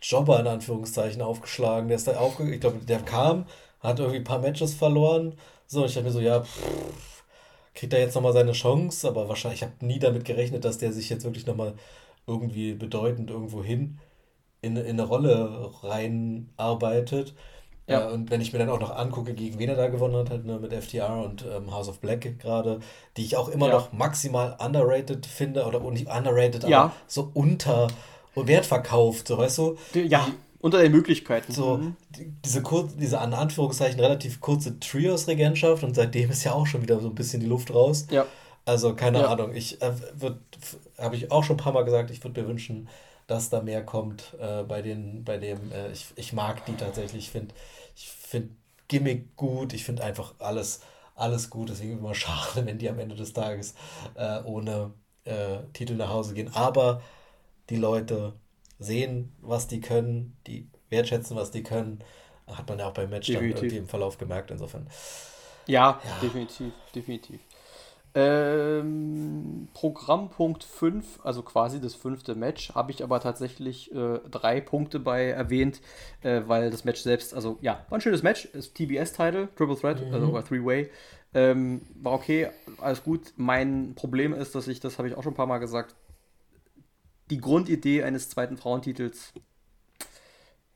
Jobber 0.02 0.40
in 0.40 0.48
Anführungszeichen 0.48 1.22
aufgeschlagen. 1.22 1.86
Der 1.86 1.96
ist 1.96 2.08
da 2.08 2.16
aufge 2.16 2.52
ich 2.52 2.60
glaube, 2.60 2.78
der 2.78 2.98
kam, 2.98 3.46
hat 3.78 4.00
irgendwie 4.00 4.18
ein 4.18 4.24
paar 4.24 4.40
Matches 4.40 4.74
verloren. 4.74 5.38
So, 5.68 5.84
ich 5.84 5.94
dachte 5.94 6.06
mir 6.06 6.12
so, 6.12 6.20
ja, 6.20 6.40
pff, 6.40 7.09
kriegt 7.80 7.94
er 7.94 8.00
jetzt 8.00 8.14
nochmal 8.14 8.34
seine 8.34 8.52
Chance, 8.52 9.08
aber 9.08 9.30
wahrscheinlich, 9.30 9.62
ich 9.62 9.66
habe 9.66 9.86
nie 9.86 9.98
damit 9.98 10.26
gerechnet, 10.26 10.66
dass 10.66 10.76
der 10.76 10.92
sich 10.92 11.08
jetzt 11.08 11.24
wirklich 11.24 11.46
nochmal 11.46 11.72
irgendwie 12.26 12.74
bedeutend 12.74 13.30
irgendwo 13.30 13.64
hin 13.64 13.98
in, 14.60 14.76
in 14.76 15.00
eine 15.00 15.04
Rolle 15.04 15.70
reinarbeitet. 15.82 17.34
Ja. 17.86 18.10
Äh, 18.10 18.12
und 18.12 18.30
wenn 18.30 18.42
ich 18.42 18.52
mir 18.52 18.58
dann 18.58 18.68
auch 18.68 18.80
noch 18.80 18.94
angucke, 18.94 19.32
gegen 19.32 19.58
wen 19.58 19.70
er 19.70 19.76
da 19.76 19.88
gewonnen 19.88 20.14
hat, 20.16 20.28
halt, 20.28 20.44
ne, 20.44 20.58
mit 20.58 20.74
FTR 20.74 21.24
und 21.24 21.46
ähm, 21.50 21.72
House 21.72 21.88
of 21.88 22.00
Black 22.00 22.38
gerade, 22.38 22.80
die 23.16 23.24
ich 23.24 23.38
auch 23.38 23.48
immer 23.48 23.68
ja. 23.68 23.72
noch 23.72 23.94
maximal 23.94 24.58
underrated 24.62 25.24
finde, 25.24 25.64
oder 25.64 25.80
nicht 25.90 26.06
underrated, 26.06 26.64
ja. 26.64 26.82
aber 26.82 26.92
so 27.06 27.30
unter 27.32 27.88
und 28.34 28.46
wertverkauft, 28.46 29.26
so 29.26 29.38
weißt 29.38 29.56
du? 29.56 29.78
Ja. 29.94 30.26
Die, 30.26 30.32
unter 30.60 30.80
den 30.80 30.92
Möglichkeiten. 30.92 31.52
So, 31.52 31.78
mhm. 31.78 31.96
diese, 32.44 32.62
kur 32.62 32.88
diese 32.94 33.20
an 33.20 33.34
Anführungszeichen 33.34 33.98
relativ 33.98 34.40
kurze 34.40 34.78
Trios-Regentschaft 34.78 35.82
und 35.82 35.94
seitdem 35.94 36.30
ist 36.30 36.44
ja 36.44 36.52
auch 36.52 36.66
schon 36.66 36.82
wieder 36.82 37.00
so 37.00 37.08
ein 37.08 37.14
bisschen 37.14 37.40
die 37.40 37.46
Luft 37.46 37.74
raus. 37.74 38.06
Ja. 38.10 38.26
Also, 38.66 38.94
keine 38.94 39.20
ja. 39.20 39.28
Ahnung. 39.28 39.54
Ich 39.54 39.80
äh, 39.80 39.92
habe 40.98 41.16
ich 41.16 41.32
auch 41.32 41.44
schon 41.44 41.56
ein 41.56 41.62
paar 41.62 41.72
Mal 41.72 41.84
gesagt, 41.84 42.10
ich 42.10 42.22
würde 42.22 42.40
mir 42.42 42.48
wünschen, 42.48 42.88
dass 43.26 43.48
da 43.48 43.62
mehr 43.62 43.84
kommt 43.84 44.34
äh, 44.40 44.62
bei 44.64 44.82
den, 44.82 45.24
bei 45.24 45.38
dem, 45.38 45.72
äh, 45.72 45.90
ich, 45.92 46.06
ich 46.16 46.32
mag 46.32 46.64
die 46.66 46.74
tatsächlich. 46.74 47.26
Ich 47.26 47.30
finde 47.30 47.54
ich 47.96 48.08
find 48.08 48.50
Gimmick 48.88 49.36
gut, 49.36 49.72
ich 49.72 49.84
finde 49.84 50.04
einfach 50.04 50.34
alles, 50.40 50.80
alles 51.14 51.48
gut. 51.48 51.70
Deswegen 51.70 51.98
immer 51.98 52.14
schade, 52.16 52.66
wenn 52.66 52.78
die 52.78 52.90
am 52.90 52.98
Ende 52.98 53.14
des 53.14 53.32
Tages 53.32 53.74
äh, 54.14 54.42
ohne 54.42 54.92
äh, 55.24 55.58
Titel 55.72 55.94
nach 55.94 56.10
Hause 56.10 56.34
gehen. 56.34 56.52
Aber 56.54 57.00
die 57.70 57.76
Leute 57.76 58.34
sehen, 58.80 59.32
was 59.40 59.68
die 59.68 59.80
können, 59.80 60.36
die 60.46 60.66
wertschätzen, 60.88 61.36
was 61.36 61.52
die 61.52 61.62
können. 61.62 62.02
Hat 62.48 62.68
man 62.68 62.80
ja 62.80 62.88
auch 62.88 62.94
beim 62.94 63.10
Match 63.10 63.28
definitiv. 63.28 63.54
dann 63.54 63.64
irgendwie 63.64 63.78
im 63.78 63.86
Verlauf 63.86 64.18
gemerkt, 64.18 64.50
insofern. 64.50 64.88
Ja, 65.66 66.00
ja. 66.02 66.18
definitiv, 66.20 66.72
definitiv. 66.92 67.38
Ähm, 68.12 69.68
Programmpunkt 69.72 70.64
5, 70.64 71.20
also 71.22 71.42
quasi 71.42 71.80
das 71.80 71.94
fünfte 71.94 72.34
Match, 72.34 72.74
habe 72.74 72.90
ich 72.90 73.04
aber 73.04 73.20
tatsächlich 73.20 73.94
äh, 73.94 74.18
drei 74.28 74.60
Punkte 74.60 74.98
bei 74.98 75.26
erwähnt, 75.26 75.80
äh, 76.22 76.42
weil 76.46 76.72
das 76.72 76.84
Match 76.84 77.02
selbst, 77.02 77.34
also 77.34 77.58
ja, 77.60 77.86
war 77.88 77.98
ein 77.98 78.00
schönes 78.00 78.24
Match, 78.24 78.46
ist 78.46 78.74
TBS-Title, 78.74 79.48
Triple 79.54 79.76
Threat, 79.76 80.04
mhm. 80.04 80.12
also 80.12 80.40
Three-Way. 80.40 80.90
Ähm, 81.34 81.82
war 81.94 82.14
okay, 82.14 82.48
alles 82.80 83.04
gut. 83.04 83.32
Mein 83.36 83.94
Problem 83.94 84.34
ist, 84.34 84.56
dass 84.56 84.66
ich, 84.66 84.80
das 84.80 84.98
habe 84.98 85.06
ich 85.06 85.14
auch 85.14 85.22
schon 85.22 85.34
ein 85.34 85.36
paar 85.36 85.46
Mal 85.46 85.58
gesagt, 85.58 85.94
die 87.30 87.40
Grundidee 87.40 88.02
eines 88.02 88.28
zweiten 88.28 88.56
Frauentitels, 88.56 89.32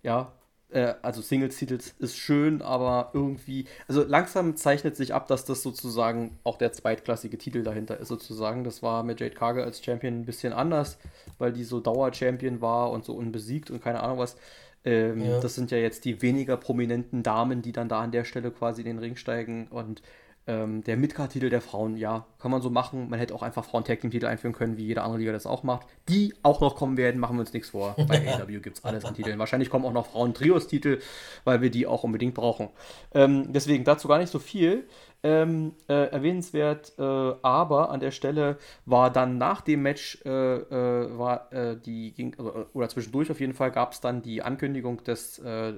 ja, 0.03 0.33
äh, 0.71 0.95
also 1.03 1.21
Singles-Titels, 1.23 1.95
ist 1.99 2.17
schön, 2.17 2.63
aber 2.63 3.11
irgendwie, 3.13 3.67
also 3.89 4.05
langsam 4.05 4.57
zeichnet 4.57 4.97
sich 4.97 5.15
ab, 5.15 5.29
dass 5.29 5.45
das 5.45 5.63
sozusagen 5.63 6.39
auch 6.45 6.59
der 6.59 6.73
zweitklassige 6.73 7.39
Titel 7.39 7.63
dahinter 7.63 7.99
ist, 7.99 8.09
sozusagen. 8.09 8.65
Das 8.65 8.83
war 8.83 9.03
mit 9.03 9.21
Jade 9.21 9.35
Cargill 9.35 9.65
als 9.65 9.85
Champion 9.85 10.21
ein 10.21 10.25
bisschen 10.27 10.53
anders, 10.53 10.99
weil 11.39 11.53
die 11.53 11.65
so 11.65 11.81
Dauer-Champion 11.81 12.61
war 12.61 12.91
und 12.91 13.05
so 13.05 13.15
unbesiegt 13.15 13.71
und 13.71 13.83
keine 13.83 14.03
Ahnung 14.03 14.19
was. 14.19 14.37
Ähm, 14.85 15.25
ja. 15.25 15.41
Das 15.41 15.55
sind 15.55 15.71
ja 15.71 15.79
jetzt 15.79 16.05
die 16.05 16.21
weniger 16.21 16.57
prominenten 16.57 17.23
Damen, 17.23 17.63
die 17.63 17.73
dann 17.73 17.89
da 17.89 18.01
an 18.03 18.13
der 18.13 18.25
Stelle 18.25 18.51
quasi 18.51 18.83
in 18.83 18.87
den 18.87 18.99
Ring 18.99 19.17
steigen 19.17 19.69
und 19.69 20.03
ähm, 20.47 20.85
der 20.85 20.97
Midcard-Titel 20.97 21.49
der 21.49 21.63
Frauen, 21.63 21.97
ja, 21.97 22.27
kann 22.39 22.51
man 22.51 22.61
so 22.61 22.69
machen. 22.69 23.09
Man 23.09 23.19
hätte 23.19 23.35
auch 23.35 23.43
einfach 23.43 23.65
Frauen-Tag-Team-Titel 23.65 24.27
einführen 24.27 24.55
können, 24.55 24.77
wie 24.77 24.85
jede 24.85 25.03
andere 25.03 25.19
Liga 25.19 25.33
das 25.33 25.47
auch 25.47 25.63
macht. 25.63 25.87
Die 26.09 26.35
auch 26.43 26.61
noch 26.61 26.77
kommen 26.77 26.97
werden, 26.97 27.19
machen 27.19 27.37
wir 27.37 27.41
uns 27.41 27.53
nichts 27.53 27.71
vor. 27.71 27.97
Bei 28.07 28.21
AEW 28.41 28.61
gibt 28.61 28.79
es 28.79 28.85
alles 28.85 29.05
an 29.05 29.15
Titeln. 29.15 29.39
Wahrscheinlich 29.39 29.71
kommen 29.71 29.87
auch 29.87 29.93
noch 29.93 30.07
Frauen-Trios-Titel, 30.07 30.99
weil 31.45 31.63
wir 31.63 31.71
die 31.71 31.87
auch 31.87 32.05
unbedingt 32.05 32.35
brauchen. 32.35 32.69
Ähm, 33.15 33.53
deswegen 33.53 33.85
dazu 33.85 34.09
gar 34.09 34.19
nicht 34.19 34.31
so 34.31 34.39
viel. 34.39 34.85
Ähm, 35.23 35.73
äh, 35.89 36.11
erwähnenswert, 36.11 36.93
äh, 36.99 37.03
aber 37.03 37.89
an 37.89 38.01
der 38.01 38.11
Stelle 38.11 38.59
war 38.85 39.11
dann 39.11 39.39
nach 39.39 39.63
dem 39.63 39.81
Match, 39.81 40.21
äh, 40.27 40.29
äh 40.29 41.19
war 41.19 41.51
äh, 41.51 41.79
die, 41.81 42.13
ging, 42.13 42.35
also, 42.37 42.67
oder 42.75 42.91
zwischendurch 42.91 43.31
auf 43.31 43.41
jeden 43.41 43.55
Fall, 43.55 43.71
gab 43.71 43.93
es 43.93 44.03
dann 44.03 44.21
die 44.21 44.43
Ankündigung 44.43 45.03
des, 45.03 45.39
äh, 45.39 45.73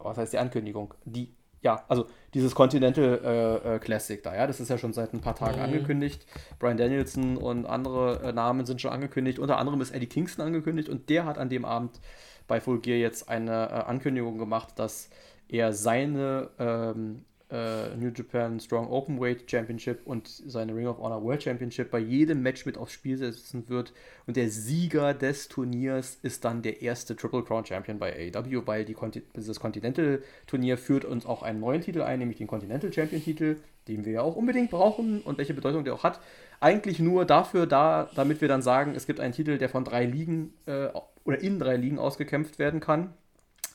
was 0.00 0.18
heißt 0.18 0.32
die 0.32 0.38
Ankündigung? 0.38 0.94
Die 1.04 1.32
ja, 1.62 1.84
also 1.88 2.06
dieses 2.32 2.54
Continental 2.54 3.20
äh, 3.22 3.76
äh, 3.76 3.78
Classic 3.78 4.22
da, 4.22 4.34
ja, 4.34 4.46
das 4.46 4.60
ist 4.60 4.68
ja 4.68 4.78
schon 4.78 4.92
seit 4.92 5.12
ein 5.12 5.20
paar 5.20 5.34
Tagen 5.34 5.58
mhm. 5.58 5.64
angekündigt. 5.64 6.26
Brian 6.58 6.76
Danielson 6.76 7.36
und 7.36 7.66
andere 7.66 8.22
äh, 8.22 8.32
Namen 8.32 8.64
sind 8.66 8.80
schon 8.80 8.92
angekündigt. 8.92 9.38
Unter 9.38 9.58
anderem 9.58 9.80
ist 9.80 9.90
Eddie 9.90 10.06
Kingston 10.06 10.46
angekündigt 10.46 10.88
und 10.88 11.10
der 11.10 11.26
hat 11.26 11.38
an 11.38 11.48
dem 11.48 11.64
Abend 11.64 12.00
bei 12.46 12.60
Full 12.60 12.80
Gear 12.80 12.98
jetzt 12.98 13.28
eine 13.28 13.68
äh, 13.68 13.72
Ankündigung 13.88 14.38
gemacht, 14.38 14.78
dass 14.78 15.10
er 15.48 15.72
seine 15.72 16.50
ähm, 16.58 17.24
äh, 17.50 17.96
New 17.96 18.10
Japan 18.14 18.60
Strong 18.60 18.88
Openweight 18.88 19.50
Championship 19.50 20.00
und 20.04 20.28
seine 20.28 20.74
Ring 20.74 20.86
of 20.86 20.98
Honor 20.98 21.22
World 21.22 21.42
Championship 21.42 21.90
bei 21.90 21.98
jedem 21.98 22.42
Match 22.42 22.64
mit 22.66 22.78
aufs 22.78 22.92
Spiel 22.92 23.16
setzen 23.16 23.68
wird. 23.68 23.92
Und 24.26 24.36
der 24.36 24.48
Sieger 24.48 25.14
des 25.14 25.48
Turniers 25.48 26.18
ist 26.22 26.44
dann 26.44 26.62
der 26.62 26.82
erste 26.82 27.16
Triple 27.16 27.42
Crown 27.42 27.64
Champion 27.64 27.98
bei 27.98 28.32
AEW, 28.34 28.66
weil 28.66 28.84
die 28.84 28.94
Conti 28.94 29.22
das 29.34 29.58
Continental 29.58 30.22
Turnier 30.46 30.78
führt 30.78 31.04
uns 31.04 31.26
auch 31.26 31.42
einen 31.42 31.60
neuen 31.60 31.80
Titel 31.80 32.02
ein, 32.02 32.20
nämlich 32.20 32.38
den 32.38 32.46
Continental 32.46 32.92
Champion 32.92 33.22
Titel, 33.22 33.56
den 33.88 34.04
wir 34.04 34.12
ja 34.12 34.22
auch 34.22 34.36
unbedingt 34.36 34.70
brauchen 34.70 35.20
und 35.22 35.38
welche 35.38 35.54
Bedeutung 35.54 35.84
der 35.84 35.94
auch 35.94 36.04
hat. 36.04 36.20
Eigentlich 36.60 37.00
nur 37.00 37.24
dafür 37.24 37.66
da, 37.66 38.10
damit 38.14 38.40
wir 38.40 38.48
dann 38.48 38.62
sagen, 38.62 38.94
es 38.94 39.06
gibt 39.06 39.18
einen 39.18 39.32
Titel, 39.32 39.58
der 39.58 39.68
von 39.68 39.84
drei 39.84 40.04
Ligen 40.04 40.54
äh, 40.66 40.88
oder 41.24 41.40
in 41.40 41.58
drei 41.58 41.76
Ligen 41.76 41.98
ausgekämpft 41.98 42.58
werden 42.58 42.80
kann. 42.80 43.12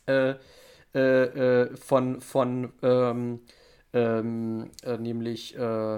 Äh, 0.08 0.36
äh, 0.94 1.00
äh 1.00 1.76
von 1.76 2.22
von 2.22 2.72
ähm, 2.82 3.40
ähm, 3.95 4.69
äh, 4.84 4.97
nämlich 4.97 5.58
äh, 5.58 5.95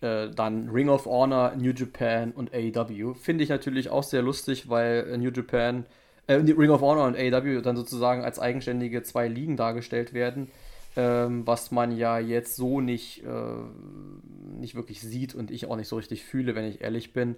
äh, 0.00 0.30
dann 0.30 0.68
Ring 0.68 0.88
of 0.88 1.06
Honor, 1.06 1.54
New 1.56 1.72
Japan 1.72 2.32
und 2.32 2.52
AEW. 2.52 3.14
Finde 3.14 3.44
ich 3.44 3.50
natürlich 3.50 3.88
auch 3.88 4.02
sehr 4.02 4.22
lustig, 4.22 4.68
weil 4.68 5.16
New 5.16 5.30
Japan, 5.30 5.86
äh, 6.26 6.34
Ring 6.34 6.70
of 6.70 6.82
Honor 6.82 7.06
und 7.06 7.16
AEW 7.16 7.62
dann 7.62 7.76
sozusagen 7.76 8.22
als 8.22 8.38
eigenständige 8.38 9.02
zwei 9.02 9.28
Ligen 9.28 9.56
dargestellt 9.56 10.12
werden, 10.12 10.50
ähm, 10.96 11.46
was 11.46 11.70
man 11.70 11.96
ja 11.96 12.18
jetzt 12.18 12.56
so 12.56 12.80
nicht, 12.80 13.24
äh, 13.24 14.58
nicht 14.60 14.74
wirklich 14.74 15.00
sieht 15.00 15.34
und 15.34 15.50
ich 15.50 15.66
auch 15.66 15.76
nicht 15.76 15.88
so 15.88 15.96
richtig 15.96 16.24
fühle, 16.24 16.54
wenn 16.56 16.64
ich 16.64 16.80
ehrlich 16.80 17.12
bin. 17.12 17.36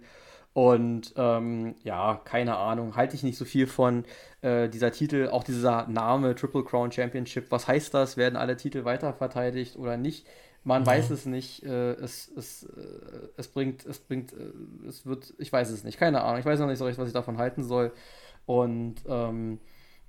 Und 0.52 1.14
ähm, 1.16 1.76
ja, 1.84 2.20
keine 2.24 2.56
Ahnung, 2.56 2.96
halte 2.96 3.14
ich 3.14 3.22
nicht 3.22 3.38
so 3.38 3.44
viel 3.44 3.66
von 3.66 4.04
äh, 4.42 4.68
dieser 4.68 4.90
Titel, 4.90 5.28
auch 5.30 5.44
dieser 5.44 5.86
Name 5.86 6.34
Triple 6.34 6.64
Crown 6.64 6.90
Championship. 6.90 7.50
Was 7.50 7.68
heißt 7.68 7.94
das? 7.94 8.16
Werden 8.16 8.36
alle 8.36 8.56
Titel 8.56 8.84
weiter 8.84 9.12
verteidigt 9.12 9.76
oder 9.76 9.96
nicht? 9.96 10.26
Man 10.64 10.82
ja. 10.82 10.86
weiß 10.88 11.10
es 11.10 11.24
nicht. 11.24 11.62
Äh, 11.62 11.92
es, 11.92 12.28
es, 12.36 12.64
äh, 12.64 13.28
es 13.36 13.48
bringt, 13.48 13.86
es 13.86 14.00
bringt, 14.00 14.32
äh, 14.32 14.88
es 14.88 15.06
wird, 15.06 15.34
ich 15.38 15.52
weiß 15.52 15.70
es 15.70 15.84
nicht, 15.84 15.98
keine 15.98 16.22
Ahnung. 16.22 16.40
Ich 16.40 16.46
weiß 16.46 16.58
noch 16.58 16.66
nicht 16.66 16.78
so 16.78 16.84
recht, 16.84 16.98
was 16.98 17.08
ich 17.08 17.14
davon 17.14 17.38
halten 17.38 17.62
soll. 17.62 17.92
Und 18.44 18.96
ähm, 19.06 19.60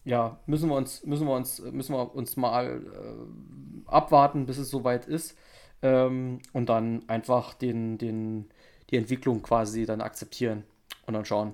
ja, 0.03 0.39
müssen 0.47 0.69
wir 0.69 0.75
uns, 0.75 1.05
müssen 1.05 1.27
wir 1.27 1.35
uns, 1.35 1.61
müssen 1.61 1.93
wir 1.93 2.15
uns 2.15 2.35
mal 2.35 2.81
äh, 2.81 3.89
abwarten, 3.89 4.47
bis 4.47 4.57
es 4.57 4.69
soweit 4.69 5.05
ist. 5.05 5.37
Ähm, 5.83 6.39
und 6.53 6.69
dann 6.69 7.07
einfach 7.07 7.53
den, 7.53 7.99
den 7.99 8.49
die 8.91 8.97
Entwicklung 8.97 9.41
quasi 9.41 9.85
dann 9.85 10.01
akzeptieren 10.01 10.63
und 11.05 11.13
dann 11.13 11.25
schauen, 11.25 11.53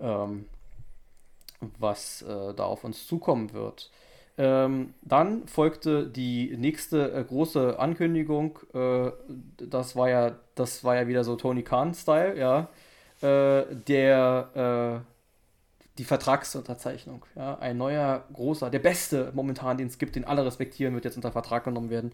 ähm, 0.00 0.46
was 1.78 2.22
äh, 2.22 2.54
da 2.54 2.64
auf 2.64 2.84
uns 2.84 3.06
zukommen 3.06 3.52
wird. 3.52 3.90
Ähm, 4.38 4.94
dann 5.02 5.46
folgte 5.46 6.08
die 6.08 6.56
nächste 6.56 7.12
äh, 7.12 7.22
große 7.22 7.78
Ankündigung. 7.78 8.58
Äh, 8.72 9.10
das 9.58 9.94
war 9.94 10.08
ja, 10.08 10.36
das 10.54 10.84
war 10.84 10.96
ja 10.96 11.06
wieder 11.06 11.22
so 11.22 11.36
Tony 11.36 11.62
Khan-Style, 11.62 12.38
ja. 12.38 12.68
Äh, 13.20 13.66
der 13.86 15.04
äh, 15.04 15.12
die 15.98 16.04
Vertragsunterzeichnung. 16.04 17.26
Ja, 17.36 17.58
ein 17.58 17.76
neuer, 17.76 18.24
großer, 18.32 18.70
der 18.70 18.78
beste 18.78 19.30
momentan, 19.34 19.76
den 19.76 19.88
es 19.88 19.98
gibt, 19.98 20.16
den 20.16 20.24
alle 20.24 20.44
respektieren, 20.44 20.94
wird 20.94 21.04
jetzt 21.04 21.16
unter 21.16 21.32
Vertrag 21.32 21.64
genommen 21.64 21.90
werden. 21.90 22.12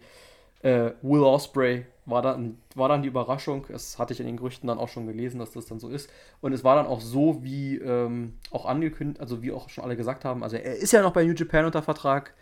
Äh, 0.61 0.93
Will 1.03 1.23
Osprey 1.23 1.87
war 2.05 2.23
dann, 2.23 2.59
war 2.75 2.89
dann 2.89 3.03
die 3.03 3.09
Überraschung. 3.09 3.67
Das 3.69 3.99
hatte 3.99 4.13
ich 4.13 4.21
in 4.21 4.27
den 4.27 4.37
Gerüchten 4.37 4.67
dann 4.67 4.79
auch 4.79 4.89
schon 4.89 5.07
gelesen, 5.07 5.39
dass 5.39 5.53
das 5.53 5.67
dann 5.67 5.79
so 5.79 5.89
ist. 5.89 6.11
Und 6.41 6.53
es 6.53 6.65
war 6.65 6.77
dann 6.77 6.87
auch 6.87 7.01
so, 7.01 7.43
wie 7.43 7.77
ähm, 7.77 8.39
auch 8.51 8.67
angekündigt, 8.67 9.21
also 9.21 9.43
wie 9.43 9.53
auch 9.53 9.69
schon 9.69 9.85
alle 9.85 9.97
gesagt 9.97 10.25
haben. 10.25 10.43
Also 10.43 10.57
er 10.57 10.77
ist 10.77 10.93
ja 10.93 11.03
noch 11.03 11.13
bei 11.13 11.25
New 11.25 11.35
Japan 11.35 11.67
unter 11.67 11.83
Vertrag 11.83 12.35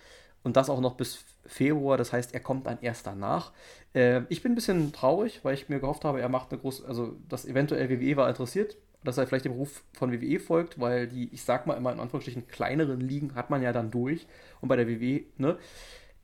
und 0.44 0.57
das 0.57 0.70
auch 0.70 0.81
noch 0.81 0.94
bis 0.94 1.24
Februar. 1.46 1.96
Das 1.96 2.12
heißt, 2.12 2.33
er 2.35 2.40
kommt 2.40 2.66
dann 2.66 2.79
erst 2.81 3.07
danach. 3.07 3.52
Äh, 3.92 4.22
ich 4.29 4.42
bin 4.42 4.52
ein 4.52 4.55
bisschen 4.55 4.92
traurig, 4.92 5.40
weil 5.42 5.55
ich 5.55 5.68
mir 5.68 5.81
gehofft 5.81 6.05
habe, 6.05 6.20
er 6.20 6.29
macht 6.29 6.52
eine 6.52 6.61
große, 6.61 6.87
also 6.87 7.16
dass 7.29 7.44
eventuell 7.44 7.90
WWE 7.90 8.16
war 8.16 8.29
interessiert, 8.29 8.76
dass 9.02 9.18
er 9.18 9.26
vielleicht 9.26 9.44
dem 9.44 9.52
Ruf 9.52 9.83
von 9.92 10.12
WWE 10.12 10.38
folgt, 10.40 10.81
weil 10.81 11.07
die, 11.09 11.33
ich 11.33 11.42
sag 11.42 11.66
mal 11.66 11.74
immer 11.74 11.92
in 11.92 12.00
Anführungsstrichen, 12.00 12.46
kleineren 12.48 13.00
Ligen 13.00 13.35
hat 13.35 13.50
man 13.50 13.62
ja 13.62 13.72
dann 13.72 13.90
durch. 13.90 14.26
Und 14.61 14.68
bei 14.68 14.76
der 14.76 14.88
WWE, 14.88 15.24
ne? 15.38 15.59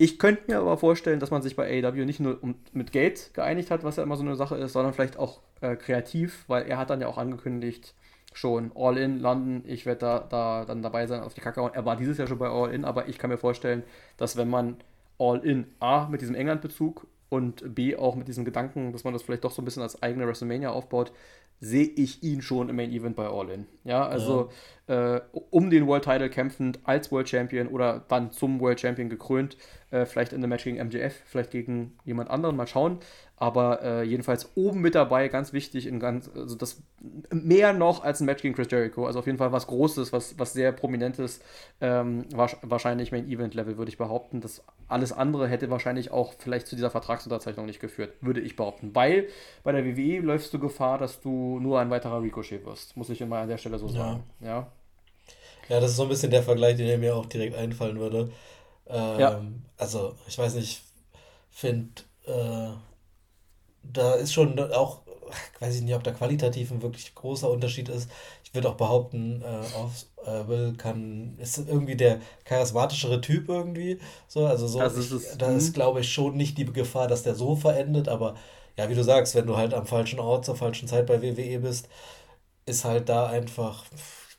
Ich 0.02 0.18
könnte 0.18 0.42
mir 0.48 0.58
aber 0.58 0.78
vorstellen, 0.78 1.20
dass 1.20 1.30
man 1.30 1.42
sich 1.42 1.54
bei 1.54 1.80
AEW 1.80 2.04
nicht 2.04 2.18
nur 2.18 2.42
um, 2.42 2.56
mit 2.72 2.90
Geld 2.90 3.32
geeinigt 3.34 3.70
hat, 3.70 3.84
was 3.84 3.94
ja 3.94 4.02
immer 4.02 4.16
so 4.16 4.24
eine 4.24 4.34
Sache 4.34 4.56
ist, 4.56 4.72
sondern 4.72 4.94
vielleicht 4.94 5.16
auch 5.16 5.38
äh, 5.60 5.76
kreativ, 5.76 6.42
weil 6.48 6.64
er 6.64 6.78
hat 6.78 6.90
dann 6.90 7.00
ja 7.00 7.06
auch 7.06 7.18
angekündigt, 7.18 7.94
schon 8.32 8.72
All 8.74 8.98
In 8.98 9.20
London, 9.20 9.62
ich 9.64 9.86
werde 9.86 10.00
da, 10.00 10.18
da 10.28 10.64
dann 10.64 10.82
dabei 10.82 11.06
sein 11.06 11.20
auf 11.20 11.34
die 11.34 11.40
Kacke. 11.40 11.62
Und 11.62 11.76
er 11.76 11.84
war 11.84 11.94
dieses 11.94 12.18
Jahr 12.18 12.26
schon 12.26 12.38
bei 12.38 12.48
All 12.48 12.74
In, 12.74 12.84
aber 12.84 13.06
ich 13.06 13.16
kann 13.16 13.30
mir 13.30 13.38
vorstellen, 13.38 13.84
dass 14.16 14.36
wenn 14.36 14.50
man 14.50 14.78
All 15.20 15.38
In 15.46 15.68
A 15.78 16.08
mit 16.08 16.20
diesem 16.20 16.34
England-Bezug 16.34 17.06
und 17.28 17.72
B 17.72 17.94
auch 17.94 18.16
mit 18.16 18.26
diesem 18.26 18.44
Gedanken, 18.44 18.90
dass 18.90 19.04
man 19.04 19.12
das 19.12 19.22
vielleicht 19.22 19.44
doch 19.44 19.52
so 19.52 19.62
ein 19.62 19.64
bisschen 19.64 19.84
als 19.84 20.02
eigene 20.02 20.26
WrestleMania 20.26 20.70
aufbaut, 20.70 21.12
sehe 21.60 21.86
ich 21.86 22.24
ihn 22.24 22.42
schon 22.42 22.68
im 22.68 22.74
Main 22.74 22.90
Event 22.90 23.14
bei 23.14 23.28
All 23.28 23.48
In. 23.50 23.68
Ja, 23.84 24.04
also. 24.04 24.50
Äh, 24.88 25.20
um 25.50 25.70
den 25.70 25.86
World 25.86 26.04
Title 26.04 26.28
kämpfend 26.28 26.80
als 26.82 27.12
World 27.12 27.28
Champion 27.28 27.68
oder 27.68 28.04
dann 28.08 28.32
zum 28.32 28.60
World 28.60 28.80
Champion 28.80 29.08
gekrönt. 29.08 29.56
Äh, 29.92 30.06
vielleicht 30.06 30.32
in 30.32 30.38
einem 30.38 30.48
Match 30.48 30.64
gegen 30.64 30.84
MJF, 30.84 31.14
vielleicht 31.26 31.50
gegen 31.50 31.98
jemand 32.04 32.30
anderen, 32.30 32.56
mal 32.56 32.66
schauen. 32.66 32.98
Aber 33.36 33.82
äh, 33.82 34.02
jedenfalls 34.04 34.50
oben 34.54 34.80
mit 34.80 34.94
dabei, 34.94 35.28
ganz 35.28 35.52
wichtig, 35.52 35.86
in 35.86 36.00
ganz, 36.00 36.30
also 36.34 36.56
das 36.56 36.82
mehr 37.30 37.72
noch 37.72 38.02
als 38.02 38.20
ein 38.20 38.24
Match 38.24 38.42
gegen 38.42 38.54
Chris 38.54 38.68
Jericho. 38.70 39.06
Also 39.06 39.18
auf 39.18 39.26
jeden 39.26 39.38
Fall 39.38 39.52
was 39.52 39.66
Großes, 39.66 40.12
was, 40.12 40.38
was 40.38 40.52
sehr 40.52 40.72
Prominentes, 40.72 41.40
ähm, 41.80 42.24
wahrscheinlich 42.32 43.12
Main 43.12 43.28
Event 43.28 43.54
Level, 43.54 43.76
würde 43.78 43.90
ich 43.90 43.98
behaupten. 43.98 44.40
Das 44.40 44.64
alles 44.88 45.12
andere 45.12 45.46
hätte 45.46 45.70
wahrscheinlich 45.70 46.10
auch 46.10 46.34
vielleicht 46.38 46.66
zu 46.68 46.76
dieser 46.76 46.90
Vertragsunterzeichnung 46.90 47.66
nicht 47.66 47.80
geführt, 47.80 48.14
würde 48.20 48.40
ich 48.40 48.56
behaupten. 48.56 48.94
Weil 48.94 49.28
bei 49.62 49.72
der 49.72 49.84
WWE 49.84 50.20
läufst 50.20 50.54
du 50.54 50.58
Gefahr, 50.58 50.98
dass 50.98 51.20
du 51.20 51.58
nur 51.60 51.80
ein 51.80 51.90
weiterer 51.90 52.22
Ricochet 52.22 52.64
wirst. 52.64 52.96
Muss 52.96 53.10
ich 53.10 53.20
immer 53.20 53.38
an 53.38 53.48
der 53.48 53.58
Stelle 53.58 53.78
so 53.78 53.88
sagen. 53.88 54.22
Ja. 54.40 54.46
ja. 54.46 54.72
Ja, 55.68 55.80
das 55.80 55.92
ist 55.92 55.96
so 55.96 56.04
ein 56.04 56.08
bisschen 56.08 56.30
der 56.30 56.42
Vergleich, 56.42 56.76
den 56.76 57.00
mir 57.00 57.16
auch 57.16 57.26
direkt 57.26 57.56
einfallen 57.56 57.98
würde. 57.98 58.30
Ähm, 58.86 59.20
ja. 59.20 59.40
Also, 59.76 60.14
ich 60.26 60.38
weiß 60.38 60.54
nicht, 60.54 60.82
finde, 61.50 62.02
äh, 62.26 62.70
da 63.82 64.14
ist 64.14 64.32
schon 64.32 64.58
auch, 64.72 65.02
weiß 65.60 65.76
ich 65.76 65.82
nicht, 65.82 65.94
ob 65.94 66.02
da 66.02 66.12
qualitativ 66.12 66.70
ein 66.70 66.82
wirklich 66.82 67.14
großer 67.14 67.50
Unterschied 67.50 67.88
ist. 67.88 68.10
Ich 68.44 68.54
würde 68.54 68.68
auch 68.68 68.76
behaupten, 68.76 69.42
äh, 69.42 69.76
auf, 69.76 70.06
äh, 70.26 70.46
Will 70.48 70.74
kann, 70.76 71.36
ist 71.38 71.58
irgendwie 71.58 71.96
der 71.96 72.20
charismatischere 72.44 73.20
Typ 73.20 73.48
irgendwie. 73.48 73.98
So, 74.28 74.46
also 74.46 74.66
so, 74.66 74.78
das 74.78 74.96
ist 74.96 75.12
ich, 75.12 75.38
da 75.38 75.50
ist, 75.52 75.70
mhm. 75.70 75.72
glaube 75.74 76.00
ich, 76.00 76.12
schon 76.12 76.36
nicht 76.36 76.58
die 76.58 76.66
Gefahr, 76.66 77.08
dass 77.08 77.22
der 77.22 77.34
so 77.34 77.56
verendet, 77.56 78.08
aber 78.08 78.36
ja, 78.76 78.88
wie 78.88 78.94
du 78.94 79.04
sagst, 79.04 79.34
wenn 79.34 79.46
du 79.46 79.56
halt 79.56 79.74
am 79.74 79.86
falschen 79.86 80.18
Ort 80.18 80.44
zur 80.44 80.56
falschen 80.56 80.88
Zeit 80.88 81.06
bei 81.06 81.22
WWE 81.22 81.58
bist, 81.60 81.88
ist 82.66 82.84
halt 82.84 83.08
da 83.08 83.26
einfach, 83.26 83.84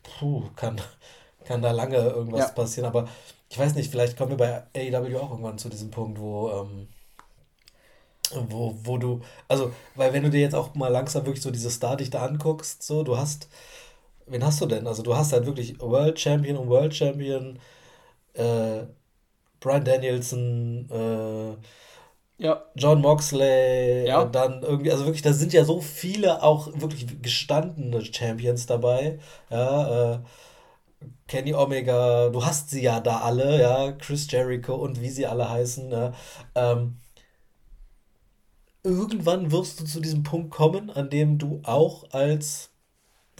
puh, 0.03 0.49
kann, 0.55 0.81
kann 1.45 1.62
da 1.62 1.71
lange 1.71 1.97
irgendwas 1.97 2.47
ja. 2.47 2.53
passieren. 2.53 2.88
Aber 2.88 3.08
ich 3.49 3.60
weiß 3.60 3.75
nicht, 3.75 3.91
vielleicht 3.91 4.17
kommen 4.17 4.32
wir 4.32 4.38
bei 4.38 4.63
AEW 4.75 5.17
auch 5.19 5.32
irgendwann 5.32 5.58
zu 5.58 5.69
diesem 5.69 5.91
Punkt, 5.91 6.19
wo, 6.19 6.49
ähm, 6.49 6.88
wo, 8.49 8.75
wo 8.84 8.97
du, 8.97 9.21
also, 9.47 9.71
weil 9.95 10.13
wenn 10.13 10.23
du 10.23 10.29
dir 10.29 10.41
jetzt 10.41 10.56
auch 10.56 10.73
mal 10.75 10.88
langsam 10.88 11.25
wirklich 11.25 11.43
so 11.43 11.51
diese 11.51 11.69
Stardichte 11.71 12.19
anguckst, 12.19 12.84
so, 12.84 13.03
du 13.03 13.17
hast, 13.17 13.47
wen 14.27 14.43
hast 14.43 14.62
du 14.62 14.65
denn? 14.65 14.88
Also 14.88 15.03
du 15.03 15.15
hast 15.15 15.34
halt 15.34 15.45
wirklich 15.45 15.79
World 15.79 16.19
Champion 16.19 16.58
und 16.58 16.69
World 16.69 16.95
Champion, 16.95 17.60
äh, 18.34 18.84
Brian 19.60 19.86
Danielson, 19.86 20.89
äh, 20.91 22.43
ja. 22.43 22.65
John 22.75 23.01
Moxley, 23.01 24.08
ja. 24.08 24.25
dann 24.25 24.63
irgendwie, 24.63 24.91
also 24.91 25.06
wirklich, 25.06 25.21
da 25.21 25.34
sind 25.34 25.53
ja 25.53 25.63
so 25.63 25.79
viele 25.79 26.43
auch 26.43 26.67
wirklich 26.73 27.21
gestandene 27.21 28.03
Champions 28.03 28.65
dabei, 28.65 29.19
ja, 29.49 30.15
äh, 30.15 30.19
Kenny 31.27 31.53
Omega, 31.53 32.29
du 32.29 32.45
hast 32.45 32.69
sie 32.69 32.83
ja 32.83 32.99
da 32.99 33.19
alle, 33.21 33.61
ja, 33.61 33.91
Chris 33.93 34.29
Jericho 34.29 34.75
und 34.75 35.01
wie 35.01 35.09
sie 35.09 35.25
alle 35.25 35.49
heißen. 35.49 35.91
Ja. 35.91 36.13
Ähm, 36.55 36.99
irgendwann 38.83 39.51
wirst 39.51 39.79
du 39.79 39.85
zu 39.85 39.99
diesem 39.99 40.23
Punkt 40.23 40.51
kommen, 40.51 40.89
an 40.89 41.09
dem 41.09 41.37
du 41.37 41.61
auch 41.63 42.11
als 42.11 42.71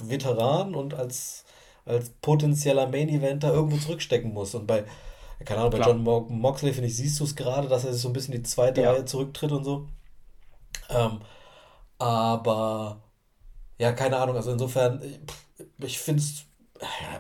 Veteran 0.02 0.76
und 0.76 0.94
als, 0.94 1.46
als 1.86 2.10
potenzieller 2.22 2.88
Main-Eventer 2.88 3.54
irgendwo 3.54 3.78
zurückstecken 3.78 4.34
musst. 4.34 4.56
Und 4.56 4.68
bei, 4.68 4.86
keine 5.46 5.60
Ahnung, 5.60 5.72
bei 5.72 5.78
Klar. 5.78 5.90
John 5.90 6.04
Mo 6.04 6.22
Moxley, 6.30 6.74
finde 6.74 6.88
ich, 6.88 6.96
siehst 6.96 7.20
du 7.20 7.26
es 7.26 7.36
gerade, 7.36 7.68
dass 7.68 7.86
er 7.86 7.94
sich 7.94 8.02
so 8.02 8.10
ein 8.10 8.14
bisschen 8.14 8.34
die 8.34 8.44
zweite 8.44 8.82
ja. 8.82 8.92
Reihe 8.92 9.06
zurücktritt 9.06 9.52
und 9.52 9.64
so. 9.64 9.88
Ähm, 10.90 11.20
aber 12.00 13.02
ja, 13.78 13.92
keine 13.92 14.18
Ahnung, 14.18 14.36
also 14.36 14.52
insofern, 14.52 15.02
ich, 15.04 15.20
ich 15.86 16.00
finde 16.00 16.22
es 16.22 16.46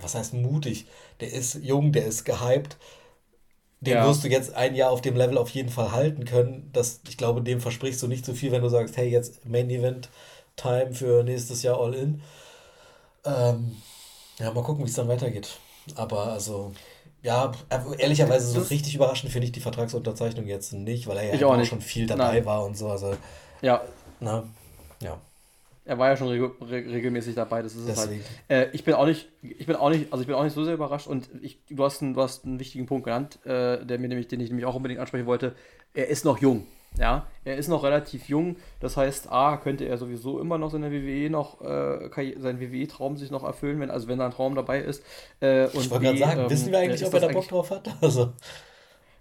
was 0.01 0.15
heißt 0.15 0.33
mutig? 0.33 0.87
Der 1.19 1.31
ist 1.31 1.55
jung, 1.55 1.91
der 1.91 2.05
ist 2.05 2.25
gehypt. 2.25 2.77
Den 3.81 3.95
ja. 3.95 4.07
wirst 4.07 4.23
du 4.23 4.29
jetzt 4.29 4.53
ein 4.53 4.75
Jahr 4.75 4.91
auf 4.91 5.01
dem 5.01 5.15
Level 5.15 5.37
auf 5.37 5.49
jeden 5.49 5.69
Fall 5.69 5.91
halten 5.91 6.23
können. 6.23 6.69
Das, 6.71 7.01
ich 7.07 7.17
glaube, 7.17 7.41
dem 7.41 7.59
versprichst 7.59 8.01
du 8.01 8.07
nicht 8.07 8.25
so 8.25 8.33
viel, 8.33 8.51
wenn 8.51 8.61
du 8.61 8.69
sagst, 8.69 8.95
hey, 8.95 9.09
jetzt 9.09 9.45
Main 9.45 9.69
Event 9.69 10.09
Time 10.55 10.93
für 10.93 11.23
nächstes 11.23 11.63
Jahr 11.63 11.79
All 11.79 11.93
In. 11.93 12.21
Ähm, 13.25 13.75
ja, 14.39 14.51
mal 14.51 14.63
gucken, 14.63 14.85
wie 14.85 14.89
es 14.89 14.95
dann 14.95 15.07
weitergeht. 15.07 15.49
Aber 15.95 16.27
also. 16.27 16.73
Ja, 17.21 17.53
ehrlicherweise 17.97 18.47
so 18.47 18.59
richtig 18.59 18.95
überraschend 18.95 19.31
finde 19.31 19.45
ich 19.45 19.53
die 19.53 19.61
Vertragsunterzeichnung 19.61 20.45
jetzt 20.45 20.73
nicht, 20.73 21.07
weil 21.07 21.17
er 21.17 21.35
ja 21.35 21.47
auch, 21.47 21.57
auch 21.57 21.63
schon 21.63 21.79
viel 21.79 22.05
dabei 22.05 22.33
Nein. 22.33 22.45
war 22.45 22.65
und 22.65 22.77
so. 22.77 22.89
Also, 22.89 23.15
ja. 23.61 23.81
Na, 24.19 24.43
ja. 24.99 25.17
Er 25.85 25.97
war 25.97 26.09
ja 26.09 26.17
schon 26.17 26.29
reg 26.29 26.51
regelmäßig 26.61 27.35
dabei, 27.35 27.61
das 27.61 27.75
ist 27.75 27.87
Deswegen. 27.87 28.21
es 28.21 28.49
halt. 28.49 28.69
Äh, 28.71 28.75
ich 28.75 28.85
bin 28.85 28.93
auch 28.93 29.05
nicht, 29.05 29.27
ich 29.41 29.65
bin 29.65 29.75
auch 29.75 29.89
nicht, 29.89 30.11
also 30.13 30.21
ich 30.21 30.27
bin 30.27 30.35
auch 30.35 30.43
nicht 30.43 30.53
so 30.53 30.63
sehr 30.63 30.75
überrascht 30.75 31.07
und 31.07 31.29
ich, 31.41 31.59
du, 31.69 31.83
hast 31.83 32.01
einen, 32.01 32.13
du 32.13 32.21
hast 32.21 32.45
einen 32.45 32.59
wichtigen 32.59 32.85
Punkt 32.85 33.05
genannt, 33.05 33.39
äh, 33.45 33.85
der 33.85 33.99
mir 33.99 34.07
nämlich, 34.07 34.27
den 34.27 34.39
ich 34.39 34.49
nämlich 34.49 34.65
auch 34.65 34.75
unbedingt 34.75 35.01
ansprechen 35.01 35.25
wollte. 35.25 35.55
Er 35.93 36.07
ist 36.07 36.23
noch 36.23 36.39
jung. 36.39 36.65
Ja, 36.97 37.25
er 37.43 37.57
ist 37.57 37.67
noch 37.67 37.83
relativ 37.83 38.29
jung. 38.29 38.55
Das 38.79 38.97
heißt, 38.97 39.31
A, 39.31 39.57
könnte 39.57 39.85
er 39.85 39.97
sowieso 39.97 40.39
immer 40.39 40.57
noch 40.57 40.69
seine 40.69 40.91
WWE 40.91 41.29
noch, 41.29 41.61
äh, 41.61 42.09
seinen 42.39 42.59
WWE-Traum 42.59 43.17
sich 43.17 43.31
noch 43.31 43.43
erfüllen, 43.43 43.79
wenn, 43.79 43.89
also 43.89 44.07
wenn 44.07 44.19
da 44.19 44.25
ein 44.25 44.31
Traum 44.31 44.55
dabei 44.55 44.79
ist. 44.79 45.03
Äh, 45.41 45.67
ich 45.67 45.89
wollte 45.89 46.05
gerade 46.05 46.19
sagen, 46.19 46.41
ähm, 46.41 46.49
wissen 46.49 46.71
wir 46.71 46.79
eigentlich, 46.79 47.05
ob 47.05 47.13
er 47.13 47.19
da 47.19 47.27
Bock 47.29 47.47
drauf 47.47 47.71
hat? 47.71 47.89
Also. 48.01 48.33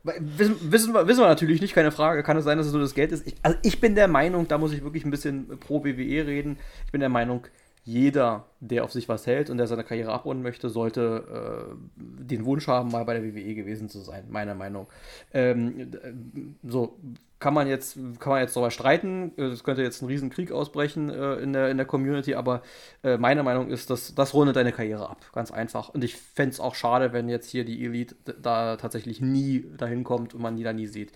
Wissen, 0.04 0.56
wissen, 0.72 0.92
wir, 0.94 1.06
wissen 1.06 1.20
wir 1.20 1.28
natürlich 1.28 1.60
nicht, 1.60 1.74
keine 1.74 1.92
Frage. 1.92 2.22
Kann 2.24 2.36
es 2.36 2.44
sein, 2.44 2.58
dass 2.58 2.66
es 2.66 2.72
nur 2.72 2.82
das 2.82 2.94
Geld 2.94 3.12
ist? 3.12 3.26
Ich, 3.26 3.36
also 3.42 3.56
ich 3.62 3.80
bin 3.80 3.94
der 3.94 4.08
Meinung, 4.08 4.48
da 4.48 4.58
muss 4.58 4.72
ich 4.72 4.82
wirklich 4.82 5.04
ein 5.04 5.10
bisschen 5.12 5.58
pro 5.60 5.84
WWE 5.84 6.26
reden. 6.26 6.58
Ich 6.86 6.92
bin 6.92 7.00
der 7.00 7.08
Meinung, 7.08 7.46
jeder, 7.84 8.46
der 8.60 8.84
auf 8.84 8.92
sich 8.92 9.08
was 9.08 9.26
hält 9.26 9.50
und 9.50 9.58
der 9.58 9.66
seine 9.66 9.84
Karriere 9.84 10.12
abrunden 10.12 10.42
möchte, 10.42 10.68
sollte 10.68 11.68
äh, 11.68 11.74
den 11.96 12.44
Wunsch 12.44 12.68
haben, 12.68 12.90
mal 12.90 13.04
bei 13.04 13.14
der 13.14 13.24
WWE 13.24 13.54
gewesen 13.54 13.88
zu 13.88 14.00
sein, 14.00 14.24
meiner 14.30 14.54
Meinung. 14.54 14.86
Ähm, 15.32 15.90
so, 16.62 16.96
kann 17.42 17.54
man 17.54 17.66
jetzt, 17.66 17.98
kann 18.20 18.30
man 18.30 18.40
jetzt 18.40 18.54
darüber 18.54 18.70
streiten. 18.70 19.32
Es 19.36 19.64
könnte 19.64 19.82
jetzt 19.82 20.00
ein 20.00 20.06
Riesenkrieg 20.06 20.52
ausbrechen 20.52 21.10
äh, 21.10 21.34
in, 21.34 21.52
der, 21.52 21.70
in 21.70 21.76
der 21.76 21.86
Community, 21.86 22.36
aber 22.36 22.62
äh, 23.02 23.16
meine 23.16 23.42
Meinung 23.42 23.68
ist, 23.68 23.90
dass 23.90 24.14
das 24.14 24.32
rundet 24.32 24.54
deine 24.54 24.70
Karriere 24.70 25.10
ab. 25.10 25.18
Ganz 25.32 25.50
einfach. 25.50 25.88
Und 25.88 26.04
ich 26.04 26.14
fände 26.14 26.52
es 26.52 26.60
auch 26.60 26.76
schade, 26.76 27.12
wenn 27.12 27.28
jetzt 27.28 27.50
hier 27.50 27.64
die 27.64 27.84
Elite 27.84 28.14
da 28.40 28.76
tatsächlich 28.76 29.20
nie 29.20 29.66
dahin 29.76 30.04
kommt 30.04 30.34
und 30.34 30.40
man 30.40 30.56
die 30.56 30.62
da 30.62 30.72
nie 30.72 30.86
sieht. 30.86 31.10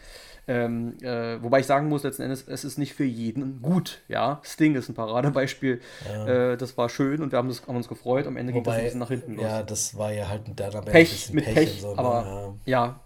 Ähm, 0.49 0.97
äh, 1.03 1.42
wobei 1.42 1.61
ich 1.61 1.66
sagen 1.66 1.88
muss, 1.88 2.05
letzten 2.05 2.22
Endes, 2.22 2.47
es 2.47 2.64
ist 2.64 2.78
nicht 2.78 2.94
für 2.94 3.05
jeden 3.05 3.62
gut. 3.62 4.03
Ja, 4.07 4.40
Sting 4.44 4.76
ist 4.76 4.88
ein 4.88 4.94
Paradebeispiel. 4.94 5.80
Ja. 6.09 6.53
Äh, 6.53 6.57
das 6.57 6.78
war 6.78 6.88
schön 6.88 7.22
und 7.22 7.32
wir 7.32 7.38
haben, 7.38 7.49
das, 7.49 7.66
haben 7.66 7.76
uns 7.76 7.88
gefreut. 7.88 8.26
Am 8.26 8.36
Ende 8.36 8.53
geht 8.53 8.66
das 8.66 8.74
ein 8.74 8.84
bisschen 8.84 9.01
nach 9.01 9.09
hinten 9.09 9.34
los. 9.34 9.44
Ja, 9.44 9.62
das 9.62 9.99
war 9.99 10.12
ja 10.12 10.28
halt 10.28 10.42
der 10.59 10.70
Pech 10.82 11.32
mit 11.32 11.44
Pech. 11.44 11.55
Pech 11.55 11.80
so, 11.82 11.92
ne? 11.92 11.99
aber 11.99 12.57
ja. 12.64 12.84
ja, 12.84 13.01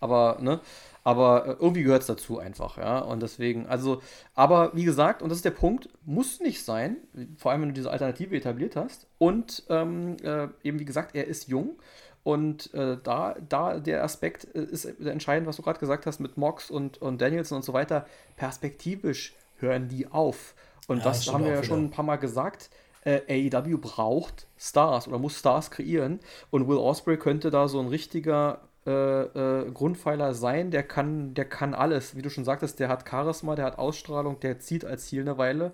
aber 0.00 0.38
ne. 0.40 0.60
Aber 1.04 1.46
äh, 1.46 1.56
irgendwie 1.60 1.82
gehört 1.82 2.00
es 2.00 2.06
dazu 2.08 2.38
einfach, 2.38 2.78
ja. 2.78 2.98
Und 2.98 3.22
deswegen, 3.22 3.66
also, 3.66 4.00
aber 4.34 4.72
wie 4.74 4.84
gesagt, 4.84 5.22
und 5.22 5.28
das 5.28 5.38
ist 5.38 5.44
der 5.44 5.50
Punkt, 5.50 5.90
muss 6.04 6.40
nicht 6.40 6.64
sein, 6.64 6.96
vor 7.36 7.52
allem 7.52 7.60
wenn 7.60 7.68
du 7.68 7.74
diese 7.74 7.90
Alternative 7.90 8.34
etabliert 8.34 8.74
hast. 8.74 9.06
Und 9.18 9.62
ähm, 9.68 10.16
äh, 10.22 10.48
eben 10.62 10.80
wie 10.80 10.84
gesagt, 10.84 11.14
er 11.14 11.26
ist 11.26 11.48
jung. 11.48 11.78
Und 12.22 12.72
äh, 12.72 12.96
da, 13.02 13.36
da 13.46 13.78
der 13.78 14.02
Aspekt 14.02 14.48
äh, 14.54 14.62
ist 14.62 14.86
entscheidend, 14.86 15.46
was 15.46 15.56
du 15.56 15.62
gerade 15.62 15.78
gesagt 15.78 16.06
hast 16.06 16.20
mit 16.20 16.38
Mox 16.38 16.70
und, 16.70 17.00
und 17.02 17.20
Danielson 17.20 17.56
und 17.56 17.64
so 17.64 17.74
weiter. 17.74 18.06
Perspektivisch 18.36 19.34
hören 19.58 19.88
die 19.88 20.10
auf. 20.10 20.54
Und 20.86 20.98
ja, 20.98 21.04
das 21.04 21.30
haben 21.30 21.44
wir 21.44 21.52
ja 21.52 21.62
schon 21.62 21.84
ein 21.84 21.90
paar 21.90 22.04
Mal 22.04 22.16
gesagt. 22.16 22.70
Äh, 23.04 23.50
AEW 23.52 23.76
braucht 23.76 24.46
Stars 24.56 25.06
oder 25.06 25.18
muss 25.18 25.38
Stars 25.38 25.70
kreieren. 25.70 26.20
Und 26.50 26.66
Will 26.66 26.78
Osprey 26.78 27.18
könnte 27.18 27.50
da 27.50 27.68
so 27.68 27.78
ein 27.78 27.88
richtiger 27.88 28.62
äh, 28.86 28.90
äh, 28.90 29.70
Grundpfeiler 29.70 30.34
sein. 30.34 30.70
Der 30.70 30.82
kann, 30.82 31.34
der 31.34 31.46
kann 31.46 31.74
alles. 31.74 32.16
Wie 32.16 32.22
du 32.22 32.30
schon 32.30 32.44
sagtest, 32.44 32.80
der 32.80 32.88
hat 32.88 33.08
Charisma, 33.08 33.54
der 33.54 33.64
hat 33.64 33.78
Ausstrahlung, 33.78 34.40
der 34.40 34.58
zieht 34.58 34.84
als 34.84 35.06
Ziel 35.06 35.22
eine 35.22 35.38
Weile 35.38 35.72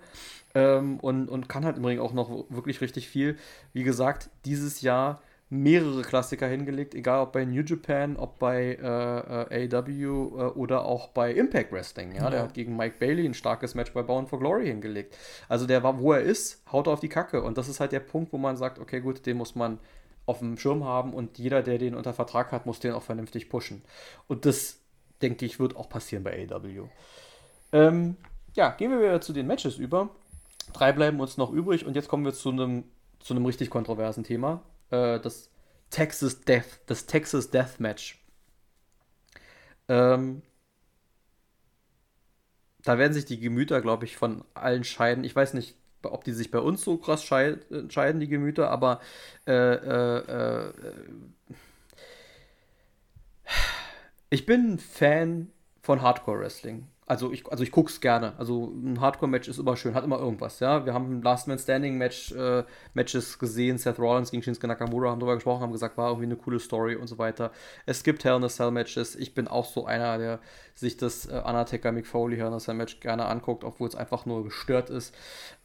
ähm, 0.55 0.99
und, 0.99 1.27
und 1.29 1.49
kann 1.49 1.65
halt 1.65 1.77
im 1.77 1.85
Ring 1.85 1.99
auch 1.99 2.13
noch 2.13 2.45
wirklich 2.49 2.81
richtig 2.81 3.09
viel. 3.09 3.37
Wie 3.73 3.83
gesagt, 3.83 4.29
dieses 4.45 4.81
Jahr 4.81 5.21
mehrere 5.51 6.01
Klassiker 6.01 6.47
hingelegt, 6.47 6.95
egal 6.95 7.23
ob 7.23 7.33
bei 7.33 7.43
New 7.43 7.61
Japan, 7.61 8.15
ob 8.15 8.39
bei 8.39 8.77
äh, 8.81 9.65
äh, 9.65 9.75
AW 9.75 9.91
e 9.91 10.05
äh, 10.05 10.07
oder 10.07 10.85
auch 10.85 11.09
bei 11.09 11.33
Impact 11.33 11.73
Wrestling. 11.73 12.15
Ja? 12.15 12.23
ja? 12.23 12.29
Der 12.29 12.41
hat 12.43 12.53
gegen 12.53 12.77
Mike 12.77 12.95
Bailey 12.99 13.25
ein 13.25 13.33
starkes 13.33 13.75
Match 13.75 13.91
bei 13.91 14.01
Bound 14.01 14.29
for 14.29 14.39
Glory 14.39 14.67
hingelegt. 14.67 15.17
Also 15.49 15.67
der 15.67 15.83
war, 15.83 15.99
wo 15.99 16.13
er 16.13 16.21
ist, 16.21 16.63
haut 16.71 16.87
auf 16.87 17.01
die 17.01 17.09
Kacke. 17.09 17.43
Und 17.43 17.57
das 17.57 17.67
ist 17.67 17.81
halt 17.81 17.91
der 17.91 17.99
Punkt, 17.99 18.31
wo 18.31 18.37
man 18.37 18.55
sagt, 18.55 18.79
okay, 18.79 19.01
gut, 19.01 19.25
den 19.25 19.35
muss 19.35 19.53
man 19.53 19.79
auf 20.31 20.39
dem 20.39 20.57
Schirm 20.57 20.83
haben 20.83 21.13
und 21.13 21.37
jeder, 21.37 21.61
der 21.61 21.77
den 21.77 21.95
unter 21.95 22.13
Vertrag 22.13 22.51
hat, 22.51 22.65
muss 22.65 22.79
den 22.79 22.93
auch 22.93 23.03
vernünftig 23.03 23.49
pushen. 23.49 23.83
Und 24.27 24.45
das, 24.45 24.79
denke 25.21 25.45
ich, 25.45 25.59
wird 25.59 25.75
auch 25.75 25.89
passieren 25.89 26.23
bei 26.23 26.47
AW. 26.49 26.87
Ähm, 27.73 28.17
ja, 28.53 28.71
gehen 28.71 28.91
wir 28.91 28.99
wieder 28.99 29.21
zu 29.21 29.33
den 29.33 29.47
Matches 29.47 29.77
über. 29.77 30.09
Drei 30.73 30.91
bleiben 30.91 31.19
uns 31.19 31.37
noch 31.37 31.51
übrig 31.51 31.85
und 31.85 31.95
jetzt 31.95 32.07
kommen 32.07 32.25
wir 32.25 32.33
zu 32.33 32.49
einem 32.49 32.83
zu 33.21 33.33
einem 33.33 33.45
richtig 33.45 33.69
kontroversen 33.69 34.23
Thema. 34.23 34.63
Äh, 34.89 35.19
das 35.19 35.49
Texas 35.89 36.41
Death, 36.41 36.79
das 36.87 37.05
Texas 37.05 37.49
Death 37.51 37.79
Match. 37.79 38.19
Ähm, 39.87 40.41
da 42.83 42.97
werden 42.97 43.13
sich 43.13 43.25
die 43.25 43.39
Gemüter, 43.39 43.81
glaube 43.81 44.05
ich, 44.05 44.17
von 44.17 44.43
allen 44.53 44.83
scheiden. 44.83 45.23
Ich 45.23 45.35
weiß 45.35 45.53
nicht, 45.53 45.75
ob 46.03 46.23
die 46.23 46.33
sich 46.33 46.51
bei 46.51 46.59
uns 46.59 46.83
so 46.83 46.97
krass 46.97 47.23
scheiden, 47.23 48.19
die 48.19 48.27
Gemüter, 48.27 48.69
aber 48.69 48.99
äh, 49.47 49.53
äh, 49.53 50.67
äh, 50.67 50.73
ich 54.29 54.45
bin 54.45 54.79
Fan 54.79 55.51
von 55.81 56.01
Hardcore 56.01 56.39
Wrestling 56.39 56.87
also 57.11 57.33
ich, 57.33 57.45
also 57.51 57.61
ich 57.61 57.71
gucke 57.71 57.91
es 57.91 57.99
gerne. 57.99 58.31
Also 58.37 58.71
ein 58.73 59.01
Hardcore-Match 59.01 59.49
ist 59.49 59.59
immer 59.59 59.75
schön, 59.75 59.95
hat 59.95 60.05
immer 60.05 60.17
irgendwas, 60.17 60.61
ja. 60.61 60.85
Wir 60.85 60.93
haben 60.93 61.21
Last 61.21 61.45
Man 61.45 61.59
Standing 61.59 61.97
Match, 61.97 62.31
äh, 62.31 62.63
Matches 62.93 63.37
gesehen, 63.37 63.77
Seth 63.77 63.99
Rollins 63.99 64.31
gegen 64.31 64.41
Shinsuke 64.41 64.65
Nakamura, 64.65 65.11
haben 65.11 65.19
darüber 65.19 65.35
gesprochen, 65.35 65.61
haben 65.61 65.73
gesagt, 65.73 65.97
war 65.97 66.07
irgendwie 66.07 66.27
eine 66.27 66.37
coole 66.37 66.61
Story 66.61 66.95
und 66.95 67.07
so 67.07 67.17
weiter. 67.17 67.51
Es 67.85 68.03
gibt 68.03 68.23
Hell 68.23 68.37
in 68.37 68.45
a 68.45 68.47
Cell 68.47 68.71
Matches. 68.71 69.17
Ich 69.17 69.33
bin 69.33 69.49
auch 69.49 69.65
so 69.65 69.85
einer, 69.85 70.17
der 70.17 70.39
sich 70.73 70.95
das 70.95 71.25
äh, 71.25 71.33
Undertaker 71.33 71.91
Mick 71.91 72.07
Foley 72.07 72.37
Hell 72.37 72.47
in 72.47 72.53
a 72.53 72.59
Cell 72.59 72.75
Match 72.75 73.01
gerne 73.01 73.25
anguckt, 73.25 73.65
obwohl 73.65 73.89
es 73.89 73.95
einfach 73.95 74.25
nur 74.25 74.45
gestört 74.45 74.89
ist. 74.89 75.13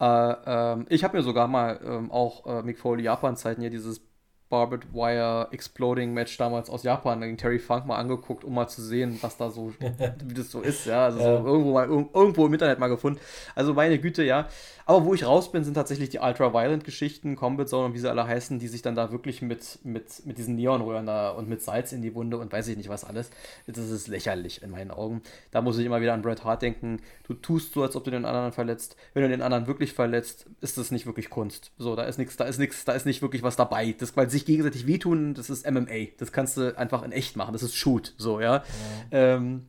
Äh, 0.00 0.04
ähm, 0.46 0.86
ich 0.88 1.04
habe 1.04 1.16
mir 1.16 1.22
sogar 1.22 1.46
mal 1.46 1.78
ähm, 1.84 2.10
auch 2.10 2.44
äh, 2.46 2.62
Mick 2.64 2.78
Foley 2.78 3.04
Japan-Zeiten 3.04 3.60
hier 3.60 3.70
dieses 3.70 4.00
Barbed 4.48 4.92
Wire 4.92 5.48
Exploding 5.50 6.14
Match 6.14 6.36
damals 6.36 6.70
aus 6.70 6.82
Japan 6.82 7.20
gegen 7.20 7.36
Terry 7.36 7.58
Funk 7.58 7.86
mal 7.86 7.96
angeguckt, 7.96 8.44
um 8.44 8.54
mal 8.54 8.68
zu 8.68 8.82
sehen, 8.82 9.18
was 9.20 9.36
da 9.36 9.50
so, 9.50 9.72
wie 10.24 10.34
das 10.34 10.50
so 10.50 10.60
ist, 10.60 10.86
ja. 10.86 11.06
Also 11.06 11.18
ja. 11.18 11.40
So 11.42 11.46
irgendwo 11.46 11.72
mal 11.72 11.88
irgendwo 11.88 12.46
im 12.46 12.52
Internet 12.52 12.78
mal 12.78 12.88
gefunden. 12.88 13.20
Also 13.54 13.74
meine 13.74 13.98
Güte, 13.98 14.22
ja. 14.22 14.48
Aber 14.88 15.04
wo 15.04 15.14
ich 15.14 15.26
raus 15.26 15.50
bin, 15.50 15.64
sind 15.64 15.74
tatsächlich 15.74 16.10
die 16.10 16.20
Ultra-Violent-Geschichten, 16.20 17.34
Combat 17.34 17.68
Zone 17.68 17.86
und 17.86 17.94
wie 17.94 17.98
sie 17.98 18.08
alle 18.08 18.24
heißen, 18.24 18.60
die 18.60 18.68
sich 18.68 18.82
dann 18.82 18.94
da 18.94 19.10
wirklich 19.10 19.42
mit, 19.42 19.80
mit, 19.82 20.24
mit 20.24 20.38
diesen 20.38 20.54
Neonröhren 20.54 21.06
da 21.06 21.30
und 21.30 21.48
mit 21.48 21.60
Salz 21.60 21.90
in 21.90 22.02
die 22.02 22.14
Wunde 22.14 22.38
und 22.38 22.52
weiß 22.52 22.68
ich 22.68 22.76
nicht 22.76 22.88
was 22.88 23.04
alles. 23.04 23.30
Das 23.66 23.90
ist 23.90 24.06
lächerlich 24.06 24.62
in 24.62 24.70
meinen 24.70 24.92
Augen. 24.92 25.22
Da 25.50 25.60
muss 25.60 25.76
ich 25.78 25.86
immer 25.86 26.00
wieder 26.00 26.14
an 26.14 26.22
Bret 26.22 26.44
Hart 26.44 26.62
denken. 26.62 27.00
Du 27.26 27.34
tust 27.34 27.72
so, 27.72 27.82
als 27.82 27.96
ob 27.96 28.04
du 28.04 28.12
den 28.12 28.24
anderen 28.24 28.52
verletzt. 28.52 28.94
Wenn 29.12 29.24
du 29.24 29.28
den 29.28 29.42
anderen 29.42 29.66
wirklich 29.66 29.92
verletzt, 29.92 30.46
ist 30.60 30.78
das 30.78 30.92
nicht 30.92 31.04
wirklich 31.04 31.30
Kunst. 31.30 31.72
So, 31.78 31.96
da 31.96 32.04
ist 32.04 32.18
nichts, 32.18 32.36
da 32.36 32.44
ist 32.44 32.58
nichts, 32.58 32.84
da 32.84 32.92
ist 32.92 33.06
nicht 33.06 33.22
wirklich 33.22 33.42
was 33.42 33.56
dabei. 33.56 33.92
Das, 33.98 34.16
weil 34.16 34.30
sich 34.36 34.46
gegenseitig 34.46 34.86
wehtun, 34.86 35.34
das 35.34 35.50
ist 35.50 35.68
MMA. 35.70 36.08
Das 36.18 36.32
kannst 36.32 36.56
du 36.56 36.76
einfach 36.78 37.02
in 37.02 37.12
echt 37.12 37.36
machen. 37.36 37.52
Das 37.52 37.62
ist 37.62 37.74
Shoot, 37.74 38.14
so, 38.16 38.40
ja. 38.40 38.56
ja. 38.56 38.64
Ähm, 39.10 39.66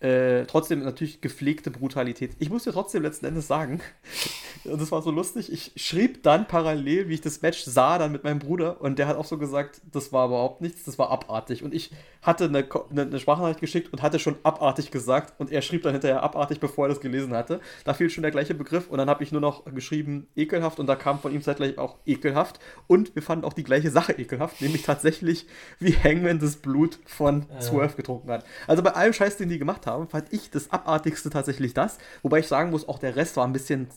äh, 0.00 0.44
trotzdem 0.46 0.84
natürlich 0.84 1.20
gepflegte 1.20 1.72
Brutalität. 1.72 2.36
Ich 2.38 2.50
muss 2.50 2.62
dir 2.62 2.72
trotzdem 2.72 3.02
letzten 3.02 3.26
Endes 3.26 3.48
sagen, 3.48 3.80
und 4.64 4.80
das 4.80 4.92
war 4.92 5.02
so 5.02 5.10
lustig, 5.10 5.52
ich 5.52 5.72
schrieb 5.74 6.22
dann 6.22 6.46
parallel, 6.46 7.08
wie 7.08 7.14
ich 7.14 7.20
das 7.20 7.42
Match 7.42 7.64
sah, 7.64 7.98
dann 7.98 8.12
mit 8.12 8.22
meinem 8.22 8.38
Bruder 8.38 8.80
und 8.80 8.98
der 8.98 9.08
hat 9.08 9.16
auch 9.16 9.24
so 9.24 9.38
gesagt, 9.38 9.80
das 9.90 10.12
war 10.12 10.26
überhaupt 10.26 10.60
nichts, 10.60 10.84
das 10.84 10.98
war 10.98 11.10
abartig. 11.10 11.64
Und 11.64 11.74
ich 11.74 11.90
hatte 12.22 12.44
eine, 12.44 12.66
eine, 12.90 13.02
eine 13.02 13.20
Sprachnachricht 13.20 13.60
geschickt 13.60 13.92
und 13.92 14.02
hatte 14.02 14.18
schon 14.18 14.36
abartig 14.42 14.90
gesagt 14.90 15.34
und 15.38 15.50
er 15.52 15.62
schrieb 15.62 15.82
dann 15.82 15.92
hinterher 15.92 16.22
abartig, 16.22 16.60
bevor 16.60 16.86
er 16.86 16.88
das 16.90 17.00
gelesen 17.00 17.34
hatte. 17.34 17.60
Da 17.84 17.94
fiel 17.94 18.10
schon 18.10 18.22
der 18.22 18.30
gleiche 18.30 18.54
Begriff 18.54 18.88
und 18.88 18.98
dann 18.98 19.08
habe 19.08 19.22
ich 19.22 19.32
nur 19.32 19.40
noch 19.40 19.64
geschrieben 19.66 20.26
ekelhaft 20.36 20.80
und 20.80 20.86
da 20.86 20.96
kam 20.96 21.20
von 21.20 21.32
ihm 21.32 21.42
zeitgleich 21.42 21.78
auch 21.78 21.96
ekelhaft 22.06 22.58
und 22.86 23.14
wir 23.14 23.22
fanden 23.22 23.44
auch 23.44 23.52
die 23.52 23.64
gleiche 23.64 23.90
Sache 23.90 24.12
ekelhaft, 24.12 24.60
nämlich 24.60 24.82
tatsächlich, 24.82 25.46
wie 25.78 25.92
Hangman 25.92 26.38
das 26.38 26.56
Blut 26.56 26.98
von 27.06 27.46
Swerve 27.60 27.96
getrunken 27.96 28.30
hat. 28.30 28.44
Also 28.66 28.82
bei 28.82 28.90
allem 28.90 29.12
Scheiß, 29.12 29.36
den 29.36 29.48
die 29.48 29.58
gemacht 29.58 29.86
haben, 29.86 30.08
fand 30.08 30.32
ich 30.32 30.50
das 30.50 30.70
Abartigste 30.70 31.30
tatsächlich 31.30 31.74
das. 31.74 31.98
Wobei 32.22 32.40
ich 32.40 32.48
sagen 32.48 32.70
muss, 32.70 32.88
auch 32.88 32.98
der 32.98 33.16
Rest 33.16 33.36
war 33.36 33.46
ein 33.46 33.52
bisschen 33.52 33.88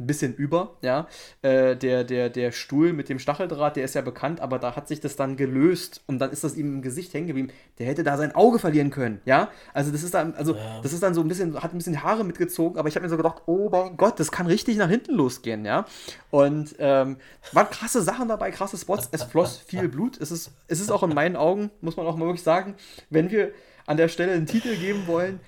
ein 0.00 0.06
bisschen 0.06 0.34
über, 0.34 0.76
ja. 0.82 1.06
Äh, 1.42 1.76
der, 1.76 2.04
der, 2.04 2.30
der 2.30 2.52
Stuhl 2.52 2.92
mit 2.92 3.08
dem 3.08 3.18
Stacheldraht, 3.18 3.76
der 3.76 3.84
ist 3.84 3.94
ja 3.94 4.00
bekannt, 4.00 4.40
aber 4.40 4.58
da 4.58 4.74
hat 4.74 4.88
sich 4.88 5.00
das 5.00 5.16
dann 5.16 5.36
gelöst 5.36 6.02
und 6.06 6.18
dann 6.18 6.30
ist 6.30 6.42
das 6.42 6.56
ihm 6.56 6.74
im 6.74 6.82
Gesicht 6.82 7.12
hängen 7.14 7.26
geblieben. 7.26 7.50
Der 7.78 7.86
hätte 7.86 8.02
da 8.02 8.16
sein 8.16 8.34
Auge 8.34 8.58
verlieren 8.58 8.90
können, 8.90 9.20
ja. 9.24 9.50
Also 9.74 9.92
das 9.92 10.02
ist 10.02 10.14
dann, 10.14 10.34
also 10.34 10.56
ja. 10.56 10.80
das 10.82 10.92
ist 10.92 11.02
dann 11.02 11.14
so 11.14 11.20
ein 11.20 11.28
bisschen, 11.28 11.62
hat 11.62 11.72
ein 11.72 11.78
bisschen 11.78 12.02
Haare 12.02 12.24
mitgezogen, 12.24 12.78
aber 12.78 12.88
ich 12.88 12.96
habe 12.96 13.04
mir 13.04 13.10
so 13.10 13.16
gedacht, 13.16 13.42
oh 13.46 13.68
mein 13.70 13.96
Gott, 13.96 14.18
das 14.18 14.32
kann 14.32 14.46
richtig 14.46 14.76
nach 14.76 14.88
hinten 14.88 15.14
losgehen, 15.14 15.64
ja. 15.64 15.84
Und 16.30 16.74
ähm, 16.78 17.18
waren 17.52 17.70
krasse 17.70 18.02
Sachen 18.02 18.28
dabei, 18.28 18.50
krasse 18.50 18.78
Spots, 18.78 19.08
es 19.12 19.22
floss 19.22 19.58
viel 19.58 19.88
Blut. 19.88 20.18
Es 20.20 20.30
ist, 20.30 20.52
es 20.66 20.80
ist 20.80 20.90
auch 20.90 21.02
in 21.02 21.14
meinen 21.14 21.36
Augen, 21.36 21.70
muss 21.80 21.96
man 21.96 22.06
auch 22.06 22.16
mal 22.16 22.26
wirklich 22.26 22.42
sagen, 22.42 22.74
wenn 23.10 23.30
wir 23.30 23.52
an 23.86 23.96
der 23.96 24.08
Stelle 24.08 24.32
einen 24.32 24.46
Titel 24.46 24.76
geben 24.76 25.06
wollen. 25.06 25.40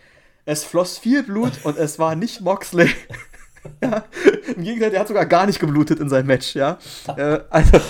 Es 0.45 0.65
floss 0.65 0.99
viel 0.99 1.23
Blut 1.23 1.53
und 1.63 1.79
es 1.79 2.01
war 2.01 2.17
nicht 2.17 2.41
Moxley. 2.41 2.91
Ja. 3.83 4.05
Im 4.57 4.63
Gegenteil, 4.65 4.91
der 4.91 5.01
hat 5.01 5.09
sogar 5.09 5.27
gar 5.27 5.47
nicht 5.47 5.61
geblutet 5.61 6.01
in 6.01 6.09
seinem 6.09 6.27
Match, 6.27 6.55
ja. 6.55 6.79
Äh, 7.17 7.41
also, 7.51 7.81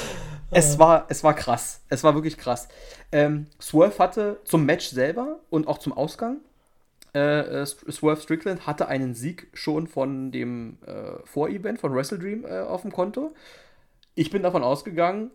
es, 0.50 0.78
war, 0.78 1.06
es 1.08 1.24
war 1.24 1.34
krass. 1.34 1.80
Es 1.88 2.04
war 2.04 2.14
wirklich 2.14 2.36
krass. 2.36 2.68
Ähm, 3.10 3.46
Swerve 3.60 3.98
hatte 3.98 4.40
zum 4.44 4.64
Match 4.64 4.88
selber 4.88 5.40
und 5.50 5.66
auch 5.66 5.78
zum 5.78 5.92
Ausgang, 5.92 6.38
äh, 7.14 7.60
äh 7.62 7.66
Swerve 7.66 8.20
Strickland 8.20 8.66
hatte 8.66 8.88
einen 8.88 9.14
Sieg 9.14 9.48
schon 9.52 9.86
von 9.86 10.30
dem 10.30 10.78
äh, 10.86 11.24
Vorevent 11.24 11.80
von 11.80 11.94
Wrestle 11.94 12.18
Dream 12.18 12.44
äh, 12.44 12.60
auf 12.60 12.82
dem 12.82 12.92
Konto. 12.92 13.34
Ich 14.14 14.30
bin 14.30 14.42
davon 14.42 14.62
ausgegangen, 14.62 15.30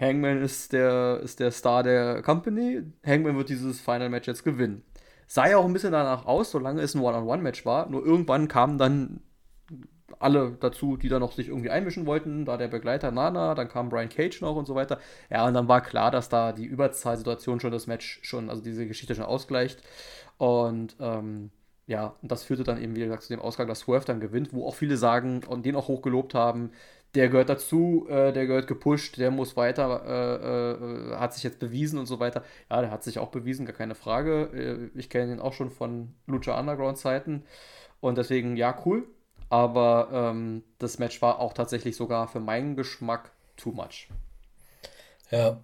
Hangman 0.00 0.42
ist 0.42 0.72
der, 0.72 1.20
ist 1.22 1.40
der 1.40 1.50
Star 1.50 1.82
der 1.82 2.22
Company. 2.22 2.82
Hangman 3.04 3.36
wird 3.36 3.50
dieses 3.50 3.80
Final 3.80 4.08
Match 4.08 4.26
jetzt 4.26 4.44
gewinnen. 4.44 4.82
Sah 5.26 5.48
ja 5.48 5.58
auch 5.58 5.64
ein 5.64 5.72
bisschen 5.72 5.92
danach 5.92 6.26
aus, 6.26 6.50
solange 6.50 6.80
es 6.80 6.94
ein 6.94 7.02
One-on-One-Match 7.02 7.64
war. 7.66 7.88
Nur 7.88 8.04
irgendwann 8.04 8.48
kamen 8.48 8.78
dann 8.78 9.20
alle 10.20 10.56
dazu, 10.60 10.96
die 10.96 11.08
da 11.08 11.18
noch 11.18 11.32
sich 11.32 11.48
irgendwie 11.48 11.70
einmischen 11.70 12.06
wollten. 12.06 12.44
Da 12.44 12.56
der 12.56 12.68
Begleiter 12.68 13.10
Nana, 13.10 13.54
dann 13.54 13.68
kam 13.68 13.88
Brian 13.88 14.08
Cage 14.08 14.40
noch 14.42 14.56
und 14.56 14.66
so 14.66 14.74
weiter. 14.74 14.98
Ja, 15.30 15.46
und 15.46 15.54
dann 15.54 15.68
war 15.68 15.80
klar, 15.80 16.10
dass 16.10 16.28
da 16.28 16.52
die 16.52 16.66
Überzahlsituation 16.66 17.60
schon 17.60 17.72
das 17.72 17.86
Match 17.86 18.20
schon, 18.22 18.50
also 18.50 18.62
diese 18.62 18.86
Geschichte 18.86 19.14
schon 19.14 19.24
ausgleicht. 19.24 19.82
Und 20.38 20.96
ähm, 21.00 21.50
ja, 21.86 22.14
und 22.22 22.30
das 22.30 22.44
führte 22.44 22.64
dann 22.64 22.80
eben, 22.82 22.94
wie 22.94 23.00
gesagt, 23.00 23.24
zu 23.24 23.30
dem 23.30 23.40
Ausgang, 23.40 23.66
dass 23.66 23.80
Swerve 23.80 24.04
dann 24.06 24.20
gewinnt, 24.20 24.52
wo 24.52 24.66
auch 24.66 24.74
viele 24.74 24.96
sagen 24.96 25.42
und 25.48 25.66
den 25.66 25.74
auch 25.76 25.88
hochgelobt 25.88 26.34
haben, 26.34 26.70
der 27.14 27.28
gehört 27.28 27.48
dazu, 27.48 28.06
äh, 28.08 28.32
der 28.32 28.46
gehört 28.46 28.68
gepusht, 28.68 29.18
der 29.18 29.30
muss 29.30 29.56
weiter, 29.56 30.02
äh, 30.06 31.14
äh, 31.14 31.16
hat 31.16 31.34
sich 31.34 31.42
jetzt 31.42 31.58
bewiesen 31.58 31.98
und 31.98 32.06
so 32.06 32.20
weiter. 32.20 32.44
Ja, 32.70 32.80
der 32.80 32.90
hat 32.90 33.02
sich 33.02 33.18
auch 33.18 33.30
bewiesen, 33.30 33.66
gar 33.66 33.74
keine 33.74 33.94
Frage. 33.96 34.90
Äh, 34.94 34.98
ich 34.98 35.10
kenne 35.10 35.32
ihn 35.32 35.40
auch 35.40 35.52
schon 35.52 35.70
von 35.70 36.14
Lucha 36.26 36.58
Underground 36.58 36.98
Zeiten 36.98 37.42
und 38.00 38.18
deswegen, 38.18 38.56
ja, 38.56 38.76
cool. 38.86 39.06
Aber 39.50 40.08
ähm, 40.12 40.62
das 40.78 40.98
Match 40.98 41.20
war 41.20 41.40
auch 41.40 41.52
tatsächlich 41.52 41.96
sogar 41.96 42.28
für 42.28 42.40
meinen 42.40 42.76
Geschmack 42.76 43.32
too 43.56 43.72
much. 43.72 44.08
Ja, 45.30 45.62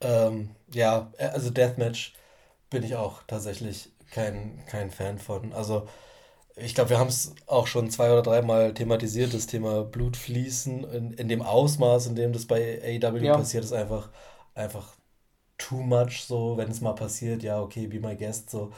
ähm, 0.00 0.50
ja, 0.72 1.10
also 1.18 1.50
Deathmatch 1.50 2.14
bin 2.70 2.82
ich 2.82 2.94
auch 2.96 3.22
tatsächlich 3.26 3.90
kein, 4.10 4.62
kein 4.66 4.90
Fan 4.90 5.18
von. 5.18 5.52
Also 5.52 5.88
ich 6.56 6.74
glaube, 6.74 6.90
wir 6.90 6.98
haben 6.98 7.08
es 7.08 7.34
auch 7.46 7.66
schon 7.66 7.90
zwei 7.90 8.10
oder 8.12 8.22
dreimal 8.22 8.74
thematisiert, 8.74 9.34
das 9.34 9.46
Thema 9.46 9.84
Blutfließen 9.84 10.84
in, 10.84 11.12
in 11.12 11.28
dem 11.28 11.42
Ausmaß, 11.42 12.06
in 12.06 12.16
dem 12.16 12.32
das 12.32 12.46
bei 12.46 12.80
AEW 12.82 13.24
ja. 13.24 13.36
passiert, 13.36 13.64
ist 13.64 13.72
einfach, 13.72 14.10
einfach 14.54 14.94
too 15.56 15.82
much 15.82 16.24
so, 16.24 16.56
wenn 16.56 16.70
es 16.70 16.80
mal 16.80 16.94
passiert, 16.94 17.42
ja, 17.42 17.60
okay, 17.60 17.86
be 17.86 18.00
my 18.00 18.16
guest, 18.16 18.50
so. 18.50 18.72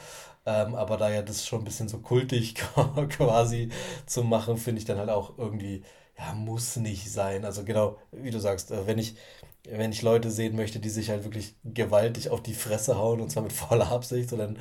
Ähm, 0.50 0.74
aber 0.74 0.96
da 0.96 1.10
ja 1.10 1.22
das 1.22 1.46
schon 1.46 1.60
ein 1.60 1.64
bisschen 1.64 1.88
so 1.88 1.98
kultig 1.98 2.54
quasi 3.10 3.70
zu 4.06 4.24
machen, 4.24 4.56
finde 4.56 4.80
ich 4.80 4.84
dann 4.84 4.98
halt 4.98 5.10
auch 5.10 5.38
irgendwie, 5.38 5.84
ja, 6.18 6.32
muss 6.34 6.76
nicht 6.76 7.10
sein. 7.10 7.44
Also 7.44 7.64
genau, 7.64 7.98
wie 8.10 8.30
du 8.30 8.40
sagst, 8.40 8.70
äh, 8.70 8.86
wenn 8.86 8.98
ich, 8.98 9.16
wenn 9.64 9.92
ich 9.92 10.02
Leute 10.02 10.30
sehen 10.30 10.56
möchte, 10.56 10.80
die 10.80 10.88
sich 10.88 11.10
halt 11.10 11.24
wirklich 11.24 11.54
gewaltig 11.64 12.30
auf 12.30 12.42
die 12.42 12.54
Fresse 12.54 12.98
hauen 12.98 13.20
und 13.20 13.30
zwar 13.30 13.42
mit 13.42 13.52
voller 13.68 13.90
Absicht, 13.90 14.30
so 14.30 14.36
dann 14.36 14.58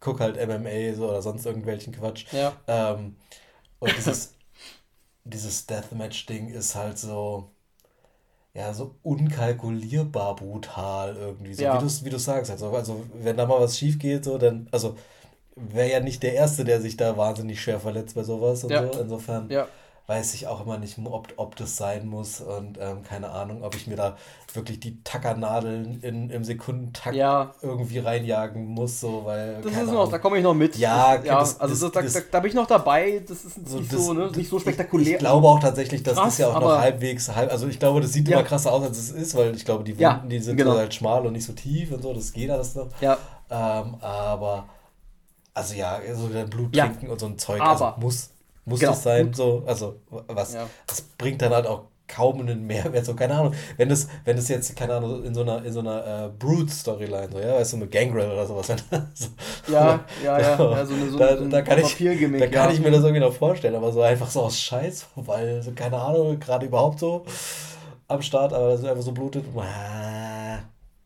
guck 0.00 0.20
halt 0.20 0.36
MMA 0.36 0.94
so 0.94 1.08
oder 1.08 1.22
sonst 1.22 1.46
irgendwelchen 1.46 1.94
Quatsch. 1.94 2.26
Ja. 2.32 2.52
Ähm, 2.66 3.16
und 3.78 3.96
dieses, 3.96 4.34
dieses 5.24 5.66
Deathmatch-Ding 5.66 6.48
ist 6.48 6.74
halt 6.74 6.98
so, 6.98 7.52
ja, 8.54 8.74
so 8.74 8.96
unkalkulierbar 9.02 10.36
brutal 10.36 11.16
irgendwie. 11.16 11.54
So, 11.54 11.62
ja. 11.62 11.80
wie 11.80 11.86
du 11.86 12.04
wie 12.04 12.10
du 12.10 12.18
sagst. 12.18 12.50
Also, 12.50 12.70
also, 12.70 13.02
wenn 13.14 13.36
da 13.36 13.46
mal 13.46 13.60
was 13.60 13.78
schief 13.78 13.98
geht, 13.98 14.24
so, 14.24 14.36
dann, 14.36 14.68
also 14.72 14.96
wäre 15.56 15.90
ja 15.90 16.00
nicht 16.00 16.22
der 16.22 16.34
Erste, 16.34 16.64
der 16.64 16.80
sich 16.80 16.96
da 16.96 17.16
wahnsinnig 17.16 17.60
schwer 17.60 17.80
verletzt 17.80 18.14
bei 18.14 18.22
sowas 18.22 18.64
und 18.64 18.70
ja. 18.70 18.92
so. 18.92 19.00
Insofern. 19.00 19.50
Ja 19.50 19.68
weiß 20.06 20.34
ich 20.34 20.46
auch 20.46 20.64
immer 20.64 20.78
nicht, 20.78 20.98
ob, 21.04 21.32
ob 21.36 21.56
das 21.56 21.76
sein 21.76 22.06
muss 22.06 22.40
und 22.40 22.76
ähm, 22.80 23.02
keine 23.04 23.30
Ahnung, 23.30 23.62
ob 23.62 23.76
ich 23.76 23.86
mir 23.86 23.96
da 23.96 24.16
wirklich 24.52 24.80
die 24.80 25.02
Tackernadeln 25.04 26.00
in, 26.02 26.28
im 26.28 26.44
Sekundentakt 26.44 27.14
ja. 27.14 27.54
irgendwie 27.62 28.00
reinjagen 28.00 28.66
muss, 28.66 29.00
so, 29.00 29.22
weil. 29.24 29.60
Das 29.62 29.72
ist 29.72 29.92
noch, 29.92 30.10
da 30.10 30.18
komme 30.18 30.38
ich 30.38 30.42
noch 30.42 30.54
mit. 30.54 30.76
Ja, 30.76 31.16
das, 31.16 31.26
ja 31.26 31.38
das, 31.38 31.60
also 31.60 31.88
das, 31.88 32.04
das, 32.04 32.12
da, 32.12 32.20
da, 32.32 32.40
bin 32.40 32.48
ich 32.50 32.54
noch 32.54 32.66
dabei, 32.66 33.22
das 33.26 33.44
ist 33.44 33.66
so, 33.66 33.78
nicht, 33.78 33.90
so, 33.90 34.12
ne, 34.12 34.30
nicht 34.34 34.50
so 34.50 34.58
spektakulär. 34.58 35.12
Ich 35.12 35.18
glaube 35.18 35.46
auch 35.46 35.60
tatsächlich, 35.60 36.02
dass 36.02 36.16
krass, 36.16 36.26
das 36.26 36.38
ja 36.38 36.48
auch 36.48 36.60
noch 36.60 36.78
halbwegs, 36.78 37.34
halb, 37.34 37.50
also 37.50 37.68
ich 37.68 37.78
glaube, 37.78 38.00
das 38.00 38.12
sieht 38.12 38.28
ja. 38.28 38.38
immer 38.38 38.46
krasser 38.46 38.72
aus, 38.72 38.82
als 38.82 38.98
es 38.98 39.10
ist, 39.12 39.36
weil 39.36 39.54
ich 39.54 39.64
glaube, 39.64 39.84
die 39.84 39.98
Wunden, 39.98 40.28
die 40.28 40.40
sind 40.40 40.56
genau. 40.56 40.76
halt 40.76 40.92
schmal 40.92 41.24
und 41.24 41.32
nicht 41.32 41.46
so 41.46 41.52
tief 41.52 41.92
und 41.92 42.02
so, 42.02 42.12
das 42.12 42.32
geht 42.32 42.50
alles 42.50 42.74
noch. 42.74 42.88
Ja. 43.00 43.16
Ähm, 43.50 43.96
aber, 44.00 44.66
also 45.54 45.74
ja, 45.74 46.00
so 46.14 46.28
der 46.28 46.44
Blut 46.44 46.74
trinken 46.74 47.08
und 47.08 47.20
so 47.20 47.26
ein 47.26 47.38
Zeug, 47.38 47.60
also 47.60 47.84
aber, 47.84 47.94
also 47.94 48.06
muss 48.06 48.30
muss 48.64 48.80
genau. 48.80 48.92
das 48.92 49.02
sein, 49.02 49.34
so, 49.34 49.62
also 49.66 49.96
was, 50.08 50.54
ja. 50.54 50.68
das 50.86 51.02
bringt 51.02 51.42
dann 51.42 51.52
halt 51.52 51.66
auch 51.66 51.82
kaum 52.06 52.40
einen 52.40 52.66
Mehrwert, 52.66 53.06
so, 53.06 53.14
keine 53.14 53.34
Ahnung, 53.34 53.54
wenn 53.76 53.88
das, 53.88 54.06
wenn 54.24 54.36
das 54.36 54.48
jetzt, 54.48 54.76
keine 54.76 54.94
Ahnung, 54.94 55.24
in 55.24 55.34
so 55.34 55.42
einer, 55.42 55.64
in 55.64 55.72
so 55.72 55.80
einer 55.80 56.26
äh, 56.26 56.28
Brood-Storyline, 56.38 57.28
so, 57.32 57.40
ja, 57.40 57.54
weißt 57.54 57.72
du, 57.72 57.76
mit 57.78 57.90
Gangrel 57.90 58.30
oder 58.30 58.46
sowas, 58.46 58.66
so, 59.14 59.26
ja, 59.72 60.00
ja, 60.22 60.38
ja, 60.38 60.40
ja, 60.40 60.56
so 60.56 60.70
eine, 60.94 61.10
so, 61.10 61.18
da, 61.18 61.38
so 61.38 61.48
da 61.48 61.62
kann, 61.62 61.78
ich, 61.78 61.96
da 61.96 62.46
kann 62.46 62.68
ja. 62.68 62.70
ich 62.70 62.80
mir 62.80 62.90
das 62.90 63.02
irgendwie 63.02 63.20
noch 63.20 63.32
vorstellen, 63.32 63.74
aber 63.74 63.90
so 63.92 64.02
einfach 64.02 64.30
so 64.30 64.42
aus 64.42 64.60
Scheiß, 64.60 65.06
weil, 65.16 65.62
so, 65.62 65.72
keine 65.72 65.96
Ahnung, 65.96 66.38
gerade 66.38 66.66
überhaupt 66.66 66.98
so 66.98 67.24
am 68.08 68.20
Start, 68.20 68.52
aber 68.52 68.68
das 68.68 68.80
ist 68.80 68.86
einfach 68.86 69.02
so 69.02 69.12
blutet, 69.12 69.44
äh, 69.46 69.48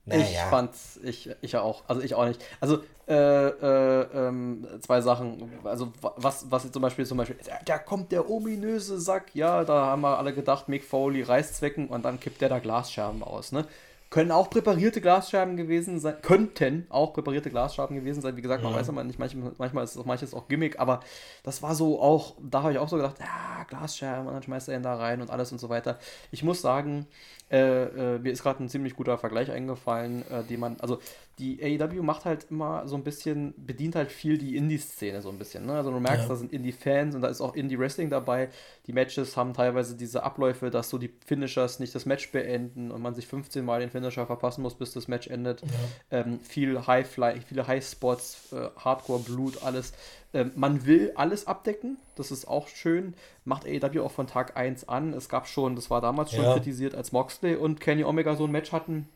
naja. 0.07 0.23
Ich 0.23 0.39
fand's, 0.39 1.01
ich, 1.03 1.31
ich 1.41 1.57
auch, 1.57 1.83
also 1.89 2.01
ich 2.01 2.15
auch 2.15 2.27
nicht. 2.27 2.43
Also 2.61 2.79
äh, 3.09 3.15
äh, 3.15 4.07
ähm, 4.15 4.67
zwei 4.81 5.01
Sachen. 5.01 5.51
Also 5.65 5.93
was, 6.01 6.51
was 6.51 6.65
jetzt 6.65 6.73
zum 6.73 6.83
Beispiel 6.83 7.05
zum 7.07 7.19
Beispiel, 7.19 7.37
da 7.65 7.79
kommt 7.79 8.13
der 8.13 8.31
ominöse 8.31 9.01
Sack, 9.01 9.35
ja, 9.35 9.65
da 9.65 9.87
haben 9.87 10.03
wir 10.03 10.19
alle 10.19 10.33
gedacht, 10.33 10.69
Mick 10.69 10.85
Foley 10.85 11.23
Reißzwecken 11.23 11.89
und 11.89 12.05
dann 12.05 12.21
kippt 12.21 12.41
der 12.41 12.49
da 12.49 12.59
Glasscherben 12.61 13.23
aus, 13.23 13.53
ne? 13.53 13.67
Können 14.09 14.31
auch 14.31 14.49
präparierte 14.51 15.01
Glasscherben 15.01 15.57
gewesen 15.57 15.99
sein, 15.99 16.15
könnten 16.23 16.87
auch 16.91 17.13
präparierte 17.13 17.51
Glasscherben 17.51 17.97
gewesen 17.97 18.23
sein. 18.23 18.37
Wie 18.37 18.43
gesagt, 18.43 18.63
man 18.63 18.73
ja. 18.73 18.79
weiß 18.79 18.89
immer 18.89 19.03
nicht, 19.03 19.19
manchmal, 19.19 19.51
manchmal 19.59 19.83
ist 19.83 19.91
es 19.91 19.99
auch 19.99 20.05
manches 20.05 20.33
auch 20.33 20.47
Gimmick, 20.47 20.79
aber 20.79 21.01
das 21.43 21.61
war 21.61 21.75
so 21.75 22.01
auch, 22.01 22.37
da 22.41 22.63
habe 22.63 22.73
ich 22.73 22.79
auch 22.79 22.89
so 22.89 22.97
gedacht, 22.97 23.19
ja, 23.19 23.65
Glasscherben 23.65 24.29
und 24.29 24.35
dann 24.35 24.45
schmeißt 24.45 24.69
er 24.69 24.77
ihn 24.77 24.85
da 24.85 24.95
rein 24.95 25.21
und 25.21 25.31
alles 25.31 25.51
und 25.51 25.59
so 25.59 25.69
weiter. 25.69 25.99
Ich 26.31 26.45
muss 26.45 26.63
sagen, 26.63 27.07
äh, 27.51 27.85
äh, 27.85 28.19
mir 28.19 28.33
ist 28.33 28.43
gerade 28.43 28.63
ein 28.63 28.69
ziemlich 28.69 28.97
guter 28.97 29.19
Vergleich 29.19 29.51
eingefallen, 29.51 30.25
äh, 30.31 30.43
den 30.45 30.61
man, 30.61 30.77
also 30.81 30.99
die 31.39 31.63
AEW 31.63 32.03
macht 32.03 32.25
halt 32.25 32.47
immer 32.51 32.89
so 32.89 32.97
ein 32.97 33.05
bisschen, 33.05 33.53
bedient 33.59 33.95
halt 33.95 34.11
viel 34.11 34.39
die 34.39 34.57
Indie-Szene 34.57 35.21
so 35.21 35.29
ein 35.29 35.37
bisschen. 35.37 35.67
Ne? 35.67 35.75
Also 35.75 35.91
du 35.91 36.01
merkst, 36.01 36.23
ja. 36.23 36.29
da 36.29 36.37
sind 36.37 36.51
Indie-Fans 36.51 37.15
und 37.15 37.21
da 37.21 37.29
ist 37.29 37.43
auch 37.43 37.55
Indie-Wrestling 37.55 38.09
dabei. 38.09 38.49
Die 38.87 38.95
Matches 38.95 39.37
haben 39.37 39.53
teilweise 39.53 39.97
diese 39.97 40.23
Abläufe, 40.23 40.71
dass 40.71 40.89
so 40.89 40.97
die 40.97 41.11
Finishers 41.27 41.79
nicht 41.79 41.95
das 41.95 42.07
Match 42.07 42.33
beenden 42.33 42.91
und 42.91 43.03
man 43.03 43.15
sich 43.15 43.27
15 43.27 43.63
Mal 43.65 43.81
den 43.81 43.91
Finisher 43.91 44.27
verpassen 44.27 44.63
muss, 44.63 44.77
bis 44.77 44.93
das 44.93 45.09
Match 45.09 45.27
endet. 45.27 45.61
Ja. 45.61 46.21
Ähm, 46.21 46.41
viel 46.41 46.87
High-Fly, 46.87 47.43
viele 47.47 47.67
High-Spots, 47.67 48.53
äh, 48.53 48.71
Hardcore-Blut, 48.79 49.63
alles. 49.63 49.93
Ähm, 50.33 50.53
man 50.57 50.87
will 50.87 51.13
alles 51.17 51.47
abdecken, 51.47 51.99
das 52.15 52.31
ist 52.31 52.49
auch 52.49 52.67
schön. 52.69 53.13
Macht 53.45 53.67
AEW 53.67 54.03
auch 54.03 54.13
von 54.13 54.27
Tag 54.27 54.57
1 54.57 54.89
an. 54.89 55.13
Es 55.13 55.29
gab 55.29 55.49
schon, 55.49 55.77
das 55.77 55.91
war 55.91 56.01
damals 56.01 56.31
schon 56.31 56.45
ja. 56.45 56.55
kritisiert, 56.55 56.95
als 56.95 57.13
Moxley 57.13 57.57
und 57.57 57.79
Kenny 57.79 58.05
Omega 58.05 58.37
so 58.37 58.45
ein 58.45 58.53
Match 58.53 58.73
hatten 58.73 59.07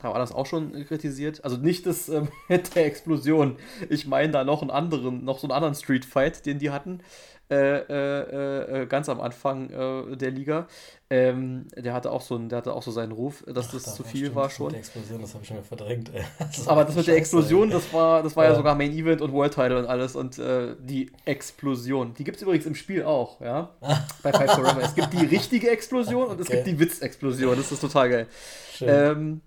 da 0.00 0.08
war 0.10 0.18
das 0.18 0.32
auch 0.32 0.46
schon 0.46 0.72
kritisiert. 0.86 1.44
Also 1.44 1.56
nicht 1.56 1.86
das 1.86 2.08
äh, 2.08 2.22
mit 2.48 2.74
der 2.74 2.86
Explosion. 2.86 3.56
Ich 3.88 4.06
meine 4.06 4.32
da 4.32 4.44
noch 4.44 4.62
einen 4.62 4.70
anderen, 4.70 5.24
noch 5.24 5.38
so 5.38 5.46
einen 5.46 5.52
anderen 5.52 5.74
Street 5.74 6.04
Fight, 6.04 6.46
den 6.46 6.58
die 6.58 6.70
hatten. 6.70 7.00
Äh, 7.50 7.78
äh, 7.78 8.82
äh 8.82 8.86
ganz 8.86 9.08
am 9.08 9.20
Anfang 9.20 9.70
äh, 9.70 10.16
der 10.16 10.30
Liga. 10.30 10.68
Ähm, 11.12 11.66
der 11.76 11.92
hatte 11.92 12.12
auch 12.12 12.20
so 12.20 12.36
einen, 12.36 12.48
der 12.48 12.58
hatte 12.58 12.72
auch 12.72 12.84
so 12.84 12.92
seinen 12.92 13.10
Ruf, 13.10 13.42
dass 13.48 13.66
Ach, 13.66 13.72
das 13.72 13.82
da 13.82 13.92
zu 13.94 14.04
viel 14.04 14.26
stimmt, 14.26 14.36
war 14.36 14.48
schon. 14.48 14.66
Mit 14.66 14.74
der 14.74 14.80
Explosion, 14.80 15.20
das 15.20 15.34
habe 15.34 15.42
ich 15.42 15.48
schon 15.48 15.56
mal 15.56 15.64
verdrängt. 15.64 16.12
Das 16.38 16.68
Aber 16.68 16.84
das 16.84 16.94
mit 16.94 17.08
der 17.08 17.16
Explosion, 17.16 17.68
das 17.68 17.92
war, 17.92 18.22
das 18.22 18.36
war 18.36 18.44
ja. 18.44 18.50
ja. 18.50 18.56
sogar 18.56 18.76
Main 18.76 18.92
Event 18.92 19.20
und 19.20 19.32
World 19.32 19.52
Title 19.52 19.80
und 19.80 19.86
alles. 19.86 20.14
Und 20.14 20.38
äh, 20.38 20.76
die 20.78 21.10
Explosion, 21.24 22.14
die 22.14 22.22
gibt 22.22 22.36
es 22.36 22.44
übrigens 22.44 22.66
im 22.66 22.76
Spiel 22.76 23.02
auch, 23.02 23.40
ja. 23.40 23.74
Bei 24.22 24.32
Five 24.32 24.52
Forever. 24.52 24.82
Es 24.82 24.94
gibt 24.94 25.12
die 25.12 25.26
richtige 25.26 25.70
Explosion 25.70 26.28
und 26.28 26.34
okay. 26.34 26.42
es 26.42 26.48
gibt 26.48 26.66
die 26.68 26.78
Witzexplosion. 26.78 27.56
Das 27.56 27.72
ist 27.72 27.80
total 27.80 28.08
geil. 28.08 28.26
Schön. 28.72 28.88
Ähm, 28.88 29.40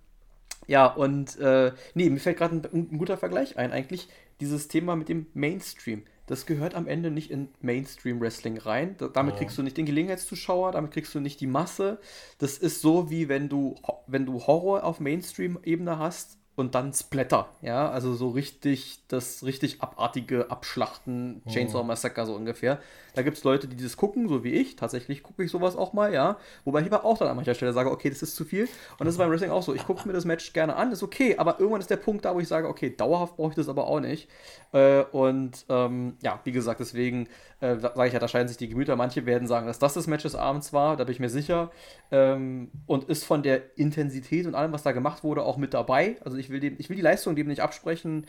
ja, 0.67 0.85
und 0.85 1.37
äh, 1.39 1.71
nee, 1.93 2.09
mir 2.09 2.19
fällt 2.19 2.37
gerade 2.37 2.55
ein, 2.55 2.89
ein, 2.91 2.97
guter 2.97 3.17
Vergleich 3.17 3.57
ein, 3.57 3.71
eigentlich 3.71 4.07
dieses 4.39 4.67
Thema 4.67 4.95
mit 4.95 5.09
dem 5.09 5.27
Mainstream. 5.33 6.03
Das 6.25 6.45
gehört 6.45 6.73
am 6.73 6.87
Ende 6.87 7.11
nicht 7.11 7.31
in 7.31 7.49
Mainstream-Wrestling 7.61 8.57
rein. 8.57 8.95
Da, 8.97 9.07
damit 9.09 9.33
ja. 9.35 9.39
kriegst 9.39 9.57
du 9.57 9.63
nicht 9.63 9.77
den 9.77 9.85
Gelegenheitszuschauer, 9.85 10.71
damit 10.71 10.91
kriegst 10.91 11.13
du 11.13 11.19
nicht 11.19 11.41
die 11.41 11.47
Masse. 11.47 11.99
Das 12.37 12.57
ist 12.57 12.81
so, 12.81 13.09
wie 13.09 13.27
wenn 13.27 13.49
du, 13.49 13.75
wenn 14.07 14.25
du 14.25 14.45
Horror 14.47 14.83
auf 14.83 14.99
Mainstream-Ebene 14.99 15.99
hast 15.99 16.37
und 16.55 16.75
dann 16.75 16.93
Splatter, 16.93 17.49
ja, 17.61 17.89
also 17.89 18.13
so 18.13 18.29
richtig, 18.29 18.99
das 19.07 19.43
richtig 19.43 19.81
abartige 19.81 20.51
Abschlachten, 20.51 21.41
Chainsaw 21.49 21.81
oh. 21.81 21.83
Massacre 21.83 22.25
so 22.27 22.35
ungefähr. 22.35 22.79
Da 23.15 23.21
gibt 23.23 23.37
es 23.37 23.43
Leute, 23.43 23.67
die 23.67 23.81
das 23.81 23.97
gucken, 23.97 24.27
so 24.27 24.43
wie 24.43 24.53
ich. 24.53 24.75
Tatsächlich 24.75 25.23
gucke 25.23 25.43
ich 25.43 25.51
sowas 25.51 25.75
auch 25.75 25.93
mal, 25.93 26.13
ja. 26.13 26.37
Wobei 26.63 26.81
ich 26.81 26.87
aber 26.87 27.05
auch 27.05 27.17
dann 27.17 27.27
an 27.27 27.35
mancher 27.35 27.55
Stelle 27.55 27.73
sage, 27.73 27.91
okay, 27.91 28.09
das 28.09 28.21
ist 28.21 28.35
zu 28.35 28.45
viel. 28.45 28.67
Und 28.97 29.05
das 29.05 29.15
ist 29.15 29.17
beim 29.17 29.31
Wrestling 29.31 29.51
auch 29.51 29.63
so. 29.63 29.73
Ich 29.73 29.85
gucke 29.85 30.07
mir 30.07 30.13
das 30.13 30.25
Match 30.25 30.53
gerne 30.53 30.75
an, 30.75 30.91
ist 30.91 31.03
okay, 31.03 31.37
aber 31.37 31.59
irgendwann 31.59 31.81
ist 31.81 31.89
der 31.89 31.97
Punkt 31.97 32.25
da, 32.25 32.35
wo 32.35 32.39
ich 32.39 32.47
sage, 32.47 32.67
okay, 32.67 32.95
dauerhaft 32.95 33.35
brauche 33.35 33.49
ich 33.49 33.55
das 33.55 33.69
aber 33.69 33.87
auch 33.87 33.99
nicht. 33.99 34.29
Äh, 34.73 35.03
und 35.11 35.65
ähm, 35.69 36.17
ja, 36.21 36.39
wie 36.43 36.51
gesagt, 36.51 36.79
deswegen 36.79 37.27
äh, 37.63 37.79
sage 37.79 38.07
ich 38.07 38.13
ja, 38.13 38.19
da 38.19 38.27
scheiden 38.27 38.49
sich 38.49 38.57
die 38.57 38.67
Gemüter. 38.67 38.95
Manche 38.97 39.25
werden 39.25 39.47
sagen, 39.47 39.67
dass 39.67 39.79
das 39.79 39.93
das 39.93 40.07
Match 40.07 40.23
des 40.23 40.35
Abends 40.35 40.73
war, 40.73 40.97
da 40.97 41.05
bin 41.05 41.13
ich 41.13 41.19
mir 41.21 41.29
sicher. 41.29 41.71
Ähm, 42.11 42.71
und 42.85 43.05
ist 43.05 43.23
von 43.23 43.41
der 43.41 43.77
Intensität 43.77 44.45
und 44.45 44.53
allem, 44.53 44.73
was 44.73 44.83
da 44.83 44.91
gemacht 44.91 45.23
wurde, 45.23 45.43
auch 45.43 45.55
mit 45.57 45.73
dabei. 45.73 46.17
Also 46.25 46.37
ich 46.37 46.49
will, 46.49 46.59
dem, 46.59 46.75
ich 46.77 46.89
will 46.89 46.97
die 46.97 47.01
Leistung 47.01 47.35
dem 47.35 47.47
nicht 47.47 47.61
absprechen. 47.61 48.27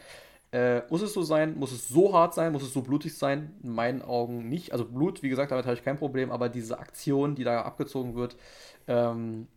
Äh, 0.53 0.83
muss 0.89 1.03
es 1.03 1.13
so 1.13 1.25
sein? 1.25 1.59
Muss 1.59 1.73
es 1.73 1.89
so 1.89 2.15
hart 2.15 2.33
sein? 2.35 2.53
Muss 2.53 2.63
es 2.63 2.73
so 2.73 2.83
blutig 2.83 3.19
sein? 3.19 3.57
In 3.65 3.71
meinen 3.71 4.03
Augen 4.03 4.49
nicht. 4.49 4.73
Also 4.73 4.85
Blut, 4.85 5.25
wie 5.25 5.29
gesagt, 5.31 5.51
damit 5.51 5.67
habe 5.67 5.75
ich 5.75 5.83
kein 5.83 5.99
Problem, 5.99 6.31
aber 6.31 6.49
diese 6.49 6.79
Aktion, 6.79 7.35
die 7.35 7.43
da 7.43 7.63
abgezogen 7.63 8.15
wird, 8.15 8.37
ähm, 8.87 9.49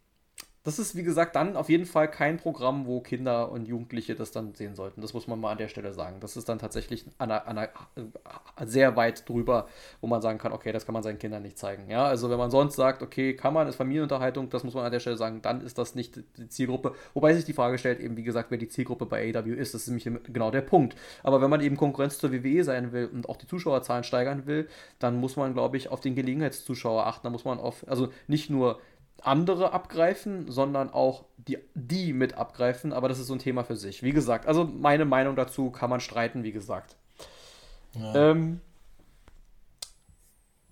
das 0.67 0.79
ist, 0.79 0.97
wie 0.97 1.03
gesagt, 1.03 1.37
dann 1.37 1.55
auf 1.55 1.69
jeden 1.69 1.85
Fall 1.85 2.11
kein 2.11 2.35
Programm, 2.35 2.87
wo 2.87 2.99
Kinder 2.99 3.53
und 3.53 3.69
Jugendliche 3.69 4.15
das 4.15 4.31
dann 4.31 4.53
sehen 4.53 4.75
sollten. 4.75 4.99
Das 4.99 5.13
muss 5.13 5.25
man 5.25 5.39
mal 5.39 5.53
an 5.53 5.57
der 5.57 5.69
Stelle 5.69 5.93
sagen. 5.93 6.17
Das 6.19 6.35
ist 6.35 6.49
dann 6.49 6.59
tatsächlich 6.59 7.05
an 7.19 7.31
einer, 7.31 7.47
an 7.47 7.57
einer, 7.57 7.69
sehr 8.67 8.97
weit 8.97 9.29
drüber, 9.29 9.69
wo 10.01 10.07
man 10.07 10.21
sagen 10.21 10.39
kann, 10.39 10.51
okay, 10.51 10.73
das 10.73 10.85
kann 10.85 10.91
man 10.91 11.03
seinen 11.03 11.19
Kindern 11.19 11.43
nicht 11.43 11.57
zeigen. 11.57 11.89
Ja, 11.89 12.05
also 12.05 12.29
wenn 12.29 12.37
man 12.37 12.51
sonst 12.51 12.75
sagt, 12.75 13.01
okay, 13.01 13.33
kann 13.33 13.53
man, 13.53 13.69
ist 13.69 13.77
Familienunterhaltung, 13.77 14.49
das 14.49 14.65
muss 14.65 14.73
man 14.73 14.83
an 14.83 14.91
der 14.91 14.99
Stelle 14.99 15.15
sagen, 15.15 15.41
dann 15.41 15.61
ist 15.61 15.77
das 15.77 15.95
nicht 15.95 16.19
die 16.35 16.49
Zielgruppe. 16.49 16.95
Wobei 17.13 17.33
sich 17.33 17.45
die 17.45 17.53
Frage 17.53 17.77
stellt, 17.77 18.01
eben 18.01 18.17
wie 18.17 18.23
gesagt, 18.23 18.51
wer 18.51 18.57
die 18.57 18.67
Zielgruppe 18.67 19.05
bei 19.05 19.33
AW 19.33 19.49
ist, 19.53 19.73
das 19.73 19.87
ist 19.87 19.87
nämlich 19.87 20.33
genau 20.33 20.51
der 20.51 20.63
Punkt. 20.63 20.97
Aber 21.23 21.41
wenn 21.41 21.49
man 21.49 21.61
eben 21.61 21.77
Konkurrenz 21.77 22.17
zur 22.17 22.33
WWE 22.33 22.65
sein 22.65 22.91
will 22.91 23.05
und 23.05 23.29
auch 23.29 23.37
die 23.37 23.47
Zuschauerzahlen 23.47 24.03
steigern 24.03 24.47
will, 24.47 24.67
dann 24.99 25.15
muss 25.15 25.37
man, 25.37 25.53
glaube 25.53 25.77
ich, 25.77 25.87
auf 25.87 26.01
den 26.01 26.13
Gelegenheitszuschauer 26.13 27.07
achten. 27.07 27.23
Da 27.23 27.29
muss 27.29 27.45
man 27.45 27.57
auf, 27.57 27.87
also 27.87 28.09
nicht 28.27 28.49
nur 28.49 28.81
andere 29.21 29.73
abgreifen, 29.73 30.51
sondern 30.51 30.91
auch 30.91 31.25
die, 31.37 31.57
die 31.73 32.13
mit 32.13 32.35
abgreifen. 32.35 32.93
Aber 32.93 33.09
das 33.09 33.19
ist 33.19 33.27
so 33.27 33.33
ein 33.33 33.39
Thema 33.39 33.63
für 33.63 33.75
sich. 33.75 34.03
Wie 34.03 34.11
gesagt, 34.11 34.47
also 34.47 34.63
meine 34.63 35.05
Meinung 35.05 35.35
dazu 35.35 35.71
kann 35.71 35.89
man 35.89 35.99
streiten, 35.99 36.43
wie 36.43 36.51
gesagt. 36.51 36.95
Ja, 37.93 38.31
ähm, 38.31 38.61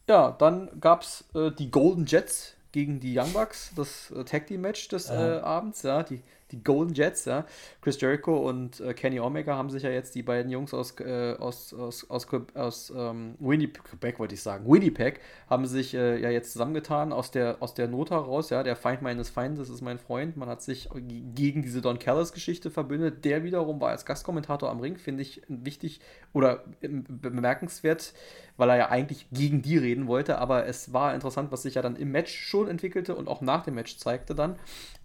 ja 0.08 0.32
dann 0.32 0.70
gab 0.80 1.02
es 1.02 1.26
äh, 1.34 1.52
die 1.52 1.72
Golden 1.72 2.06
Jets 2.06 2.54
gegen 2.72 3.00
die 3.00 3.18
Young 3.18 3.32
Bucks, 3.34 3.72
das 3.76 4.12
äh, 4.12 4.24
Tag 4.26 4.48
Team 4.48 4.62
Match 4.62 4.88
des 4.90 5.08
ja. 5.08 5.38
äh, 5.38 5.40
Abends, 5.40 5.82
ja, 5.84 6.04
die 6.04 6.22
die 6.56 6.64
Golden 6.64 6.94
Jets, 6.94 7.26
ja. 7.26 7.46
Chris 7.82 8.00
Jericho 8.00 8.38
und 8.38 8.80
äh, 8.80 8.94
Kenny 8.94 9.20
Omega 9.20 9.56
haben 9.56 9.70
sich 9.70 9.84
ja 9.84 9.90
jetzt 9.90 10.16
die 10.16 10.24
beiden 10.24 10.52
Jungs 10.52 10.74
aus, 10.74 11.00
äh, 11.00 11.36
aus, 11.38 11.74
aus, 11.74 12.10
aus, 12.10 12.28
aus 12.54 12.94
ähm, 12.96 13.36
Winnipeg, 13.40 14.20
wollte 14.20 14.36
ich 14.36 14.42
sagen, 14.42 14.66
Winnipeg, 14.72 15.20
haben 15.50 15.66
sich 15.66 15.94
äh, 15.94 16.20
ja 16.20 16.30
jetzt 16.30 16.52
zusammengetan 16.54 17.12
aus 17.12 17.32
der, 17.32 17.58
aus 17.60 17.74
der 17.74 17.88
Not 17.88 18.12
heraus, 18.12 18.50
ja, 18.50 18.64
der 18.64 18.76
Feind 18.76 19.02
meines 19.02 19.30
Feindes 19.30 19.70
ist 19.70 19.82
mein 19.82 20.00
Freund. 20.00 20.38
Man 20.38 20.50
hat 20.50 20.62
sich 20.62 20.90
gegen 21.36 21.62
diese 21.62 21.82
Don 21.82 22.00
Callis-Geschichte 22.00 22.72
verbündet. 22.72 23.26
Der 23.26 23.44
wiederum 23.44 23.82
war 23.82 23.90
als 23.90 24.06
Gastkommentator 24.06 24.70
am 24.70 24.80
Ring, 24.80 24.98
finde 24.98 25.22
ich 25.22 25.42
wichtig 25.48 26.00
oder 26.34 26.64
bemerkenswert, 26.82 28.14
weil 28.58 28.70
er 28.70 28.78
ja 28.78 28.90
eigentlich 28.90 29.28
gegen 29.32 29.62
die 29.62 29.78
reden 29.78 30.08
wollte, 30.08 30.38
aber 30.38 30.66
es 30.66 30.94
war 30.94 31.14
interessant, 31.14 31.52
was 31.52 31.64
sich 31.64 31.76
ja 31.76 31.82
dann 31.82 31.96
im 31.96 32.12
Match 32.12 32.34
schon 32.34 32.68
entwickelte 32.68 33.16
und 33.16 33.28
auch 33.28 33.42
nach 33.42 33.64
dem 33.64 33.76
Match 33.76 33.98
zeigte 33.98 34.36
dann. 34.36 34.56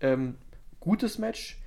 Ähm, 0.01 0.37
gutes 0.81 1.19
Match, 1.19 1.61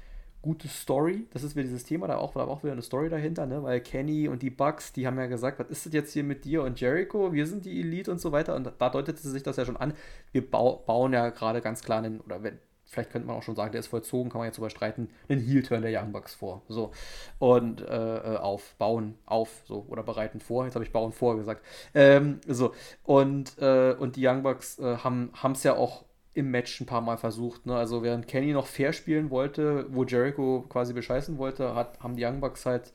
gute 0.43 0.68
Story. 0.68 1.26
Das 1.32 1.41
ist 1.41 1.55
wieder 1.55 1.64
dieses 1.64 1.86
Thema, 1.86 2.07
da 2.07 2.18
auch, 2.18 2.34
da 2.34 2.43
auch 2.43 2.64
wieder 2.64 2.74
eine 2.74 2.82
Story 2.82 3.09
dahinter, 3.09 3.45
ne? 3.45 3.64
Weil 3.64 3.80
Kenny 3.80 4.28
und 4.28 4.41
die 4.41 4.49
Bucks, 4.49 4.91
die 4.91 5.07
haben 5.07 5.18
ja 5.18 5.28
gesagt, 5.28 5.57
was 5.57 5.70
ist 5.70 5.86
das 5.86 5.93
jetzt 5.93 6.14
hier 6.14 6.24
mit 6.24 6.45
dir 6.45 6.64
und 6.64 6.80
Jericho? 6.80 7.32
Wir 7.32 7.47
sind 7.47 7.66
die 7.66 7.80
Elite 7.80 8.11
und 8.11 8.20
so 8.20 8.32
weiter. 8.32 8.55
Und 8.55 8.72
da 8.78 8.89
deutete 8.89 9.22
sich 9.22 9.41
das 9.41 9.55
ja 9.55 9.66
schon 9.66 9.78
an. 9.78 9.93
Wir 10.32 10.47
bau, 10.47 10.84
bauen 10.86 11.14
ja 11.14 11.30
gerade 11.30 11.61
ganz 11.61 11.82
klar 11.82 11.99
einen, 11.99 12.20
oder 12.20 12.43
wenn, 12.43 12.59
vielleicht 12.84 13.11
könnte 13.11 13.28
man 13.28 13.38
auch 13.38 13.43
schon 13.43 13.55
sagen, 13.55 13.72
der 13.72 13.80
ist 13.80 13.88
vollzogen, 13.88 14.30
kann 14.30 14.39
man 14.39 14.47
jetzt 14.47 14.57
überstreiten, 14.57 15.09
einen 15.30 15.41
Heel-Turn 15.41 15.82
der 15.82 15.97
Young 15.97 16.11
Bucks 16.11 16.36
vor. 16.36 16.61
So. 16.68 16.91
Und 17.39 17.82
äh, 17.82 18.18
äh, 18.18 18.38
auf, 18.38 18.76
bauen, 18.78 19.16
auf, 19.26 19.49
so, 19.66 19.86
oder 19.88 20.03
bereiten 20.03 20.41
vor. 20.41 20.66
Jetzt 20.66 20.76
habe 20.76 20.84
ich 20.84 20.91
bauen 20.91 21.14
vor 21.14 21.38
gesagt. 21.38 21.64
Ähm, 21.93 22.41
so. 22.45 22.74
Und, 23.03 23.57
äh, 23.59 23.95
und 23.97 24.18
die 24.18 24.28
Young 24.28 24.43
Bucks 24.43 24.78
äh, 24.80 24.97
haben 24.97 25.32
es 25.53 25.64
ja 25.64 25.76
auch 25.76 26.03
im 26.34 26.51
Match 26.51 26.79
ein 26.81 26.86
paar 26.86 27.01
Mal 27.01 27.17
versucht. 27.17 27.65
Ne? 27.65 27.75
Also 27.75 28.03
während 28.03 28.27
Kenny 28.27 28.53
noch 28.53 28.67
fair 28.67 28.93
spielen 28.93 29.29
wollte, 29.29 29.86
wo 29.89 30.03
Jericho 30.03 30.65
quasi 30.69 30.93
bescheißen 30.93 31.38
wollte, 31.38 31.75
hat, 31.75 31.99
haben 31.99 32.15
die 32.15 32.25
Young 32.25 32.39
Bucks 32.39 32.65
halt 32.65 32.91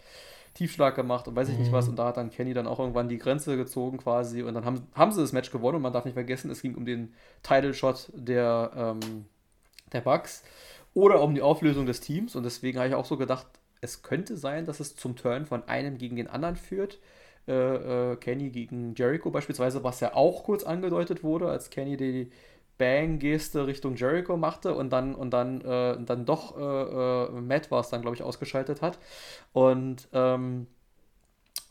Tiefschlag 0.55 0.97
gemacht 0.97 1.29
und 1.29 1.37
weiß 1.37 1.49
ich 1.49 1.55
mhm. 1.55 1.61
nicht 1.63 1.73
was. 1.73 1.89
Und 1.89 1.97
da 1.97 2.07
hat 2.07 2.17
dann 2.17 2.31
Kenny 2.31 2.53
dann 2.53 2.67
auch 2.67 2.81
irgendwann 2.81 3.09
die 3.09 3.19
Grenze 3.19 3.57
gezogen 3.57 3.99
quasi. 3.99 4.43
Und 4.43 4.55
dann 4.55 4.65
haben, 4.65 4.89
haben 4.95 5.13
sie 5.13 5.21
das 5.21 5.33
Match 5.33 5.53
gewonnen 5.53 5.77
und 5.77 5.83
man 5.83 5.93
darf 5.93 6.05
nicht 6.05 6.15
vergessen, 6.15 6.51
es 6.51 6.63
ging 6.63 6.75
um 6.75 6.85
den 6.85 7.15
Title-Shot 7.45 8.11
der, 8.13 8.73
ähm, 8.75 9.27
der 9.93 10.01
Bucks 10.01 10.43
oder 10.95 11.23
um 11.23 11.35
die 11.35 11.43
Auflösung 11.43 11.87
des 11.87 12.01
Teams. 12.01 12.35
Und 12.35 12.43
deswegen 12.43 12.79
habe 12.79 12.89
ich 12.89 12.95
auch 12.95 13.05
so 13.05 13.17
gedacht, 13.17 13.47
es 13.81 14.03
könnte 14.03 14.37
sein, 14.37 14.67
dass 14.67 14.81
es 14.81 14.97
zum 14.97 15.15
Turn 15.15 15.47
von 15.47 15.69
einem 15.69 15.99
gegen 15.99 16.17
den 16.17 16.27
anderen 16.27 16.57
führt. 16.57 16.99
Äh, 17.47 18.13
äh, 18.13 18.17
Kenny 18.17 18.51
gegen 18.51 18.95
Jericho 18.97 19.31
beispielsweise, 19.31 19.85
was 19.85 20.01
ja 20.01 20.15
auch 20.15 20.43
kurz 20.43 20.65
angedeutet 20.65 21.23
wurde, 21.23 21.49
als 21.49 21.71
Kenny 21.71 21.97
die, 21.97 22.31
Bang-Geste 22.79 23.67
Richtung 23.67 23.97
Jericho 23.97 24.37
machte 24.37 24.75
und 24.75 24.91
dann 24.91 25.15
und 25.15 25.31
dann, 25.31 25.61
äh, 25.61 25.97
dann 26.05 26.25
doch 26.25 26.57
äh, 26.57 26.63
äh, 26.63 27.41
Matt 27.41 27.71
war 27.71 27.81
es 27.81 27.89
dann, 27.91 28.03
glaube 28.03 28.17
ich, 28.17 28.23
ausgeschaltet 28.23 28.83
hat. 28.83 28.99
Und 29.53 30.09
ähm, 30.13 30.69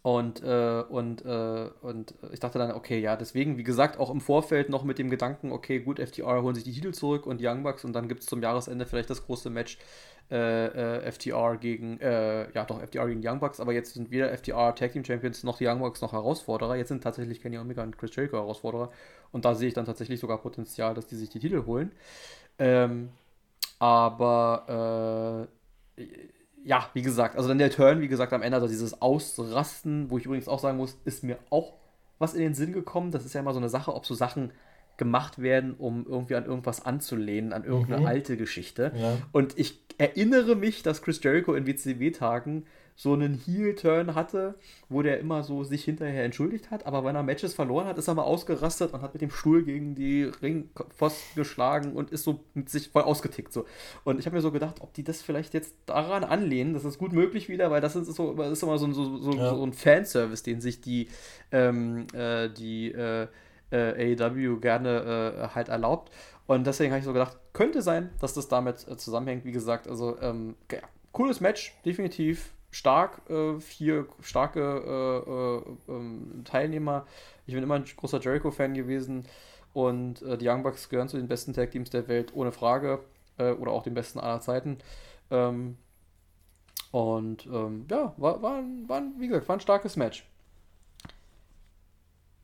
und, 0.03 0.41
äh, 0.41 0.83
und, 0.87 1.25
äh, 1.25 1.69
und 1.81 2.13
ich 2.31 2.39
dachte 2.39 2.59
dann, 2.59 2.71
okay, 2.71 2.97
ja, 2.99 3.17
deswegen, 3.17 3.57
wie 3.57 3.63
gesagt, 3.63 3.99
auch 3.99 4.09
im 4.09 4.21
Vorfeld 4.21 4.69
noch 4.69 4.85
mit 4.85 4.99
dem 4.99 5.09
Gedanken, 5.09 5.51
okay, 5.51 5.79
gut, 5.79 5.99
FTR 5.99 6.41
holen 6.43 6.55
sich 6.55 6.63
die 6.63 6.71
Titel 6.71 6.93
zurück 6.93 7.25
und 7.25 7.41
Young 7.43 7.63
Bucks 7.63 7.83
und 7.83 7.91
dann 7.91 8.07
gibt 8.07 8.21
es 8.21 8.27
zum 8.27 8.41
Jahresende 8.41 8.85
vielleicht 8.85 9.09
das 9.09 9.25
große 9.25 9.49
Match 9.49 9.77
äh, 10.29 11.11
FTR 11.11 11.57
gegen, 11.57 11.99
ja 11.99 12.63
doch, 12.65 12.81
FTR 12.81 13.07
gegen 13.07 13.21
Young 13.21 13.41
Bucks, 13.41 13.59
aber 13.59 13.73
jetzt 13.73 13.95
sind 13.95 14.09
weder 14.09 14.29
FTR 14.29 14.73
Tag 14.75 14.93
Team 14.93 15.03
Champions 15.03 15.43
noch 15.43 15.57
die 15.57 15.67
Young 15.67 15.79
Bucks 15.79 16.01
noch 16.01 16.13
Herausforderer, 16.13 16.77
jetzt 16.77 16.87
sind 16.87 17.03
tatsächlich 17.03 17.41
Kenny 17.41 17.57
Omega 17.57 17.83
und 17.83 17.97
Chris 17.97 18.15
Jericho 18.15 18.37
Herausforderer 18.37 18.91
und 19.31 19.45
da 19.45 19.55
sehe 19.55 19.67
ich 19.67 19.73
dann 19.73 19.85
tatsächlich 19.85 20.19
sogar 20.19 20.37
Potenzial, 20.39 20.93
dass 20.93 21.07
die 21.07 21.15
sich 21.15 21.29
die 21.29 21.39
Titel 21.39 21.65
holen. 21.65 21.91
Ähm, 22.59 23.09
aber 23.79 25.47
äh, 25.97 26.03
ja, 26.63 26.89
wie 26.93 27.01
gesagt, 27.01 27.37
also 27.37 27.47
dann 27.47 27.59
der 27.59 27.71
Turn, 27.71 28.01
wie 28.01 28.07
gesagt, 28.07 28.33
am 28.33 28.41
Ende, 28.41 28.55
also 28.55 28.67
dieses 28.67 29.01
Ausrasten, 29.01 30.09
wo 30.09 30.17
ich 30.17 30.25
übrigens 30.25 30.47
auch 30.47 30.59
sagen 30.59 30.77
muss, 30.77 30.97
ist 31.05 31.23
mir 31.23 31.37
auch 31.49 31.73
was 32.19 32.33
in 32.33 32.41
den 32.41 32.53
Sinn 32.55 32.73
gekommen. 32.73 33.11
Das 33.11 33.25
ist 33.25 33.33
ja 33.33 33.41
immer 33.41 33.53
so 33.53 33.59
eine 33.59 33.69
Sache, 33.69 33.93
ob 33.93 34.05
so 34.05 34.15
Sachen 34.15 34.51
gemacht 34.97 35.39
werden, 35.39 35.75
um 35.77 36.05
irgendwie 36.07 36.35
an 36.35 36.45
irgendwas 36.45 36.85
anzulehnen, 36.85 37.53
an 37.53 37.63
irgendeine 37.63 38.01
mhm. 38.01 38.07
alte 38.07 38.35
Geschichte. 38.35 38.91
Ja. 38.95 39.17
Und 39.31 39.57
ich 39.57 39.79
erinnere 39.97 40.55
mich, 40.55 40.83
dass 40.83 41.01
Chris 41.01 41.21
Jericho 41.23 41.53
in 41.53 41.67
WCW-Tagen 41.67 42.65
so 42.99 43.13
einen 43.13 43.35
Heel-Turn 43.35 44.15
hatte, 44.15 44.55
wo 44.89 45.03
der 45.03 45.19
immer 45.19 45.43
so 45.43 45.63
sich 45.63 45.83
hinterher 45.83 46.25
entschuldigt 46.25 46.71
hat, 46.71 46.87
aber 46.87 47.05
wenn 47.05 47.15
er 47.15 47.21
Matches 47.21 47.53
verloren 47.53 47.85
hat, 47.85 47.99
ist 47.99 48.07
er 48.07 48.15
mal 48.15 48.23
ausgerastet 48.23 48.91
und 48.91 49.03
hat 49.03 49.13
mit 49.13 49.21
dem 49.21 49.29
Stuhl 49.29 49.63
gegen 49.63 49.93
die 49.93 50.23
Ringpfosten 50.23 51.35
geschlagen 51.35 51.93
und 51.93 52.09
ist 52.09 52.23
so 52.23 52.43
mit 52.55 52.69
sich 52.69 52.89
voll 52.89 53.03
ausgetickt. 53.03 53.53
So. 53.53 53.65
Und 54.03 54.19
ich 54.19 54.25
habe 54.25 54.35
mir 54.35 54.41
so 54.41 54.51
gedacht, 54.51 54.81
ob 54.81 54.95
die 54.95 55.03
das 55.03 55.21
vielleicht 55.21 55.53
jetzt 55.53 55.75
daran 55.85 56.23
anlehnen, 56.23 56.73
das 56.73 56.85
ist 56.85 56.97
gut 56.97 57.13
möglich 57.13 57.49
wieder, 57.49 57.69
weil 57.69 57.81
das 57.81 57.95
ist 57.95 58.11
so, 58.15 58.33
das 58.33 58.53
ist 58.53 58.63
immer 58.63 58.79
so, 58.79 58.91
so, 58.91 59.17
so, 59.19 59.31
ja. 59.31 59.55
so 59.55 59.63
ein 59.63 59.73
Fanservice, 59.73 60.41
den 60.41 60.59
sich 60.59 60.81
die, 60.81 61.07
ähm, 61.51 62.07
äh, 62.15 62.49
die 62.49 62.91
äh, 62.93 63.27
äh, 63.69 64.15
AEW 64.19 64.59
gerne 64.59 65.43
äh, 65.51 65.55
halt 65.55 65.69
erlaubt. 65.69 66.11
Und 66.47 66.65
deswegen 66.65 66.91
habe 66.91 66.99
ich 66.99 67.05
so 67.05 67.13
gedacht, 67.13 67.37
könnte 67.53 67.83
sein, 67.83 68.09
dass 68.19 68.33
das 68.33 68.47
damit 68.47 68.87
äh, 68.87 68.97
zusammenhängt. 68.97 69.45
Wie 69.45 69.51
gesagt, 69.51 69.87
also 69.87 70.19
ähm, 70.19 70.55
ja, 70.71 70.79
cooles 71.11 71.41
Match, 71.41 71.75
definitiv 71.85 72.56
stark, 72.71 73.29
äh, 73.29 73.59
vier 73.59 74.07
starke 74.21 74.59
äh, 74.59 75.91
äh, 75.91 75.95
ähm, 75.95 76.41
Teilnehmer. 76.45 77.05
Ich 77.45 77.53
bin 77.53 77.63
immer 77.63 77.75
ein 77.75 77.85
großer 77.85 78.19
Jericho-Fan 78.19 78.73
gewesen 78.73 79.25
und 79.73 80.21
äh, 80.21 80.37
die 80.37 80.47
Young 80.47 80.63
Bucks 80.63 80.89
gehören 80.89 81.09
zu 81.09 81.17
den 81.17 81.27
besten 81.27 81.53
Tag-Teams 81.53 81.89
der 81.89 82.07
Welt, 82.07 82.33
ohne 82.35 82.51
Frage. 82.51 82.99
Äh, 83.37 83.51
oder 83.51 83.71
auch 83.71 83.83
den 83.83 83.93
besten 83.93 84.19
aller 84.19 84.41
Zeiten. 84.41 84.77
Ähm, 85.29 85.77
und 86.91 87.45
ähm, 87.47 87.85
ja, 87.89 88.13
war, 88.17 88.41
war, 88.41 88.63
war, 88.87 89.03
wie 89.19 89.27
gesagt, 89.27 89.47
war 89.47 89.57
ein 89.57 89.61
starkes 89.61 89.95
Match. 89.95 90.25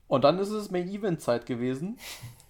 Und 0.07 0.23
dann 0.23 0.37
ist 0.37 0.49
es 0.49 0.69
Main 0.69 0.89
Event 0.89 1.21
Zeit 1.21 1.45
gewesen. 1.45 1.97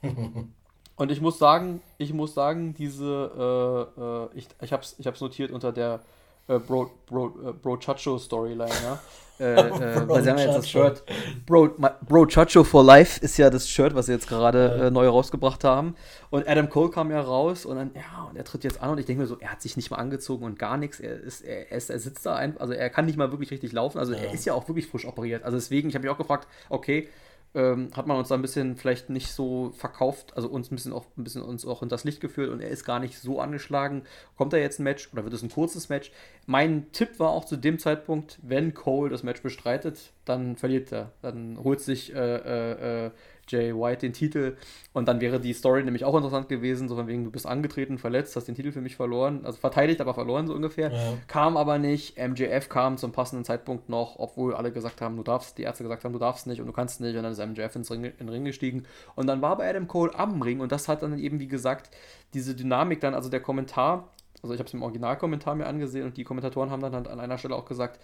Und 0.96 1.12
ich 1.12 1.22
muss 1.22 1.40
sagen, 1.40 1.82
ich 1.98 2.14
muss 2.14 2.34
sagen, 2.34 2.74
diese, 2.74 4.30
äh, 4.34 4.38
ich, 4.38 4.48
ich 4.62 4.74
habe 4.74 4.84
es 4.84 5.00
ich 5.00 5.08
hab's 5.08 5.22
notiert 5.22 5.52
unter 5.52 5.72
der 5.72 6.02
äh, 6.48 6.60
Bro, 6.60 6.92
Bro, 7.06 7.50
äh, 7.50 7.54
Bro 7.54 7.78
Chacho 7.78 8.18
Storyline, 8.18 8.70
ja. 8.84 9.00
Äh, 9.40 9.56
äh, 9.56 10.08
weil 10.08 10.22
sie 10.22 10.30
haben 10.30 10.38
ja 10.38 10.46
jetzt 10.46 10.58
das 10.58 10.70
Shirt. 10.70 11.04
Bro, 11.48 11.70
Bro 12.08 12.28
Chacho 12.28 12.64
for 12.64 12.84
Life 12.84 13.20
ist 13.20 13.38
ja 13.38 13.50
das 13.50 13.68
Shirt, 13.68 13.96
was 13.96 14.06
sie 14.06 14.12
jetzt 14.12 14.28
gerade 14.28 14.86
äh, 14.86 14.92
neu 14.92 15.08
rausgebracht 15.08 15.64
haben. 15.64 15.96
Und 16.30 16.48
Adam 16.48 16.70
Cole 16.70 16.92
kam 16.92 17.10
ja 17.10 17.20
raus 17.20 17.66
und 17.66 17.78
dann, 17.78 17.92
ja, 17.96 18.28
und 18.30 18.38
er 18.38 18.44
tritt 18.44 18.64
jetzt 18.64 18.80
an 18.82 18.92
und 18.92 19.00
ich 19.00 19.08
denke 19.08 19.24
mir 19.24 19.28
so, 19.28 19.38
er 19.40 19.52
hat 19.52 19.62
sich 19.62 19.76
nicht 19.76 19.90
mal 19.90 19.98
angezogen 19.98 20.46
und 20.46 20.60
gar 20.60 20.78
nichts. 20.78 21.00
Er, 21.00 21.20
ist, 21.20 21.42
er, 21.42 21.72
ist, 21.72 21.90
er 21.90 22.00
sitzt 22.00 22.26
da 22.28 22.36
einfach, 22.36 22.62
also 22.62 22.74
er 22.74 22.92
kann 22.92 23.06
nicht 23.06 23.18
mal 23.18 23.32
wirklich 23.32 23.50
richtig 23.50 23.72
laufen. 23.72 23.98
Also 23.98 24.14
ja. 24.14 24.20
er 24.20 24.34
ist 24.34 24.46
ja 24.46 24.54
auch 24.54 24.68
wirklich 24.68 24.88
frisch 24.88 25.06
operiert. 25.06 25.44
Also 25.44 25.58
deswegen, 25.58 25.90
ich 25.90 25.96
habe 25.96 26.04
mich 26.04 26.14
auch 26.14 26.20
gefragt, 26.20 26.48
okay, 26.70 27.10
ähm, 27.56 27.90
hat 27.96 28.08
man 28.08 28.18
uns 28.18 28.30
da 28.30 28.36
ein 28.36 28.42
bisschen 28.42 28.78
vielleicht 28.78 29.10
nicht 29.10 29.32
so 29.32 29.72
verkauft, 29.76 30.36
also 30.36 30.50
uns 30.50 30.72
ein 30.72 30.76
bisschen 30.76 30.94
auch 30.94 31.06
ein 31.18 31.24
bisschen 31.24 31.44
uns 31.44 31.66
auch 31.66 31.84
in 31.84 31.90
das 31.90 32.04
Licht 32.04 32.20
geführt 32.20 32.50
und 32.50 32.62
er 32.62 32.70
ist 32.70 32.84
gar 32.84 33.00
nicht 33.00 33.20
so 33.20 33.40
angeschlagen. 33.40 34.04
Kommt 34.38 34.54
da 34.54 34.58
jetzt 34.58 34.80
ein 34.80 34.84
Match 34.84 35.10
oder 35.14 35.24
wird 35.24 35.34
es 35.34 35.44
ein 35.44 35.52
kurzes 35.52 35.90
Match? 35.90 36.12
Mein 36.46 36.92
Tipp 36.92 37.20
war 37.20 37.30
auch 37.30 37.46
zu 37.46 37.58
dem 37.58 37.80
Zeitpunkt, 37.80 38.40
wenn 38.42 38.74
Cole 38.74 39.10
das 39.10 39.24
Match 39.24 39.42
bestreitet, 39.42 40.14
dann 40.26 40.56
verliert 40.56 40.92
er. 40.92 41.12
Dann 41.22 41.60
holt 41.64 41.82
sich 41.82 42.14
äh, 42.14 42.18
äh, 42.18 43.06
äh 43.06 43.12
Jay 43.48 43.74
White 43.74 44.02
den 44.02 44.14
Titel. 44.14 44.58
Und 44.94 45.08
dann 45.08 45.22
wäre 45.22 45.40
die 45.40 45.54
Story 45.54 45.84
nämlich 45.84 46.06
auch 46.06 46.16
interessant 46.16 46.50
gewesen, 46.50 46.88
so 46.88 46.96
von 46.96 47.08
wegen, 47.08 47.24
du 47.24 47.32
bist 47.32 47.46
angetreten, 47.46 47.98
verletzt, 47.98 48.36
hast 48.36 48.48
den 48.48 48.56
Titel 48.56 48.72
für 48.72 48.82
mich 48.82 48.96
verloren, 48.96 49.46
also 49.46 49.58
verteidigt, 49.58 50.02
aber 50.02 50.14
verloren 50.14 50.48
so 50.48 50.54
ungefähr. 50.54 50.92
Ja. 50.92 51.14
Kam 51.28 51.58
aber 51.58 51.78
nicht. 51.78 52.18
MJF 52.18 52.70
kam 52.70 52.98
zum 52.98 53.12
passenden 53.12 53.46
Zeitpunkt 53.46 53.90
noch, 53.90 54.18
obwohl 54.18 54.54
alle 54.54 54.72
gesagt 54.72 55.02
haben, 55.02 55.18
du 55.18 55.24
darfst, 55.24 55.58
die 55.58 55.64
Ärzte 55.64 55.84
gesagt 55.84 56.04
haben, 56.04 56.14
du 56.14 56.20
darfst 56.20 56.48
nicht 56.48 56.62
und 56.62 56.68
du 56.68 56.74
kannst 56.74 57.02
nicht. 57.02 57.16
Und 57.16 57.24
dann 57.24 57.32
ist 57.32 57.46
MJF 57.46 57.76
ins 57.76 57.92
Ring, 57.92 58.04
in 58.04 58.18
den 58.18 58.30
Ring 58.30 58.46
gestiegen. 58.46 58.84
Und 59.16 59.28
dann 59.28 59.42
war 59.42 59.52
aber 59.52 59.66
Adam 59.66 59.88
Cole 59.88 60.14
am 60.16 60.42
Ring 60.42 60.60
und 60.60 60.72
das 60.72 60.88
hat 60.88 61.02
dann 61.02 61.18
eben, 61.18 61.40
wie 61.40 61.48
gesagt, 61.48 61.90
diese 62.34 62.56
Dynamik 62.56 63.00
dann, 63.00 63.14
also 63.14 63.30
der 63.30 63.40
Kommentar, 63.40 64.10
also 64.42 64.54
ich 64.54 64.60
habe 64.60 64.68
es 64.68 64.74
im 64.74 64.82
Originalkommentar 64.82 65.56
mir 65.56 65.68
angesehen 65.68 66.06
und 66.06 66.18
die 66.18 66.24
Kommentatoren 66.24 66.70
haben 66.70 66.82
dann 66.82 66.94
an 66.94 67.20
einer 67.20 67.38
Stelle 67.38 67.56
auch 67.56 67.66
gesagt, 67.66 68.00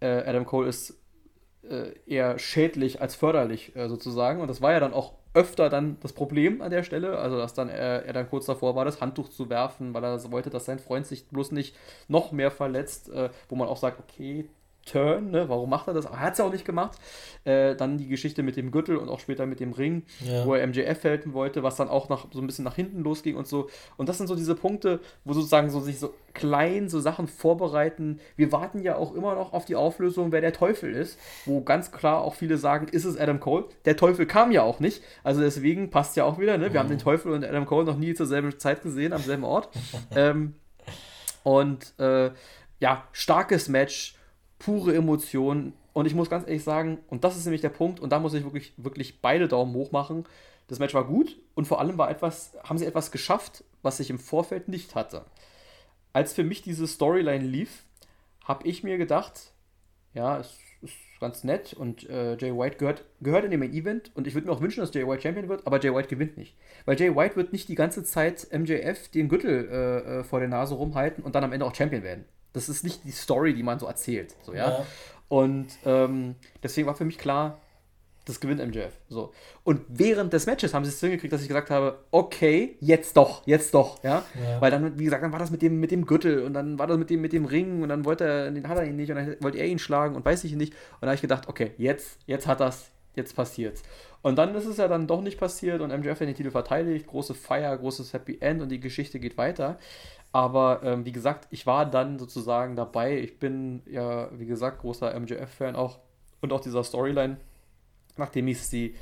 äh, 0.00 0.22
Adam 0.26 0.44
Cole 0.46 0.68
ist 0.68 0.99
äh, 1.68 1.92
eher 2.06 2.38
schädlich 2.38 3.00
als 3.00 3.14
förderlich 3.14 3.74
äh, 3.76 3.88
sozusagen. 3.88 4.40
Und 4.40 4.48
das 4.48 4.62
war 4.62 4.72
ja 4.72 4.80
dann 4.80 4.94
auch 4.94 5.14
öfter 5.32 5.68
dann 5.70 5.98
das 6.00 6.12
Problem 6.12 6.60
an 6.60 6.70
der 6.70 6.82
Stelle, 6.82 7.18
also 7.18 7.36
dass 7.36 7.54
dann 7.54 7.68
er, 7.68 8.04
er, 8.04 8.12
dann 8.12 8.28
kurz 8.28 8.46
davor 8.46 8.74
war, 8.74 8.84
das 8.84 9.00
Handtuch 9.00 9.28
zu 9.28 9.48
werfen, 9.48 9.94
weil 9.94 10.02
er 10.02 10.32
wollte, 10.32 10.50
dass 10.50 10.64
sein 10.64 10.80
Freund 10.80 11.06
sich 11.06 11.28
bloß 11.28 11.52
nicht 11.52 11.76
noch 12.08 12.32
mehr 12.32 12.50
verletzt, 12.50 13.10
äh, 13.10 13.30
wo 13.48 13.54
man 13.54 13.68
auch 13.68 13.76
sagt, 13.76 14.00
okay, 14.00 14.48
Turn, 14.86 15.30
ne? 15.30 15.48
warum 15.48 15.70
macht 15.70 15.88
er 15.88 15.94
das? 15.94 16.06
Er 16.06 16.20
hat 16.20 16.32
es 16.32 16.38
ja 16.38 16.44
auch 16.44 16.52
nicht 16.52 16.64
gemacht. 16.64 16.98
Äh, 17.44 17.74
dann 17.76 17.98
die 17.98 18.08
Geschichte 18.08 18.42
mit 18.42 18.56
dem 18.56 18.70
Gürtel 18.70 18.96
und 18.96 19.08
auch 19.08 19.20
später 19.20 19.46
mit 19.46 19.60
dem 19.60 19.72
Ring, 19.72 20.02
ja. 20.20 20.44
wo 20.44 20.54
er 20.54 20.66
MJF 20.66 21.04
helfen 21.04 21.32
wollte, 21.32 21.62
was 21.62 21.76
dann 21.76 21.88
auch 21.88 22.08
nach, 22.08 22.26
so 22.32 22.40
ein 22.40 22.46
bisschen 22.46 22.64
nach 22.64 22.74
hinten 22.74 23.02
losging 23.02 23.36
und 23.36 23.46
so. 23.46 23.68
Und 23.96 24.08
das 24.08 24.18
sind 24.18 24.26
so 24.26 24.34
diese 24.34 24.54
Punkte, 24.54 25.00
wo 25.24 25.32
sozusagen 25.32 25.70
so 25.70 25.80
sich 25.80 25.98
so 25.98 26.12
klein 26.34 26.88
so 26.88 27.00
Sachen 27.00 27.28
vorbereiten. 27.28 28.20
Wir 28.36 28.52
warten 28.52 28.82
ja 28.82 28.96
auch 28.96 29.14
immer 29.14 29.34
noch 29.34 29.52
auf 29.52 29.64
die 29.64 29.76
Auflösung, 29.76 30.32
wer 30.32 30.40
der 30.40 30.52
Teufel 30.52 30.92
ist, 30.92 31.18
wo 31.44 31.62
ganz 31.62 31.92
klar 31.92 32.22
auch 32.22 32.34
viele 32.34 32.56
sagen, 32.56 32.88
ist 32.88 33.04
es 33.04 33.16
Adam 33.16 33.40
Cole? 33.40 33.64
Der 33.84 33.96
Teufel 33.96 34.26
kam 34.26 34.50
ja 34.50 34.62
auch 34.62 34.80
nicht, 34.80 35.02
also 35.22 35.40
deswegen 35.40 35.90
passt 35.90 36.16
ja 36.16 36.24
auch 36.24 36.38
wieder. 36.38 36.58
Ne? 36.58 36.64
Wir 36.64 36.70
mhm. 36.70 36.78
haben 36.78 36.88
den 36.88 36.98
Teufel 36.98 37.32
und 37.32 37.44
Adam 37.44 37.66
Cole 37.66 37.84
noch 37.84 37.96
nie 37.96 38.14
zur 38.14 38.26
selben 38.26 38.58
Zeit 38.58 38.82
gesehen, 38.82 39.12
am 39.12 39.22
selben 39.22 39.44
Ort. 39.44 39.68
ähm, 40.16 40.54
und 41.42 41.98
äh, 41.98 42.30
ja, 42.80 43.04
starkes 43.12 43.68
Match 43.68 44.14
pure 44.60 44.94
Emotion. 44.94 45.72
Und 45.92 46.06
ich 46.06 46.14
muss 46.14 46.30
ganz 46.30 46.46
ehrlich 46.46 46.62
sagen, 46.62 46.98
und 47.08 47.24
das 47.24 47.36
ist 47.36 47.44
nämlich 47.44 47.62
der 47.62 47.70
Punkt, 47.70 47.98
und 47.98 48.10
da 48.10 48.20
muss 48.20 48.34
ich 48.34 48.44
wirklich, 48.44 48.72
wirklich 48.76 49.20
beide 49.20 49.48
Daumen 49.48 49.74
hoch 49.74 49.90
machen. 49.90 50.24
Das 50.68 50.78
Match 50.78 50.94
war 50.94 51.04
gut 51.04 51.36
und 51.56 51.66
vor 51.66 51.80
allem 51.80 51.98
war 51.98 52.08
etwas, 52.08 52.52
haben 52.62 52.78
sie 52.78 52.86
etwas 52.86 53.10
geschafft, 53.10 53.64
was 53.82 53.98
ich 53.98 54.08
im 54.08 54.20
Vorfeld 54.20 54.68
nicht 54.68 54.94
hatte. 54.94 55.24
Als 56.12 56.32
für 56.32 56.44
mich 56.44 56.62
diese 56.62 56.86
Storyline 56.86 57.44
lief, 57.44 57.84
habe 58.44 58.68
ich 58.68 58.84
mir 58.84 58.96
gedacht, 58.96 59.52
ja, 60.14 60.38
es 60.38 60.56
ist 60.82 60.94
ganz 61.18 61.42
nett 61.42 61.74
und 61.74 62.08
äh, 62.08 62.36
Jay 62.36 62.56
White 62.56 62.76
gehört, 62.76 63.04
gehört 63.20 63.44
in 63.44 63.50
dem 63.50 63.62
Event 63.62 64.12
und 64.14 64.28
ich 64.28 64.34
würde 64.34 64.46
mir 64.46 64.52
auch 64.52 64.60
wünschen, 64.60 64.80
dass 64.80 64.94
Jay 64.94 65.06
White 65.06 65.22
Champion 65.22 65.48
wird, 65.48 65.66
aber 65.66 65.80
Jay 65.80 65.92
White 65.92 66.08
gewinnt 66.08 66.36
nicht. 66.36 66.56
Weil 66.84 66.98
Jay 66.98 67.14
White 67.16 67.34
wird 67.34 67.52
nicht 67.52 67.68
die 67.68 67.74
ganze 67.74 68.04
Zeit 68.04 68.46
MJF 68.52 69.08
den 69.08 69.28
Gürtel 69.28 69.68
äh, 69.68 70.20
äh, 70.20 70.24
vor 70.24 70.38
der 70.38 70.48
Nase 70.48 70.74
rumhalten 70.74 71.24
und 71.24 71.34
dann 71.34 71.42
am 71.42 71.52
Ende 71.52 71.66
auch 71.66 71.74
Champion 71.74 72.04
werden. 72.04 72.24
Das 72.52 72.68
ist 72.68 72.84
nicht 72.84 73.04
die 73.04 73.12
Story, 73.12 73.54
die 73.54 73.62
man 73.62 73.78
so 73.78 73.86
erzählt. 73.86 74.34
So, 74.42 74.52
ja? 74.52 74.70
ja. 74.70 74.86
Und 75.28 75.68
ähm, 75.84 76.34
deswegen 76.62 76.86
war 76.86 76.94
für 76.94 77.04
mich 77.04 77.18
klar, 77.18 77.60
das 78.24 78.40
gewinnt 78.40 78.60
MJF. 78.66 78.92
So. 79.08 79.32
Und 79.64 79.82
während 79.88 80.32
des 80.32 80.46
Matches 80.46 80.74
haben 80.74 80.84
sie 80.84 80.90
es 80.90 81.00
hingekriegt, 81.00 81.32
dass 81.32 81.42
ich 81.42 81.48
gesagt 81.48 81.70
habe, 81.70 81.98
okay, 82.10 82.76
jetzt 82.80 83.16
doch, 83.16 83.46
jetzt 83.46 83.74
doch, 83.74 84.02
ja? 84.04 84.24
ja. 84.34 84.60
Weil 84.60 84.70
dann, 84.70 84.98
wie 84.98 85.04
gesagt, 85.04 85.22
dann 85.22 85.32
war 85.32 85.38
das 85.38 85.50
mit 85.50 85.62
dem, 85.62 85.80
mit 85.80 85.90
dem 85.90 86.06
Gürtel 86.06 86.42
und 86.44 86.52
dann 86.52 86.78
war 86.78 86.86
das 86.86 86.98
mit 86.98 87.10
dem, 87.10 87.20
mit 87.20 87.32
dem 87.32 87.44
Ring 87.44 87.82
und 87.82 87.88
dann 87.88 88.04
wollte 88.04 88.24
er, 88.24 88.50
den 88.50 88.68
hat 88.68 88.78
er 88.78 88.84
ihn 88.84 88.96
nicht 88.96 89.10
und 89.10 89.16
dann 89.16 89.36
wollte 89.40 89.58
er 89.58 89.66
ihn 89.66 89.78
schlagen 89.78 90.14
und 90.16 90.24
weiß 90.24 90.44
ich 90.44 90.54
nicht. 90.54 90.72
Und 90.72 91.02
da 91.02 91.08
habe 91.08 91.14
ich 91.14 91.22
gedacht, 91.22 91.48
okay, 91.48 91.72
jetzt, 91.78 92.18
jetzt 92.26 92.46
hat 92.46 92.60
das, 92.60 92.90
jetzt 93.14 93.34
passiert's. 93.34 93.82
Und 94.22 94.36
dann 94.36 94.54
ist 94.54 94.66
es 94.66 94.76
ja 94.76 94.86
dann 94.86 95.06
doch 95.06 95.22
nicht 95.22 95.38
passiert 95.38 95.80
und 95.80 95.90
MJF 95.90 96.20
hat 96.20 96.28
den 96.28 96.34
Titel 96.34 96.50
verteidigt, 96.50 97.06
große 97.06 97.34
Feier, 97.34 97.76
großes 97.76 98.12
Happy 98.12 98.38
End 98.40 98.60
und 98.60 98.68
die 98.68 98.80
Geschichte 98.80 99.18
geht 99.18 99.38
weiter. 99.38 99.78
Aber 100.32 100.80
ähm, 100.84 101.04
wie 101.04 101.12
gesagt, 101.12 101.48
ich 101.50 101.66
war 101.66 101.86
dann 101.86 102.18
sozusagen 102.18 102.76
dabei. 102.76 103.18
Ich 103.18 103.38
bin 103.38 103.82
ja, 103.86 104.28
wie 104.38 104.46
gesagt, 104.46 104.80
großer 104.80 105.18
MJF-Fan 105.18 105.74
auch 105.74 105.98
und 106.40 106.52
auch 106.52 106.60
dieser 106.60 106.84
Storyline, 106.84 107.36
nachdem 108.16 108.48
ich 108.48 108.60
sie 108.60 108.94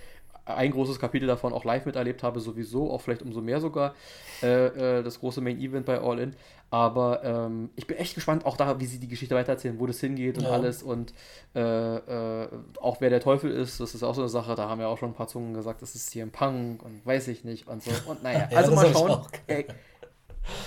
ein 0.49 0.70
großes 0.70 0.99
Kapitel 0.99 1.26
davon 1.26 1.53
auch 1.53 1.64
live 1.64 1.87
miterlebt 1.87 2.22
habe, 2.22 2.41
sowieso, 2.41 2.91
auch 2.91 3.01
vielleicht 3.01 3.22
umso 3.22 3.41
mehr 3.41 3.61
sogar, 3.61 3.95
äh, 4.43 4.99
äh, 4.99 5.03
das 5.03 5.20
große 5.20 5.41
Main 5.41 5.61
Event 5.61 5.87
bei 5.87 6.01
All 6.01 6.18
In. 6.18 6.35
Aber 6.70 7.24
ähm, 7.24 7.70
ich 7.76 7.87
bin 7.87 7.97
echt 7.97 8.14
gespannt, 8.14 8.45
auch 8.45 8.57
da, 8.57 8.79
wie 8.79 8.87
sie 8.87 8.99
die 8.99 9.09
Geschichte 9.09 9.35
weitererzählen, 9.35 9.79
wo 9.81 9.87
das 9.87 10.01
hingeht 10.01 10.37
und 10.37 10.45
ja. 10.45 10.51
alles 10.51 10.83
und 10.83 11.14
äh, 11.55 11.61
äh, 11.61 12.49
auch 12.81 13.01
wer 13.01 13.09
der 13.09 13.20
Teufel 13.20 13.51
ist, 13.51 13.81
das 13.81 13.95
ist 13.95 14.03
auch 14.03 14.14
so 14.14 14.20
eine 14.22 14.29
Sache, 14.29 14.55
da 14.55 14.68
haben 14.68 14.81
ja 14.81 14.89
auch 14.89 14.99
schon 14.99 15.11
ein 15.11 15.14
paar 15.14 15.29
Zungen 15.29 15.55
gesagt, 15.55 15.81
das 15.81 15.95
ist 15.95 16.12
hier 16.12 16.24
ein 16.24 16.31
Punk 16.31 16.83
und 16.83 17.07
weiß 17.07 17.29
ich 17.29 17.45
nicht 17.45 17.68
und 17.68 17.83
so. 17.83 17.91
Und 18.07 18.22
naja, 18.22 18.49
ja, 18.51 18.59
also 18.59 18.74
mal 18.74 18.93
schauen. 18.93 19.22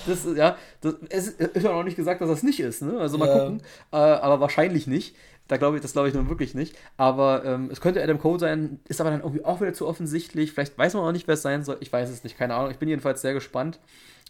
Das, 0.05 0.25
ja, 0.36 0.57
das, 0.82 0.95
es 1.09 1.29
ist 1.29 1.63
ja 1.63 1.71
noch 1.71 1.84
nicht 1.84 1.95
gesagt, 1.95 2.21
dass 2.21 2.29
das 2.29 2.43
nicht 2.43 2.59
ist, 2.59 2.82
ne? 2.82 2.99
Also 2.99 3.17
mal 3.17 3.27
ja. 3.27 3.39
gucken. 3.39 3.61
Äh, 3.91 3.97
aber 3.97 4.39
wahrscheinlich 4.39 4.88
nicht. 4.88 5.15
Da 5.47 5.57
glaube 5.57 5.75
ich, 5.75 5.82
das 5.82 5.93
glaube 5.93 6.07
ich 6.07 6.13
nun 6.13 6.29
wirklich 6.29 6.55
nicht. 6.55 6.75
Aber 6.97 7.43
ähm, 7.43 7.69
es 7.71 7.82
könnte 7.82 8.01
Adam 8.01 8.19
Cole 8.19 8.39
sein, 8.39 8.79
ist 8.88 9.01
aber 9.01 9.09
dann 9.09 9.21
irgendwie 9.21 9.43
auch 9.43 9.59
wieder 9.59 9.73
zu 9.73 9.88
offensichtlich. 9.88 10.53
Vielleicht 10.53 10.77
weiß 10.77 10.93
man 10.93 11.03
auch 11.03 11.11
nicht, 11.11 11.27
wer 11.27 11.34
es 11.34 11.41
sein 11.41 11.63
soll. 11.63 11.77
Ich 11.82 11.91
weiß 11.91 12.09
es 12.09 12.23
nicht, 12.23 12.38
keine 12.38 12.55
Ahnung. 12.55 12.71
Ich 12.71 12.77
bin 12.77 12.88
jedenfalls 12.88 13.21
sehr 13.21 13.34
gespannt, 13.34 13.79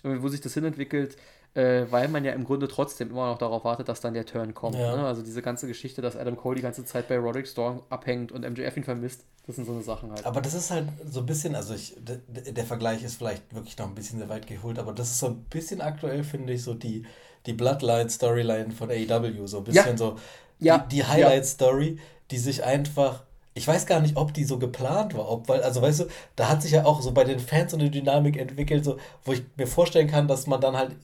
wo 0.04 0.28
sich 0.30 0.42
das 0.42 0.54
hinentwickelt 0.56 1.18
äh, 1.54 1.86
weil 1.90 2.08
man 2.08 2.24
ja 2.24 2.32
im 2.32 2.46
Grunde 2.46 2.68
trotzdem 2.68 3.10
immer 3.10 3.28
noch 3.28 3.38
darauf 3.38 3.66
wartet, 3.66 3.90
dass 3.90 4.00
dann 4.00 4.14
der 4.14 4.26
Turn 4.26 4.54
kommt. 4.54 4.76
Ja. 4.76 4.96
Ne? 4.96 5.06
Also 5.06 5.22
diese 5.22 5.42
ganze 5.42 5.68
Geschichte, 5.68 6.02
dass 6.02 6.16
Adam 6.16 6.38
Cole 6.38 6.56
die 6.56 6.62
ganze 6.62 6.86
Zeit 6.86 7.08
bei 7.08 7.18
Roderick 7.18 7.48
Strong 7.48 7.84
abhängt 7.90 8.32
und 8.32 8.50
MJF 8.50 8.78
ihn 8.78 8.84
vermisst, 8.84 9.26
das 9.46 9.58
sind 9.58 9.66
so 9.66 9.74
eine 9.74 9.82
Sachen 9.82 10.12
halt. 10.12 10.26
Aber 10.26 10.40
das 10.40 10.54
ist 10.54 10.72
halt 10.72 10.88
so 11.10 11.20
ein 11.22 11.26
bisschen, 11.26 11.56
also 11.56 11.74
ich, 11.74 11.96
der, 12.00 12.66
Vergleich 12.66 13.04
ist 13.04 13.16
vielleicht 13.16 13.54
wirklich 13.54 13.78
noch 13.78 13.88
ein 13.88 13.96
bisschen 13.96 14.20
sehr 14.20 14.30
weit 14.30 14.48
geholt, 14.48 14.80
aber 14.80 14.94
das 14.94 15.10
ist 15.10 15.20
so 15.20 15.28
ein 15.28 15.44
bisschen 15.50 15.82
aktuell, 15.82 16.24
finde 16.24 16.54
ich, 16.54 16.64
so 16.64 16.74
die, 16.74 17.04
die 17.46 17.54
Bloodline-Storyline 17.54 18.72
von 18.72 18.90
AEW, 18.90 19.48
so 19.48 19.58
ein 19.58 19.64
bisschen 19.66 19.92
ja. 19.92 19.98
so 19.98 20.16
ja. 20.60 20.78
die, 20.78 20.98
die 20.98 21.06
Highlight-Story, 21.06 22.00
die 22.30 22.38
sich 22.38 22.64
einfach 22.64 23.24
ich 23.54 23.68
weiß 23.68 23.86
gar 23.86 24.00
nicht, 24.00 24.16
ob 24.16 24.34
die 24.34 24.46
so 24.46 24.58
geplant 24.58 25.14
war, 25.14 25.30
ob, 25.30 25.50
weil, 25.50 25.62
also 25.62 25.82
weißt 25.82 26.00
du, 26.00 26.06
da 26.38 26.48
hat 26.48 26.62
sich 26.62 26.72
ja 26.72 26.86
auch 26.86 27.02
so 27.02 27.12
bei 27.12 27.26
den 27.26 27.40
Fans 27.40 27.72
so 27.72 27.78
eine 27.78 27.90
Dynamik 27.90 28.38
entwickelt, 28.38 28.86
so, 28.86 28.98
wo 29.26 29.34
ich 29.34 29.44
mir 29.58 29.68
vorstellen 29.68 30.08
kann, 30.08 30.30
dass 30.30 30.48
man 30.48 30.62
dann 30.62 30.78
halt 30.78 30.96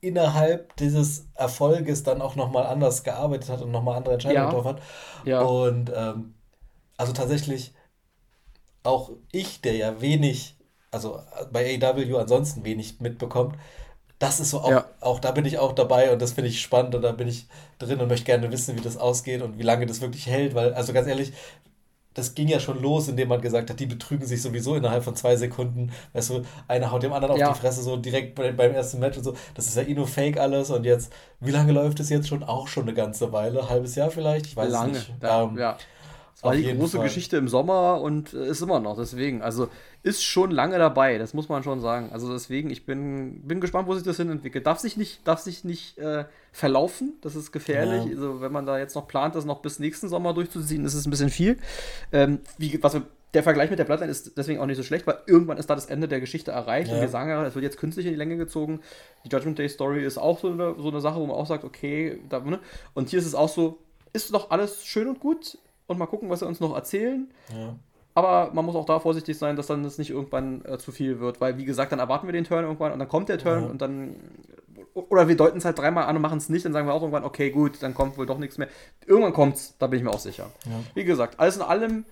innerhalb 0.00 0.76
dieses 0.76 1.28
Erfolges 1.34 2.02
dann 2.02 2.20
auch 2.20 2.36
nochmal 2.36 2.66
anders 2.66 3.02
gearbeitet 3.02 3.48
hat 3.50 3.62
und 3.62 3.70
nochmal 3.70 3.96
andere 3.96 4.14
Entscheidungen 4.14 4.42
ja. 4.42 4.48
getroffen 4.48 4.68
hat. 4.68 4.82
Ja. 5.24 5.40
Und 5.42 5.92
ähm, 5.94 6.34
also 6.96 7.12
tatsächlich 7.12 7.74
auch 8.82 9.10
ich, 9.32 9.60
der 9.60 9.74
ja 9.74 10.00
wenig, 10.00 10.56
also 10.90 11.20
bei 11.50 11.78
AW 11.82 12.18
ansonsten 12.18 12.64
wenig 12.64 13.00
mitbekommt, 13.00 13.56
das 14.18 14.40
ist 14.40 14.50
so 14.50 14.60
auch, 14.60 14.70
ja. 14.70 14.88
auch 15.00 15.20
da 15.20 15.30
bin 15.32 15.44
ich 15.44 15.58
auch 15.58 15.72
dabei 15.72 16.10
und 16.12 16.22
das 16.22 16.32
finde 16.32 16.48
ich 16.48 16.62
spannend 16.62 16.94
und 16.94 17.02
da 17.02 17.12
bin 17.12 17.28
ich 17.28 17.48
drin 17.78 18.00
und 18.00 18.08
möchte 18.08 18.24
gerne 18.24 18.50
wissen, 18.50 18.76
wie 18.76 18.80
das 18.80 18.96
ausgeht 18.96 19.42
und 19.42 19.58
wie 19.58 19.62
lange 19.62 19.84
das 19.84 20.00
wirklich 20.00 20.26
hält, 20.26 20.54
weil, 20.54 20.72
also 20.72 20.94
ganz 20.94 21.06
ehrlich, 21.06 21.32
das 22.16 22.34
ging 22.34 22.48
ja 22.48 22.58
schon 22.58 22.80
los, 22.80 23.08
indem 23.08 23.28
man 23.28 23.42
gesagt 23.42 23.68
hat, 23.68 23.78
die 23.78 23.84
betrügen 23.84 24.26
sich 24.26 24.40
sowieso 24.40 24.74
innerhalb 24.74 25.04
von 25.04 25.14
zwei 25.14 25.36
Sekunden. 25.36 25.92
Weißt 26.14 26.30
du, 26.30 26.42
einer 26.66 26.90
haut 26.90 27.02
dem 27.02 27.12
anderen 27.12 27.36
ja. 27.36 27.50
auf 27.50 27.56
die 27.56 27.60
Fresse, 27.60 27.82
so 27.82 27.98
direkt 27.98 28.34
beim 28.34 28.72
ersten 28.72 29.00
Match 29.00 29.18
und 29.18 29.24
so. 29.24 29.34
Das 29.54 29.66
ist 29.66 29.76
ja 29.76 29.82
eh 29.82 29.92
nur 29.92 30.08
Fake 30.08 30.38
alles. 30.38 30.70
Und 30.70 30.84
jetzt, 30.84 31.12
wie 31.40 31.50
lange 31.50 31.72
läuft 31.72 32.00
es 32.00 32.08
jetzt 32.08 32.28
schon? 32.28 32.42
Auch 32.42 32.68
schon 32.68 32.84
eine 32.84 32.94
ganze 32.94 33.32
Weile. 33.32 33.68
Halbes 33.68 33.96
Jahr 33.96 34.10
vielleicht? 34.10 34.46
Ich 34.46 34.56
weiß 34.56 34.72
lange. 34.72 34.92
es 34.92 35.08
nicht. 35.08 35.22
Ja, 35.22 35.42
ähm, 35.42 35.58
ja. 35.58 35.76
Es 36.36 36.42
war 36.42 36.54
die 36.54 36.64
große 36.64 36.98
Fall. 36.98 37.06
Geschichte 37.06 37.38
im 37.38 37.48
Sommer 37.48 38.02
und 38.02 38.34
äh, 38.34 38.48
ist 38.48 38.60
immer 38.60 38.78
noch. 38.78 38.98
Deswegen, 38.98 39.40
also 39.40 39.70
ist 40.02 40.22
schon 40.22 40.50
lange 40.50 40.76
dabei, 40.76 41.16
das 41.16 41.32
muss 41.32 41.48
man 41.48 41.62
schon 41.62 41.80
sagen. 41.80 42.10
Also 42.12 42.30
deswegen, 42.30 42.68
ich 42.68 42.84
bin, 42.84 43.40
bin 43.40 43.58
gespannt, 43.58 43.88
wo 43.88 43.94
sich 43.94 44.02
das 44.02 44.18
hin 44.18 44.30
entwickelt. 44.30 44.66
Darf 44.66 44.78
sich 44.78 44.98
nicht, 44.98 45.26
darf 45.26 45.40
sich 45.40 45.64
nicht 45.64 45.96
äh, 45.96 46.26
verlaufen, 46.52 47.14
das 47.22 47.36
ist 47.36 47.52
gefährlich. 47.52 48.04
Ja. 48.04 48.10
Also 48.10 48.42
wenn 48.42 48.52
man 48.52 48.66
da 48.66 48.78
jetzt 48.78 48.94
noch 48.94 49.08
plant, 49.08 49.34
das 49.34 49.46
noch 49.46 49.62
bis 49.62 49.78
nächsten 49.78 50.10
Sommer 50.10 50.34
durchzuziehen, 50.34 50.84
ist 50.84 50.92
es 50.92 51.06
ein 51.06 51.10
bisschen 51.10 51.30
viel. 51.30 51.56
Ähm, 52.12 52.40
wie, 52.58 52.82
was 52.82 52.92
wir 52.92 53.04
der 53.32 53.42
Vergleich 53.42 53.70
mit 53.70 53.78
der 53.78 53.84
Bloodline 53.84 54.10
ist 54.10 54.36
deswegen 54.36 54.60
auch 54.60 54.66
nicht 54.66 54.76
so 54.76 54.82
schlecht, 54.82 55.06
weil 55.06 55.18
irgendwann 55.26 55.56
ist 55.56 55.70
da 55.70 55.74
das 55.74 55.86
Ende 55.86 56.06
der 56.06 56.20
Geschichte 56.20 56.50
erreicht 56.50 56.88
ja. 56.88 56.96
und 56.96 57.00
wir 57.00 57.08
sagen 57.08 57.30
ja, 57.30 57.44
es 57.46 57.54
wird 57.54 57.64
jetzt 57.64 57.78
künstlich 57.78 58.04
in 58.04 58.12
die 58.12 58.18
Länge 58.18 58.36
gezogen. 58.36 58.80
Die 59.24 59.30
Judgment 59.30 59.58
Day 59.58 59.70
Story 59.70 60.04
ist 60.04 60.18
auch 60.18 60.38
so 60.38 60.50
eine, 60.50 60.74
so 60.78 60.88
eine 60.88 61.00
Sache, 61.00 61.18
wo 61.18 61.26
man 61.26 61.36
auch 61.36 61.46
sagt, 61.46 61.64
okay, 61.64 62.20
da, 62.28 62.40
ne? 62.40 62.60
und 62.92 63.08
hier 63.08 63.18
ist 63.18 63.26
es 63.26 63.34
auch 63.34 63.48
so, 63.48 63.78
ist 64.12 64.32
doch 64.32 64.50
alles 64.50 64.84
schön 64.84 65.08
und 65.08 65.20
gut 65.20 65.58
und 65.86 65.98
mal 65.98 66.06
gucken, 66.06 66.30
was 66.30 66.40
sie 66.40 66.46
uns 66.46 66.60
noch 66.60 66.74
erzählen. 66.74 67.30
Ja. 67.52 67.76
Aber 68.14 68.50
man 68.54 68.64
muss 68.64 68.74
auch 68.74 68.86
da 68.86 68.98
vorsichtig 68.98 69.36
sein, 69.36 69.56
dass 69.56 69.66
dann 69.66 69.82
das 69.82 69.98
nicht 69.98 70.10
irgendwann 70.10 70.64
äh, 70.64 70.78
zu 70.78 70.90
viel 70.90 71.20
wird, 71.20 71.40
weil 71.40 71.58
wie 71.58 71.66
gesagt, 71.66 71.92
dann 71.92 71.98
erwarten 71.98 72.26
wir 72.26 72.32
den 72.32 72.44
Turn 72.44 72.64
irgendwann 72.64 72.92
und 72.92 72.98
dann 72.98 73.08
kommt 73.08 73.28
der 73.28 73.38
Turn 73.38 73.64
ja. 73.64 73.68
und 73.68 73.82
dann 73.82 74.16
oder 74.94 75.28
wir 75.28 75.36
deuten 75.36 75.58
es 75.58 75.66
halt 75.66 75.78
dreimal 75.78 76.04
an 76.04 76.16
und 76.16 76.22
machen 76.22 76.38
es 76.38 76.48
nicht, 76.48 76.64
dann 76.64 76.72
sagen 76.72 76.86
wir 76.86 76.94
auch 76.94 77.02
irgendwann, 77.02 77.24
okay, 77.24 77.50
gut, 77.50 77.82
dann 77.82 77.92
kommt 77.92 78.16
wohl 78.16 78.24
doch 78.24 78.38
nichts 78.38 78.56
mehr. 78.56 78.68
Irgendwann 79.06 79.34
kommt 79.34 79.56
es, 79.56 79.76
da 79.78 79.86
bin 79.86 79.98
ich 79.98 80.04
mir 80.04 80.10
auch 80.10 80.20
sicher. 80.20 80.50
Ja. 80.64 80.80
Wie 80.94 81.04
gesagt, 81.04 81.38
alles 81.38 81.56
in 81.56 81.62
allem 81.62 82.04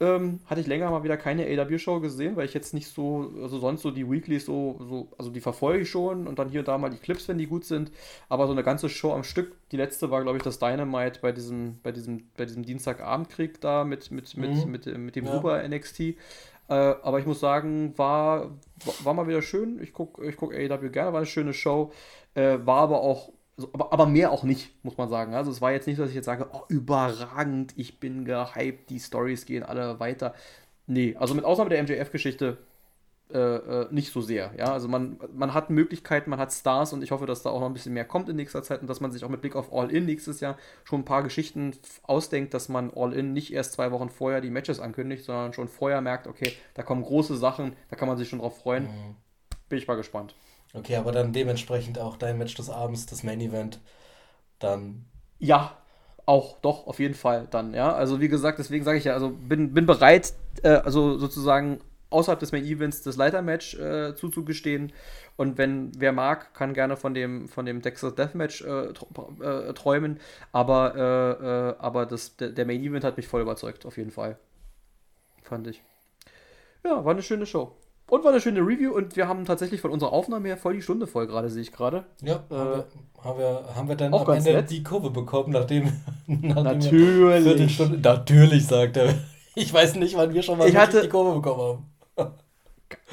ähm, 0.00 0.40
hatte 0.46 0.62
ich 0.62 0.66
länger 0.66 0.90
mal 0.90 1.04
wieder 1.04 1.18
keine 1.18 1.44
AW-Show 1.44 2.00
gesehen, 2.00 2.34
weil 2.34 2.46
ich 2.46 2.54
jetzt 2.54 2.72
nicht 2.72 2.88
so, 2.88 3.32
also 3.42 3.58
sonst 3.58 3.82
so 3.82 3.90
die 3.90 4.10
Weeklies 4.10 4.46
so, 4.46 4.80
so, 4.80 5.08
also 5.18 5.30
die 5.30 5.40
verfolge 5.40 5.82
ich 5.82 5.90
schon 5.90 6.26
und 6.26 6.38
dann 6.38 6.48
hier 6.48 6.60
und 6.60 6.68
da 6.68 6.78
mal 6.78 6.88
die 6.88 6.96
Clips, 6.96 7.28
wenn 7.28 7.36
die 7.36 7.46
gut 7.46 7.66
sind. 7.66 7.92
Aber 8.30 8.46
so 8.46 8.52
eine 8.52 8.62
ganze 8.62 8.88
Show 8.88 9.12
am 9.12 9.24
Stück, 9.24 9.52
die 9.72 9.76
letzte 9.76 10.10
war, 10.10 10.22
glaube 10.22 10.38
ich, 10.38 10.42
das 10.42 10.58
Dynamite 10.58 11.20
bei 11.20 11.32
diesem, 11.32 11.80
bei 11.82 11.92
diesem, 11.92 12.30
bei 12.36 12.46
diesem 12.46 12.64
Dienstagabendkrieg 12.64 13.60
da 13.60 13.84
mit, 13.84 14.10
mit, 14.10 14.34
mhm. 14.34 14.42
mit, 14.42 14.66
mit, 14.66 14.98
mit, 14.98 15.16
dem 15.16 15.26
ja. 15.26 15.32
Super 15.32 15.68
NXT. 15.68 16.00
Äh, 16.00 16.14
aber 16.68 17.18
ich 17.18 17.26
muss 17.26 17.40
sagen, 17.40 17.92
war, 17.98 18.52
war 19.04 19.12
mal 19.12 19.28
wieder 19.28 19.42
schön. 19.42 19.82
Ich 19.82 19.92
gucke 19.92 20.26
ich 20.26 20.36
guck 20.36 20.54
AEW 20.54 20.88
gerne, 20.90 21.12
war 21.12 21.18
eine 21.18 21.26
schöne 21.26 21.52
Show. 21.52 21.92
Äh, 22.34 22.58
war 22.64 22.82
aber 22.82 23.02
auch 23.02 23.32
also, 23.60 23.70
aber, 23.74 23.92
aber 23.92 24.06
mehr 24.06 24.32
auch 24.32 24.42
nicht, 24.42 24.72
muss 24.82 24.96
man 24.96 25.08
sagen. 25.08 25.34
Also 25.34 25.50
es 25.50 25.60
war 25.60 25.72
jetzt 25.72 25.86
nicht 25.86 25.96
so, 25.96 26.02
dass 26.02 26.10
ich 26.10 26.16
jetzt 26.16 26.26
sage, 26.26 26.48
oh, 26.52 26.62
überragend, 26.68 27.74
ich 27.76 28.00
bin 28.00 28.24
gehypt, 28.24 28.88
die 28.88 28.98
Stories 28.98 29.44
gehen 29.44 29.62
alle 29.62 30.00
weiter. 30.00 30.34
Nee, 30.86 31.14
also 31.18 31.34
mit 31.34 31.44
Ausnahme 31.44 31.68
der 31.68 31.82
MJF-Geschichte 31.82 32.56
äh, 33.32 33.38
äh, 33.38 33.86
nicht 33.90 34.12
so 34.12 34.22
sehr. 34.22 34.52
Ja, 34.56 34.72
also 34.72 34.88
man, 34.88 35.18
man 35.34 35.52
hat 35.52 35.68
Möglichkeiten, 35.68 36.30
man 36.30 36.38
hat 36.38 36.52
Stars 36.52 36.94
und 36.94 37.04
ich 37.04 37.10
hoffe, 37.10 37.26
dass 37.26 37.42
da 37.42 37.50
auch 37.50 37.60
noch 37.60 37.66
ein 37.66 37.74
bisschen 37.74 37.92
mehr 37.92 38.06
kommt 38.06 38.30
in 38.30 38.36
nächster 38.36 38.62
Zeit 38.62 38.80
und 38.80 38.88
dass 38.88 39.00
man 39.00 39.12
sich 39.12 39.24
auch 39.24 39.28
mit 39.28 39.42
Blick 39.42 39.54
auf 39.56 39.72
All-In 39.72 40.06
nächstes 40.06 40.40
Jahr 40.40 40.56
schon 40.84 41.02
ein 41.02 41.04
paar 41.04 41.22
Geschichten 41.22 41.74
ausdenkt, 42.02 42.54
dass 42.54 42.70
man 42.70 42.90
All-In 42.96 43.34
nicht 43.34 43.52
erst 43.52 43.74
zwei 43.74 43.92
Wochen 43.92 44.08
vorher 44.08 44.40
die 44.40 44.50
Matches 44.50 44.80
ankündigt, 44.80 45.24
sondern 45.24 45.52
schon 45.52 45.68
vorher 45.68 46.00
merkt, 46.00 46.26
okay, 46.26 46.54
da 46.74 46.82
kommen 46.82 47.02
große 47.02 47.36
Sachen, 47.36 47.74
da 47.90 47.96
kann 47.96 48.08
man 48.08 48.16
sich 48.16 48.28
schon 48.28 48.38
drauf 48.38 48.58
freuen. 48.58 48.84
Mhm. 48.84 49.16
Bin 49.68 49.78
ich 49.78 49.86
mal 49.86 49.96
gespannt. 49.96 50.34
Okay, 50.72 50.96
aber 50.96 51.12
dann 51.12 51.32
dementsprechend 51.32 51.98
auch 51.98 52.16
dein 52.16 52.38
Match 52.38 52.54
des 52.54 52.70
Abends, 52.70 53.06
das 53.06 53.22
Main 53.22 53.40
Event, 53.40 53.80
dann. 54.58 55.04
Ja, 55.38 55.76
auch, 56.26 56.58
doch, 56.60 56.86
auf 56.86 57.00
jeden 57.00 57.14
Fall 57.14 57.48
dann, 57.50 57.74
ja. 57.74 57.92
Also 57.92 58.20
wie 58.20 58.28
gesagt, 58.28 58.58
deswegen 58.58 58.84
sage 58.84 58.98
ich 58.98 59.04
ja, 59.04 59.14
also 59.14 59.30
bin, 59.30 59.74
bin 59.74 59.86
bereit, 59.86 60.32
äh, 60.62 60.68
also 60.68 61.18
sozusagen 61.18 61.80
außerhalb 62.10 62.38
des 62.38 62.52
Main 62.52 62.64
Events 62.64 63.02
das 63.02 63.16
Leitermatch 63.16 63.74
äh, 63.74 64.14
zuzugestehen. 64.14 64.92
Und 65.36 65.58
wenn 65.58 65.92
wer 65.98 66.12
mag, 66.12 66.54
kann 66.54 66.74
gerne 66.74 66.96
von 66.96 67.14
dem, 67.14 67.48
von 67.48 67.64
dem 67.66 67.82
Texas 67.82 68.14
Deathmatch 68.14 68.62
äh, 68.62 68.92
äh, 69.42 69.72
träumen. 69.72 70.20
Aber, 70.52 70.94
äh, 70.94 71.70
äh, 71.70 71.74
aber 71.78 72.06
das, 72.06 72.36
der 72.36 72.66
Main 72.66 72.82
Event 72.82 73.04
hat 73.04 73.16
mich 73.16 73.26
voll 73.28 73.42
überzeugt, 73.42 73.86
auf 73.86 73.96
jeden 73.96 74.10
Fall. 74.10 74.38
Fand 75.42 75.66
ich. 75.66 75.82
Ja, 76.84 77.04
war 77.04 77.12
eine 77.12 77.22
schöne 77.22 77.46
Show. 77.46 77.76
Und 78.10 78.24
war 78.24 78.32
eine 78.32 78.40
schöne 78.40 78.58
Review 78.58 78.92
und 78.92 79.14
wir 79.14 79.28
haben 79.28 79.44
tatsächlich 79.44 79.80
von 79.80 79.92
unserer 79.92 80.12
Aufnahme 80.12 80.48
her 80.48 80.56
voll 80.56 80.74
die 80.74 80.82
Stunde 80.82 81.06
voll 81.06 81.28
gerade, 81.28 81.48
sehe 81.48 81.62
ich 81.62 81.70
gerade. 81.70 82.04
Ja, 82.22 82.42
äh, 82.50 82.54
haben, 82.54 82.66
wir, 82.74 82.84
haben, 83.22 83.38
wir, 83.38 83.62
haben 83.76 83.88
wir 83.88 83.94
dann 83.94 84.12
auch 84.12 84.28
am 84.28 84.34
Ende 84.34 84.52
nett. 84.52 84.70
die 84.70 84.82
Kurve 84.82 85.10
bekommen, 85.10 85.52
nachdem, 85.52 85.92
nachdem 86.26 86.64
natürlich. 86.64 87.44
Viertelstunde, 87.44 87.98
natürlich, 87.98 88.66
sagt 88.66 88.96
er. 88.96 89.14
Ich 89.56 89.74
weiß 89.74 89.96
nicht, 89.96 90.16
wann 90.16 90.32
wir 90.32 90.42
schon 90.42 90.58
mal 90.58 90.68
ich 90.68 90.76
hatte, 90.76 91.02
die 91.02 91.08
Kurve 91.08 91.34
bekommen 91.34 91.60
haben. 91.60 91.89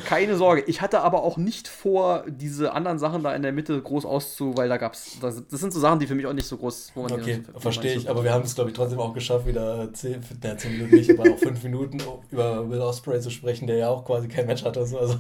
Keine 0.08 0.38
Sorge. 0.38 0.64
Ich 0.68 0.82
hatte 0.82 1.02
aber 1.02 1.22
auch 1.24 1.36
nicht 1.36 1.68
vor, 1.68 2.24
diese 2.30 2.72
anderen 2.72 2.98
Sachen 2.98 3.24
da 3.24 3.36
in 3.36 3.42
der 3.42 3.52
Mitte 3.52 3.82
groß 3.82 4.06
auszu, 4.06 4.56
weil 4.56 4.70
da 4.70 4.78
gab's. 4.78 5.18
Das, 5.20 5.46
das 5.46 5.60
sind 5.60 5.74
so 5.74 5.82
Sachen, 5.82 6.00
die 6.00 6.08
für 6.08 6.16
mich 6.16 6.26
auch 6.26 6.34
nicht 6.34 6.48
so 6.48 6.56
groß. 6.56 6.94
Wo 6.96 7.02
man 7.04 7.12
okay, 7.12 7.44
verstehe 7.58 7.94
ich. 7.94 8.10
Aber 8.10 8.24
wir 8.24 8.32
haben 8.32 8.44
es, 8.44 8.56
glaube 8.56 8.70
ich, 8.70 8.76
trotzdem 8.76 9.00
auch 9.00 9.14
geschafft, 9.14 9.46
wieder 9.46 9.92
10, 9.92 10.22
10 10.58 10.72
Minuten 10.72 10.96
nicht, 10.96 11.12
aber 11.12 11.30
auch 11.30 11.38
5 11.38 11.62
Minuten 11.64 11.98
über 12.32 12.70
Will 12.70 12.80
Ospreay 12.80 13.20
zu 13.20 13.30
sprechen, 13.30 13.68
der 13.68 13.76
ja 13.76 13.90
auch 13.90 14.06
quasi 14.06 14.30
kein 14.30 14.48
Match 14.48 14.64
hatte. 14.64 14.80
Also, 14.80 15.18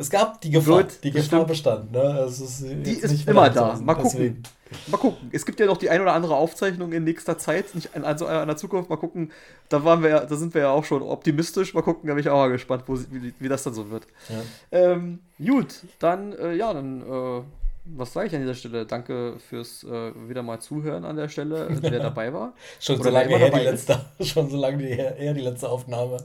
es 0.00 0.08
gab 0.08 0.40
die 0.40 0.50
Gefahr, 0.50 0.78
Blöd, 0.78 1.04
die 1.04 1.10
Gefahr 1.10 1.44
bestand. 1.44 1.92
Ne? 1.92 2.24
Ist 2.26 2.62
die 2.62 2.92
ist 2.92 3.28
immer 3.28 3.50
da. 3.50 3.78
Mal 3.82 3.94
gucken. 3.94 4.10
Deswegen. 4.12 4.42
Mal 4.86 4.96
gucken. 4.96 5.28
Es 5.30 5.44
gibt 5.44 5.60
ja 5.60 5.66
noch 5.66 5.76
die 5.76 5.90
ein 5.90 6.00
oder 6.00 6.14
andere 6.14 6.36
Aufzeichnung 6.36 6.92
in 6.92 7.04
nächster 7.04 7.36
Zeit, 7.36 7.74
nicht 7.74 7.90
also 8.02 8.26
in 8.26 8.46
der 8.46 8.56
Zukunft. 8.56 8.88
Mal 8.88 8.96
gucken. 8.96 9.30
Da 9.68 9.84
waren 9.84 10.02
wir, 10.02 10.20
da 10.20 10.36
sind 10.36 10.54
wir 10.54 10.62
ja 10.62 10.70
auch 10.70 10.84
schon 10.84 11.02
optimistisch. 11.02 11.74
Mal 11.74 11.82
gucken, 11.82 12.08
da 12.08 12.14
bin 12.14 12.22
ich 12.22 12.30
auch 12.30 12.38
mal 12.38 12.48
gespannt, 12.48 12.84
wo, 12.86 12.98
wie, 13.10 13.34
wie 13.38 13.48
das 13.48 13.62
dann 13.62 13.74
so 13.74 13.90
wird. 13.90 14.06
Ja. 14.30 14.42
Ähm, 14.72 15.18
gut, 15.38 15.80
dann 15.98 16.32
äh, 16.32 16.54
ja, 16.54 16.72
dann 16.72 17.02
äh, 17.02 17.42
was 17.96 18.12
sage 18.12 18.28
ich 18.28 18.34
an 18.34 18.40
dieser 18.40 18.54
Stelle? 18.54 18.86
Danke 18.86 19.36
fürs 19.38 19.84
äh, 19.84 20.12
wieder 20.28 20.42
mal 20.42 20.60
Zuhören 20.60 21.04
an 21.04 21.16
der 21.16 21.28
Stelle, 21.28 21.68
wer 21.80 22.00
dabei 22.00 22.32
war. 22.32 22.54
schon, 22.78 23.02
so 23.02 23.10
lange 23.10 23.36
her 23.36 23.50
die 23.50 23.60
letzte, 23.60 24.00
schon 24.20 24.48
so 24.48 24.56
lange 24.56 24.84
her, 24.84 25.14
her 25.16 25.34
die 25.34 25.40
letzte 25.40 25.68
Aufnahme, 25.68 26.18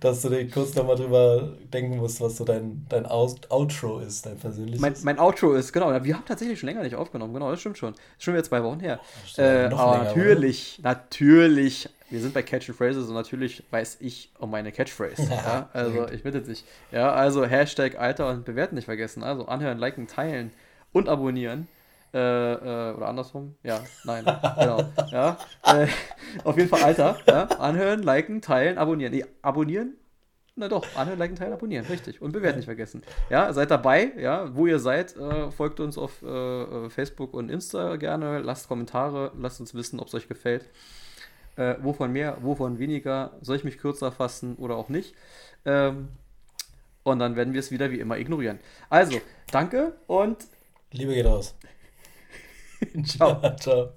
dass 0.00 0.22
du 0.22 0.28
dir 0.28 0.48
kurz 0.48 0.74
nochmal 0.74 0.96
drüber 0.96 1.56
denken 1.72 1.96
musst, 1.96 2.20
was 2.20 2.36
so 2.36 2.44
dein, 2.44 2.86
dein 2.88 3.06
Outro 3.06 4.00
ist, 4.00 4.26
dein 4.26 4.36
persönliches. 4.38 4.80
Mein, 4.80 4.94
mein 5.02 5.18
Outro 5.18 5.54
ist, 5.54 5.72
genau. 5.72 5.90
Wir 6.04 6.14
haben 6.14 6.24
tatsächlich 6.26 6.58
schon 6.58 6.68
länger 6.68 6.82
nicht 6.82 6.96
aufgenommen, 6.96 7.34
genau, 7.34 7.50
das 7.50 7.60
stimmt 7.60 7.78
schon. 7.78 7.92
Das 7.92 8.00
ist 8.18 8.24
schon 8.24 8.34
wieder 8.34 8.44
zwei 8.44 8.62
Wochen 8.62 8.80
her. 8.80 9.00
Äh, 9.36 9.66
aber 9.66 9.92
länger, 9.92 10.04
natürlich, 10.04 10.78
oder? 10.80 10.90
natürlich 10.90 11.88
wir 12.10 12.20
sind 12.20 12.32
bei 12.32 12.42
Catch 12.42 12.68
and 12.68 12.78
Phrases 12.78 13.08
und 13.08 13.14
natürlich 13.14 13.64
weiß 13.70 13.96
ich 14.00 14.30
um 14.38 14.50
meine 14.50 14.70
Catchphrase. 14.70 15.22
ja, 15.30 15.68
also 15.72 16.06
ich 16.08 16.22
bitte 16.22 16.42
dich. 16.42 16.64
Ja, 16.92 17.12
also 17.12 17.44
Hashtag 17.44 17.98
Alter 17.98 18.28
und 18.28 18.44
bewerten 18.44 18.76
nicht 18.76 18.84
vergessen. 18.84 19.24
Also 19.24 19.46
anhören, 19.46 19.78
liken, 19.78 20.06
teilen 20.06 20.52
und 20.94 21.08
abonnieren. 21.10 21.68
Äh, 22.14 22.18
äh, 22.18 22.94
oder 22.94 23.08
andersrum? 23.08 23.56
Ja, 23.64 23.80
nein, 24.04 24.24
genau. 24.58 24.84
Ja, 25.10 25.36
äh, 25.64 25.88
auf 26.44 26.56
jeden 26.56 26.68
Fall 26.68 26.84
Alter. 26.84 27.18
Ja? 27.26 27.42
Anhören, 27.58 28.02
liken, 28.04 28.40
teilen, 28.40 28.78
abonnieren. 28.78 29.12
Nee, 29.12 29.24
abonnieren? 29.42 29.94
Na 30.54 30.68
doch, 30.68 30.86
anhören, 30.96 31.18
liken, 31.18 31.34
teilen, 31.34 31.52
abonnieren, 31.52 31.84
richtig. 31.86 32.22
Und 32.22 32.30
bewerten 32.30 32.58
nicht 32.58 32.66
vergessen. 32.66 33.02
Ja, 33.28 33.52
seid 33.52 33.72
dabei, 33.72 34.12
ja, 34.16 34.54
wo 34.54 34.68
ihr 34.68 34.78
seid, 34.78 35.16
äh, 35.16 35.50
folgt 35.50 35.80
uns 35.80 35.98
auf 35.98 36.22
äh, 36.22 36.28
äh, 36.28 36.90
Facebook 36.90 37.34
und 37.34 37.50
Insta 37.50 37.96
gerne, 37.96 38.38
lasst 38.38 38.68
Kommentare, 38.68 39.32
lasst 39.36 39.58
uns 39.58 39.74
wissen, 39.74 39.98
ob 39.98 40.06
es 40.06 40.14
euch 40.14 40.28
gefällt. 40.28 40.64
wovon 41.56 42.12
mehr, 42.12 42.38
wovon 42.42 42.80
weniger, 42.80 43.32
soll 43.40 43.56
ich 43.56 43.62
mich 43.64 43.78
kürzer 43.78 44.10
fassen 44.10 44.56
oder 44.56 44.76
auch 44.76 44.88
nicht. 44.88 45.14
Ähm, 45.64 46.08
und 47.04 47.18
dann 47.20 47.36
werden 47.36 47.52
wir 47.52 47.60
es 47.60 47.70
wieder 47.70 47.92
wie 47.92 48.00
immer 48.00 48.18
ignorieren. 48.18 48.58
Also, 48.88 49.20
danke 49.52 49.94
und 50.08 50.38
Liebe 50.94 51.14
geht 51.14 51.26
raus. 51.26 51.54
Ciao. 53.04 53.56
Ciao. 53.56 53.92